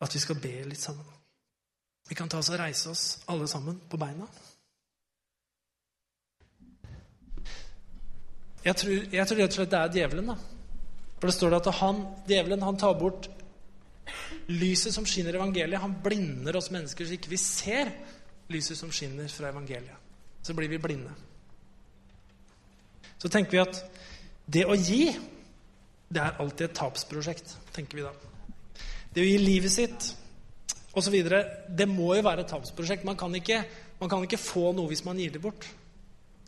at 0.01 0.13
vi 0.15 0.19
skal 0.19 0.39
be 0.41 0.53
litt 0.65 0.81
sammen. 0.81 1.05
Vi 2.09 2.15
kan 2.17 2.29
ta 2.29 2.39
oss 2.41 2.49
og 2.49 2.57
reise 2.57 2.89
oss 2.89 3.03
alle 3.29 3.45
sammen 3.47 3.75
på 3.85 3.99
beina. 4.01 4.25
Jeg 8.65 8.73
tror, 8.81 8.95
jeg 9.13 9.27
tror 9.29 9.37
rett 9.37 9.53
og 9.53 9.59
slett 9.59 9.69
det 9.69 9.81
er 9.81 9.93
djevelen. 9.99 10.31
da. 10.33 10.35
For 11.19 11.29
det 11.29 11.35
står 11.35 11.53
det 11.53 11.59
at 11.61 11.77
han, 11.83 12.01
djevelen 12.31 12.65
han 12.65 12.79
tar 12.81 12.97
bort 12.97 13.29
lyset 14.49 14.97
som 14.97 15.05
skinner 15.05 15.37
i 15.37 15.37
evangeliet. 15.37 15.83
Han 15.85 15.93
blinder 16.01 16.57
oss 16.57 16.71
mennesker 16.73 17.05
så 17.05 17.13
ikke 17.19 17.35
vi 17.35 17.37
ser 17.37 17.93
lyset 18.49 18.79
som 18.79 18.89
skinner 18.89 19.29
fra 19.29 19.53
evangeliet. 19.53 20.01
Så 20.41 20.57
blir 20.57 20.73
vi 20.73 20.81
blinde. 20.81 21.13
Så 23.21 23.29
tenker 23.29 23.53
vi 23.53 23.61
at 23.61 23.83
det 24.49 24.65
å 24.65 24.73
gi, 24.73 25.13
det 26.09 26.25
er 26.25 26.41
alltid 26.41 26.71
et 26.71 26.77
tapsprosjekt, 26.81 27.53
tenker 27.77 28.01
vi 28.01 28.09
da. 28.09 28.30
Det 29.11 29.23
å 29.23 29.27
gi 29.27 29.37
livet 29.41 29.73
sitt 29.73 30.09
osv., 30.95 31.15
det 31.67 31.87
må 31.89 32.13
jo 32.15 32.25
være 32.25 32.45
et 32.45 32.51
tapsprosjekt. 32.51 33.05
Man 33.07 33.19
kan, 33.19 33.33
ikke, 33.35 33.61
man 33.99 34.11
kan 34.11 34.23
ikke 34.23 34.39
få 34.39 34.71
noe 34.75 34.91
hvis 34.91 35.05
man 35.07 35.19
gir 35.19 35.33
det 35.35 35.43
bort. 35.43 35.67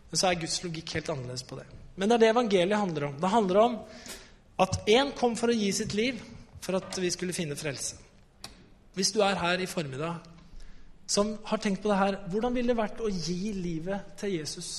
Men 0.09 0.19
så 0.19 0.29
er 0.29 0.39
Guds 0.41 0.59
logikk 0.63 0.95
helt 0.97 1.09
annerledes 1.09 1.45
på 1.47 1.57
det. 1.59 1.65
Men 1.97 2.09
det 2.09 2.15
er 2.15 2.23
det 2.23 2.31
evangeliet 2.33 2.79
handler 2.79 3.07
om. 3.09 3.19
Det 3.21 3.33
handler 3.33 3.61
om 3.63 3.77
at 4.63 4.79
én 4.89 5.11
kom 5.17 5.35
for 5.39 5.49
å 5.49 5.57
gi 5.57 5.71
sitt 5.75 5.95
liv 5.97 6.21
for 6.63 6.77
at 6.79 6.99
vi 7.01 7.11
skulle 7.11 7.35
finne 7.35 7.57
frelse. 7.59 7.97
Hvis 8.93 9.11
du 9.11 9.23
er 9.25 9.39
her 9.41 9.61
i 9.61 9.69
formiddag 9.69 10.21
som 11.09 11.33
har 11.49 11.59
tenkt 11.59 11.81
på 11.83 11.89
det 11.91 11.97
her 11.99 12.15
Hvordan 12.31 12.53
ville 12.55 12.71
det 12.71 12.79
vært 12.79 13.01
å 13.03 13.09
gi 13.09 13.51
livet 13.57 14.13
til 14.21 14.37
Jesus? 14.37 14.69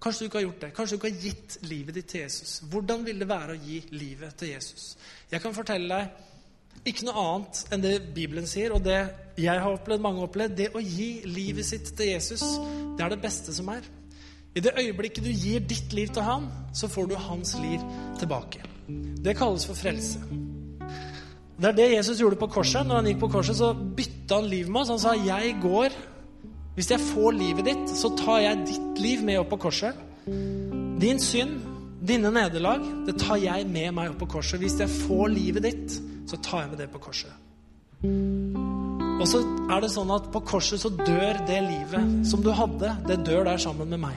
Kanskje 0.00 0.22
du 0.22 0.28
ikke 0.30 0.38
har 0.38 0.46
gjort 0.46 0.62
det. 0.64 0.70
Kanskje 0.76 0.96
du 0.96 0.98
ikke 1.00 1.10
har 1.10 1.24
gitt 1.26 1.56
livet 1.68 1.98
ditt 1.98 2.08
til 2.08 2.22
Jesus. 2.22 2.54
Hvordan 2.72 3.04
vil 3.04 3.20
det 3.20 3.28
være 3.28 3.56
å 3.56 3.60
gi 3.60 3.82
livet 3.92 4.38
til 4.40 4.54
Jesus? 4.54 4.94
Jeg 5.28 5.42
kan 5.42 5.54
fortelle 5.54 5.98
deg 5.98 6.29
ikke 6.84 7.06
noe 7.06 7.22
annet 7.22 7.62
enn 7.74 7.82
det 7.84 7.94
Bibelen 8.14 8.46
sier, 8.48 8.72
og 8.72 8.84
det 8.84 9.00
jeg 9.40 9.62
har 9.62 9.72
opplevd, 9.72 10.02
mange 10.04 10.22
har 10.22 10.28
opplevd. 10.28 10.56
Det 10.56 10.68
å 10.76 10.82
gi 10.82 11.22
livet 11.28 11.66
sitt 11.66 11.92
til 11.96 12.12
Jesus, 12.14 12.44
det 12.96 13.04
er 13.04 13.14
det 13.14 13.22
beste 13.22 13.54
som 13.56 13.68
er. 13.72 13.84
I 14.56 14.62
det 14.64 14.74
øyeblikket 14.80 15.24
du 15.24 15.30
gir 15.30 15.62
ditt 15.62 15.92
liv 15.94 16.10
til 16.10 16.26
han, 16.26 16.48
så 16.74 16.88
får 16.90 17.10
du 17.10 17.16
hans 17.20 17.54
liv 17.62 17.84
tilbake. 18.18 18.64
Det 19.22 19.36
kalles 19.38 19.66
for 19.68 19.78
frelse. 19.78 20.18
Det 21.60 21.68
er 21.68 21.76
det 21.76 21.90
Jesus 21.92 22.20
gjorde 22.20 22.40
på 22.40 22.48
korset. 22.50 22.86
Når 22.86 22.96
han 22.96 23.10
gikk 23.10 23.20
på 23.20 23.30
korset, 23.36 23.58
så 23.58 23.74
bytta 23.74 24.40
han 24.40 24.48
liv 24.50 24.70
med 24.70 24.80
oss. 24.80 24.88
Han 24.88 24.98
sa, 24.98 25.12
'Jeg 25.14 25.56
går 25.62 25.90
Hvis 26.74 26.90
jeg 26.90 27.00
får 27.00 27.30
livet 27.30 27.64
ditt, 27.64 27.90
så 27.90 28.16
tar 28.16 28.38
jeg 28.38 28.66
ditt 28.66 28.98
liv 28.98 29.22
med 29.22 29.38
opp 29.38 29.50
på 29.50 29.56
korset.' 29.56 29.94
Din 31.00 31.18
synd, 31.18 31.60
dine 32.08 32.30
nederlag, 32.30 32.80
det 33.06 33.18
tar 33.18 33.36
jeg 33.36 33.66
med 33.66 33.92
meg 33.92 34.10
opp 34.10 34.18
på 34.18 34.26
korset. 34.26 34.60
Hvis 34.60 34.80
jeg 34.80 34.88
får 34.88 35.28
livet 35.28 35.62
ditt, 35.62 36.00
så 36.28 36.38
tar 36.44 36.64
jeg 36.64 36.72
med 36.72 36.82
det 36.82 36.90
på 36.92 37.00
korset. 37.02 37.32
Og 39.20 39.26
så 39.28 39.42
er 39.68 39.82
det 39.84 39.90
sånn 39.92 40.10
at 40.14 40.30
på 40.32 40.40
korset 40.48 40.80
så 40.80 40.90
dør 40.96 41.40
det 41.48 41.58
livet 41.66 42.20
som 42.28 42.40
du 42.44 42.48
hadde, 42.56 42.94
det 43.08 43.20
dør 43.26 43.44
der 43.50 43.60
sammen 43.60 43.90
med 43.92 44.00
meg 44.00 44.16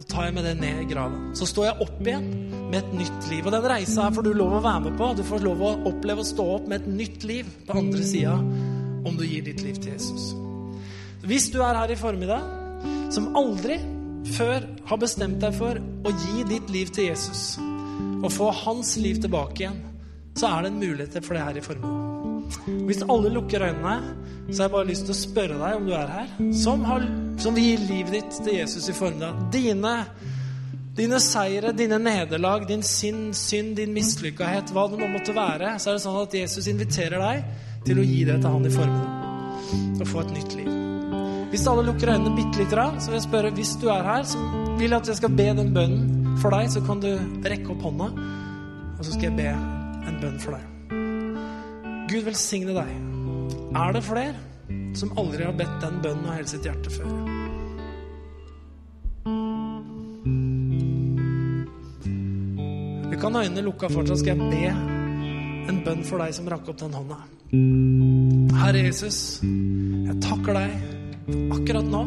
Så 0.00 0.08
tar 0.10 0.26
jeg 0.26 0.34
med 0.34 0.48
det 0.48 0.56
ned 0.58 0.80
i 0.82 0.88
graven. 0.90 1.28
Så 1.38 1.46
står 1.46 1.68
jeg 1.68 1.86
opp 1.86 2.00
igjen 2.02 2.26
med 2.72 2.80
et 2.80 2.94
nytt 2.98 3.28
liv. 3.30 3.46
Og 3.46 3.54
den 3.54 3.68
reisa 3.70 4.08
her 4.08 4.16
får 4.16 4.26
du 4.26 4.32
lov 4.34 4.56
å 4.58 4.64
være 4.64 4.82
med 4.88 4.98
på. 4.98 5.12
Du 5.14 5.22
får 5.26 5.44
lov 5.44 5.62
å 5.62 5.76
oppleve 5.92 6.24
å 6.24 6.26
stå 6.26 6.46
opp 6.56 6.66
med 6.70 6.80
et 6.80 6.90
nytt 6.98 7.26
liv 7.28 7.52
på 7.68 7.78
andre 7.78 8.02
sida 8.06 8.34
om 9.06 9.14
du 9.16 9.22
gir 9.24 9.44
ditt 9.46 9.62
liv 9.62 9.78
til 9.78 9.94
Jesus. 9.94 10.32
Hvis 11.22 11.50
du 11.54 11.60
er 11.62 11.78
her 11.78 11.92
i 11.92 11.98
formiddag 12.00 12.42
som 13.14 13.30
aldri 13.38 13.78
før 14.34 14.66
har 14.88 15.00
bestemt 15.00 15.38
deg 15.42 15.54
for 15.56 15.78
å 15.78 16.14
gi 16.24 16.44
ditt 16.48 16.72
liv 16.72 16.90
til 16.94 17.10
Jesus 17.10 17.54
og 18.20 18.28
få 18.34 18.50
hans 18.66 18.96
liv 19.00 19.20
tilbake 19.22 19.62
igjen, 19.62 19.78
så 20.38 20.46
er 20.46 20.62
det 20.62 20.72
en 20.72 20.80
mulighet 20.80 21.24
for 21.24 21.36
det 21.36 21.44
her 21.44 21.58
i 21.58 21.64
formiddag. 21.64 22.00
Hvis 22.86 23.02
alle 23.02 23.30
lukker 23.30 23.62
øynene, 23.62 23.96
så 24.50 24.62
har 24.62 24.68
jeg 24.68 24.74
bare 24.74 24.88
lyst 24.88 25.06
til 25.06 25.14
å 25.14 25.20
spørre 25.20 25.58
deg 25.60 25.78
om 25.78 25.86
du 25.86 25.94
er 25.94 26.10
her, 26.10 26.34
som, 26.56 26.82
har, 26.88 27.06
som 27.38 27.54
vil 27.54 27.68
gi 27.68 27.88
livet 27.90 28.16
ditt 28.18 28.40
til 28.42 28.58
Jesus 28.58 28.88
i 28.90 28.96
formiddag. 28.96 29.44
Dine, 29.54 29.94
dine 30.98 31.20
seire, 31.22 31.72
dine 31.76 32.00
nederlag, 32.02 32.66
din 32.68 32.82
sinn, 32.86 33.30
synd, 33.36 33.76
din 33.78 33.94
mislykkahet, 33.94 34.74
hva 34.74 34.88
det 34.90 35.00
nå 35.00 35.10
måtte 35.12 35.36
være, 35.36 35.76
så 35.78 35.92
er 35.92 35.98
det 35.98 36.04
sånn 36.06 36.20
at 36.24 36.38
Jesus 36.40 36.70
inviterer 36.72 37.22
deg 37.22 37.66
til 37.86 38.02
å 38.02 38.06
gi 38.06 38.20
det 38.28 38.40
til 38.40 38.56
han 38.56 38.66
i 38.66 38.74
formiddag. 38.74 39.16
Og 40.00 40.06
få 40.08 40.24
et 40.24 40.36
nytt 40.38 40.56
liv. 40.58 40.70
Hvis 41.50 41.66
alle 41.66 41.82
lukker 41.86 42.12
øynene 42.12 42.36
bitte 42.36 42.62
litt, 42.62 42.74
så 42.74 43.10
vil 43.10 43.18
jeg 43.18 43.26
spørre 43.26 43.54
hvis 43.54 43.74
du 43.82 43.88
er 43.90 44.06
her, 44.06 44.22
så 44.26 44.42
vil 44.78 44.88
jeg 44.88 44.98
at 45.00 45.10
jeg 45.10 45.18
skal 45.22 45.34
be 45.34 45.50
den 45.58 45.74
bønnen 45.74 46.38
for 46.42 46.54
deg, 46.54 46.70
så 46.72 46.82
kan 46.86 47.02
du 47.02 47.10
rekke 47.46 47.74
opp 47.74 47.84
hånda, 47.90 48.10
og 48.96 49.04
så 49.04 49.12
skal 49.12 49.30
jeg 49.30 49.38
be 49.38 49.79
en 50.06 50.20
bønn 50.22 50.38
for 50.42 50.56
deg. 50.56 50.64
Gud 52.10 52.24
velsigne 52.26 52.74
deg. 52.74 52.94
Er 53.78 53.92
det 53.94 54.02
flere 54.02 54.34
som 54.98 55.12
aldri 55.20 55.44
har 55.46 55.54
bedt 55.58 55.76
den 55.82 56.00
bønnen 56.02 56.26
av 56.26 56.40
hele 56.40 56.50
sitt 56.50 56.66
hjerte 56.66 56.90
før? 56.90 57.10
Vi 63.10 63.20
kan 63.20 63.36
ha 63.36 63.44
øynene 63.44 63.66
lukka 63.66 63.90
fortsatt, 63.92 64.22
skal 64.22 64.34
jeg 64.34 64.50
be 64.50 64.98
en 65.70 65.82
bønn 65.86 66.02
for 66.06 66.22
deg 66.22 66.34
som 66.34 66.48
rakk 66.50 66.72
opp 66.72 66.80
den 66.80 66.96
hånda. 66.96 67.20
Herre 68.60 68.82
Jesus, 68.86 69.40
jeg 69.44 70.16
takker 70.24 70.58
deg 70.58 70.70
akkurat 71.54 71.86
nå. 71.90 72.02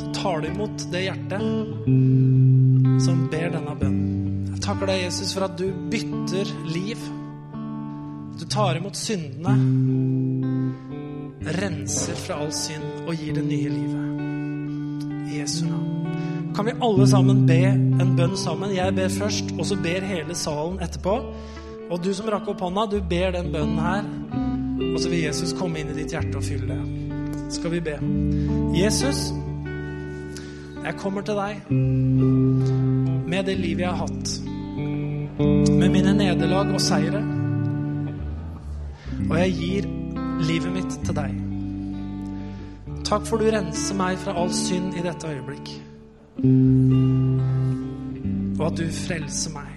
Så 0.00 0.12
tar 0.16 0.40
du 0.40 0.48
imot 0.50 0.86
det 0.92 1.04
hjertet 1.06 1.44
som 3.04 3.26
ber 3.30 3.52
denne 3.54 3.76
bønnen. 3.82 4.19
Takker 4.60 4.86
deg, 4.92 5.06
Jesus, 5.06 5.32
for 5.34 5.48
at 5.48 5.56
du 5.58 5.68
bytter 5.90 6.52
liv 6.68 7.00
du 8.40 8.46
tar 8.46 8.76
imot 8.76 8.96
syndene, 8.96 9.52
renser 11.60 12.16
fra 12.16 12.38
all 12.40 12.52
synd 12.56 13.02
og 13.04 13.12
gir 13.12 13.34
det 13.36 13.42
nye 13.44 13.68
livet. 13.68 14.22
I 15.28 15.42
Jesu 15.42 15.66
navn. 15.66 16.54
Kan 16.56 16.70
vi 16.70 16.72
alle 16.80 17.08
sammen 17.08 17.44
be 17.46 17.58
en 17.68 18.14
bønn 18.16 18.36
sammen? 18.40 18.72
Jeg 18.72 18.96
ber 18.96 19.12
først, 19.12 19.52
og 19.58 19.68
så 19.68 19.76
ber 19.84 20.08
hele 20.08 20.34
salen 20.34 20.80
etterpå. 20.80 21.18
Og 21.90 22.00
du 22.00 22.14
som 22.16 22.32
rakk 22.32 22.48
opp 22.48 22.64
hånda, 22.64 22.86
du 22.88 22.96
ber 23.12 23.36
den 23.36 23.52
bønnen 23.52 23.84
her. 23.84 24.08
Og 24.88 24.96
så 25.02 25.12
vil 25.12 25.26
Jesus 25.26 25.52
komme 25.58 25.82
inn 25.82 25.92
i 25.92 26.00
ditt 26.00 26.16
hjerte 26.16 26.40
og 26.40 26.46
fylle 26.46 26.72
det. 26.72 27.44
Skal 27.60 27.76
vi 27.76 27.84
be. 27.90 27.98
Jesus, 28.72 29.34
jeg 30.80 30.96
kommer 30.96 31.28
til 31.28 31.36
deg 31.36 31.60
med 33.28 33.44
det 33.52 33.60
livet 33.60 33.84
jeg 33.84 33.92
har 33.92 34.06
hatt. 34.08 34.49
Med 35.80 35.88
mine 35.88 36.12
nederlag 36.12 36.74
og 36.76 36.80
seire. 36.84 37.22
Og 39.30 39.36
jeg 39.38 39.52
gir 39.56 39.86
livet 40.44 40.72
mitt 40.74 40.96
til 41.06 41.14
deg. 41.16 41.30
Takk 43.08 43.24
for 43.24 43.40
du 43.40 43.48
renser 43.48 43.96
meg 43.96 44.18
fra 44.20 44.34
all 44.36 44.52
synd 44.52 44.92
i 44.98 45.04
dette 45.06 45.30
øyeblikk. 45.30 45.70
Og 48.58 48.66
at 48.68 48.76
du 48.76 48.84
frelser 48.92 49.50
meg. 49.56 49.70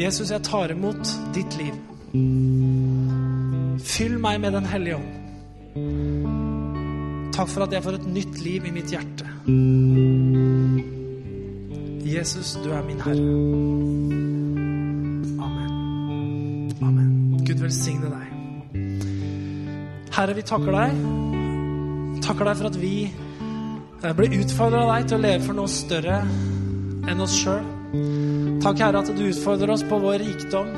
Jesus, 0.00 0.30
jeg 0.32 0.42
tar 0.48 0.72
imot 0.72 1.04
ditt 1.36 1.58
liv. 1.60 1.76
Fyll 3.84 4.16
meg 4.24 4.40
med 4.40 4.56
Den 4.56 4.66
hellige 4.72 4.96
ånd. 5.02 5.12
Takk 7.34 7.48
for 7.50 7.66
at 7.66 7.72
jeg 7.76 7.82
får 7.84 8.00
et 8.00 8.08
nytt 8.14 8.40
liv 8.46 8.66
i 8.66 8.72
mitt 8.72 8.90
hjerte. 8.94 9.26
Jesus, 12.04 12.54
du 12.64 12.70
er 12.70 12.82
min 12.84 13.00
Herre. 13.00 13.16
Amen. 15.40 16.72
Amen. 16.82 17.10
Gud 17.46 17.62
velsigne 17.64 18.10
deg. 18.12 18.26
Herre, 20.14 20.34
vi 20.36 20.44
takker 20.44 20.76
deg. 20.76 20.98
Takker 22.24 22.50
deg 22.50 22.60
for 22.60 22.68
at 22.68 22.76
vi 22.80 22.94
ble 24.04 24.12
blir 24.18 24.36
utfordra 24.44 24.84
av 24.84 24.92
deg 24.92 25.08
til 25.08 25.16
å 25.16 25.24
leve 25.24 25.46
for 25.46 25.56
noe 25.56 25.70
større 25.72 26.18
enn 27.08 27.24
oss 27.24 27.38
sjøl. 27.40 27.64
Takk, 28.60 28.84
Herre, 28.84 29.00
at 29.00 29.12
du 29.16 29.24
utfordrer 29.30 29.72
oss 29.72 29.84
på 29.88 30.00
vår 30.04 30.20
rikdom. 30.26 30.70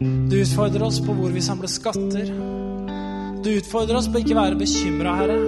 Du 0.00 0.36
utfordrer 0.40 0.82
oss 0.86 0.98
på 1.04 1.14
hvor 1.14 1.30
vi 1.34 1.42
samler 1.44 1.70
skatter. 1.70 2.34
Du 3.44 3.50
utfordrer 3.54 4.02
oss 4.02 4.10
på 4.10 4.24
ikke 4.24 4.38
være 4.38 4.58
bekymra, 4.58 5.14
Herre. 5.22 5.38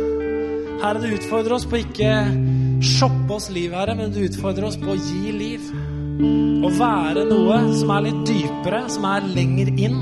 Herre, 0.83 1.03
du 1.03 1.15
utfordrer 1.19 1.59
oss 1.59 1.67
på 1.67 1.83
ikke 1.83 2.13
shoppe 2.83 3.33
oss 3.33 3.49
liv, 3.51 3.73
Herre, 3.75 3.95
men 3.99 4.13
du 4.13 4.21
utfordrer 4.27 4.67
oss 4.69 4.79
på 4.81 4.93
å 4.93 4.99
gi 4.99 5.33
liv. 5.35 5.73
Å 6.63 6.71
være 6.77 7.25
noe 7.27 7.59
som 7.79 7.91
er 7.95 8.07
litt 8.09 8.21
dypere, 8.29 8.85
som 8.93 9.07
er 9.09 9.27
lenger 9.33 9.73
inn 9.79 10.01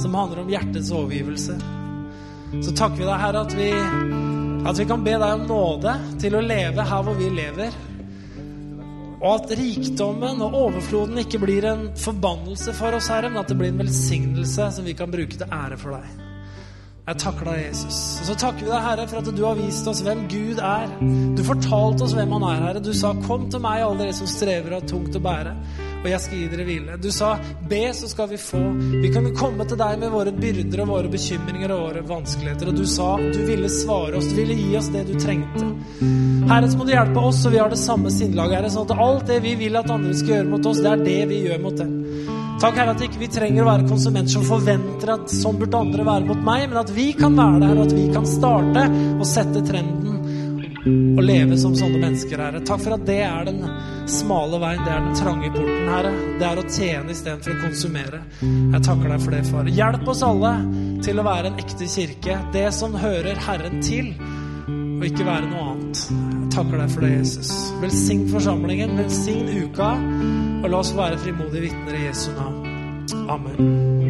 som 0.00 0.14
handler 0.14 0.42
om 0.42 0.50
hjertets 0.50 0.90
overgivelse. 0.94 1.58
Så 2.62 2.74
takker 2.76 3.00
vi 3.00 3.06
deg, 3.06 3.20
Herre, 3.22 3.46
at 3.46 3.56
vi 3.56 3.70
At 4.62 4.78
vi 4.78 4.84
kan 4.86 5.02
be 5.02 5.16
deg 5.18 5.32
om 5.34 5.48
nåde 5.48 5.92
til 6.22 6.36
å 6.38 6.40
leve 6.44 6.84
her 6.86 7.00
hvor 7.02 7.16
vi 7.18 7.32
lever. 7.34 7.72
Og 9.18 9.30
at 9.32 9.54
rikdommen 9.58 10.38
og 10.42 10.54
overfloden 10.54 11.18
ikke 11.18 11.40
blir 11.42 11.66
en 11.66 11.88
forbannelse 11.98 12.74
for 12.78 12.94
oss, 12.94 13.10
Herre, 13.10 13.30
men 13.30 13.42
at 13.42 13.50
det 13.50 13.58
blir 13.58 13.72
en 13.72 13.82
velsignelse 13.82 14.68
som 14.76 14.86
vi 14.86 14.94
kan 14.98 15.10
bruke 15.10 15.34
til 15.34 15.50
ære 15.50 15.80
for 15.82 15.98
deg. 15.98 16.31
Jeg 17.02 17.18
takker 17.18 17.48
deg, 17.50 17.60
Jesus. 17.64 17.96
Og 18.22 18.28
så 18.28 18.34
takker 18.38 18.62
vi 18.62 18.68
deg, 18.68 18.84
Herre, 18.84 19.04
for 19.10 19.18
at 19.18 19.30
du 19.34 19.40
har 19.42 19.56
vist 19.58 19.88
oss 19.90 20.04
hvem 20.06 20.20
Gud 20.30 20.60
er. 20.62 20.90
Du 21.34 21.40
fortalte 21.42 22.04
oss 22.06 22.12
hvem 22.14 22.34
han 22.36 22.44
er, 22.46 22.60
Herre. 22.62 22.82
Du 22.84 22.92
sa 22.94 23.10
'Kom 23.12 23.48
til 23.50 23.58
meg, 23.60 23.82
alle 23.82 24.04
dere 24.04 24.14
som 24.14 24.26
strever 24.30 24.70
og 24.70 24.82
har 24.82 24.88
tungt 24.88 25.16
å 25.18 25.22
bære', 25.24 25.54
og 26.04 26.06
jeg 26.06 26.20
skal 26.20 26.38
gi 26.38 26.46
dere 26.52 26.64
hvile. 26.64 27.00
Du 27.02 27.10
sa 27.10 27.38
'Be, 27.68 27.92
så 27.92 28.08
skal 28.08 28.28
vi 28.28 28.36
få'. 28.36 29.02
Vi 29.02 29.08
kan 29.08 29.34
komme 29.34 29.66
til 29.66 29.76
deg 29.76 29.98
med 29.98 30.10
våre 30.10 30.30
byrder 30.30 30.82
og 30.82 30.88
våre 30.88 31.08
bekymringer 31.08 31.72
og 31.72 31.80
våre 31.88 32.02
vanskeligheter. 32.06 32.68
Og 32.68 32.76
du 32.76 32.86
sa 32.86 33.16
du 33.16 33.46
ville 33.46 33.68
svare 33.68 34.16
oss, 34.16 34.26
du 34.26 34.34
ville 34.36 34.54
gi 34.54 34.76
oss 34.76 34.88
det 34.88 35.06
du 35.06 35.18
trengte. 35.18 35.74
Herre, 36.48 36.70
så 36.70 36.78
må 36.78 36.84
du 36.84 36.92
hjelpe 36.92 37.18
oss, 37.18 37.42
så 37.42 37.50
vi 37.50 37.58
har 37.58 37.68
det 37.68 37.78
samme 37.78 38.10
sinnlaget, 38.10 38.56
Herre, 38.56 38.70
sånn 38.70 38.90
at 38.90 38.98
alt 38.98 39.26
det 39.26 39.42
vi 39.42 39.56
vil 39.56 39.76
at 39.76 39.90
andre 39.90 40.14
skal 40.14 40.34
gjøre 40.36 40.50
mot 40.50 40.66
oss, 40.66 40.78
det 40.78 40.92
er 40.92 41.04
det 41.04 41.28
vi 41.28 41.48
gjør 41.48 41.62
mot 41.62 41.76
dem. 41.76 42.01
Takk, 42.62 42.76
Herre, 42.78 42.92
at 42.94 43.00
ikke 43.02 43.18
vi 43.18 43.26
trenger 43.26 43.64
å 43.64 43.70
være 43.72 43.88
konsumenter 43.90 44.36
som 44.36 44.44
forventer 44.46 45.10
at 45.16 45.32
sånn 45.34 45.56
burde 45.58 45.80
andre 45.82 46.04
være 46.06 46.28
mot 46.28 46.44
meg, 46.46 46.68
men 46.70 46.78
at 46.78 46.92
vi 46.94 47.08
kan 47.18 47.34
være 47.34 47.58
der, 47.64 47.72
og 47.74 47.88
at 47.88 47.94
vi 47.96 48.04
kan 48.14 48.28
starte 48.28 48.84
og 49.16 49.24
sette 49.26 49.64
trenden 49.66 50.12
og 50.86 51.22
leve 51.26 51.58
som 51.58 51.74
sånne 51.78 51.98
mennesker, 52.04 52.38
Herre. 52.38 52.60
Takk 52.66 52.84
for 52.84 52.94
at 52.94 53.02
det 53.08 53.18
er 53.26 53.48
den 53.50 53.58
smale 54.10 54.60
veien, 54.62 54.84
det 54.86 54.94
er 54.94 55.02
den 55.08 55.18
trange 55.18 55.50
porten, 55.56 55.90
Herre. 55.90 56.12
Det 56.38 56.46
er 56.46 56.62
å 56.62 56.66
tjene 56.68 57.16
istedenfor 57.16 57.56
å 57.56 57.60
konsumere. 57.64 58.22
Jeg 58.42 58.84
takker 58.86 59.10
deg 59.10 59.26
for 59.26 59.36
det, 59.36 59.42
far. 59.50 59.72
Hjelp 59.80 60.12
oss 60.14 60.22
alle 60.26 60.54
til 61.02 61.18
å 61.18 61.26
være 61.26 61.50
en 61.50 61.58
ekte 61.66 61.90
kirke, 61.96 62.38
det 62.54 62.68
som 62.78 62.94
hører 62.94 63.42
Herren 63.42 63.82
til, 63.82 64.14
og 64.70 65.10
ikke 65.10 65.26
være 65.26 65.50
noe 65.50 65.66
annet. 65.74 66.41
Takker 66.52 66.76
deg 66.82 66.90
for 66.92 67.06
det, 67.06 67.14
Jesus. 67.16 67.52
Velsign 67.80 68.26
forsamlingen, 68.28 68.98
velsign 69.00 69.48
uka. 69.64 69.94
Og 70.62 70.68
la 70.68 70.82
oss 70.82 70.92
være 70.96 71.18
frimodige 71.24 71.70
vitner 71.70 71.96
i 71.96 72.06
Jesu 72.10 72.30
navn. 72.36 72.62
Amen. 73.32 74.01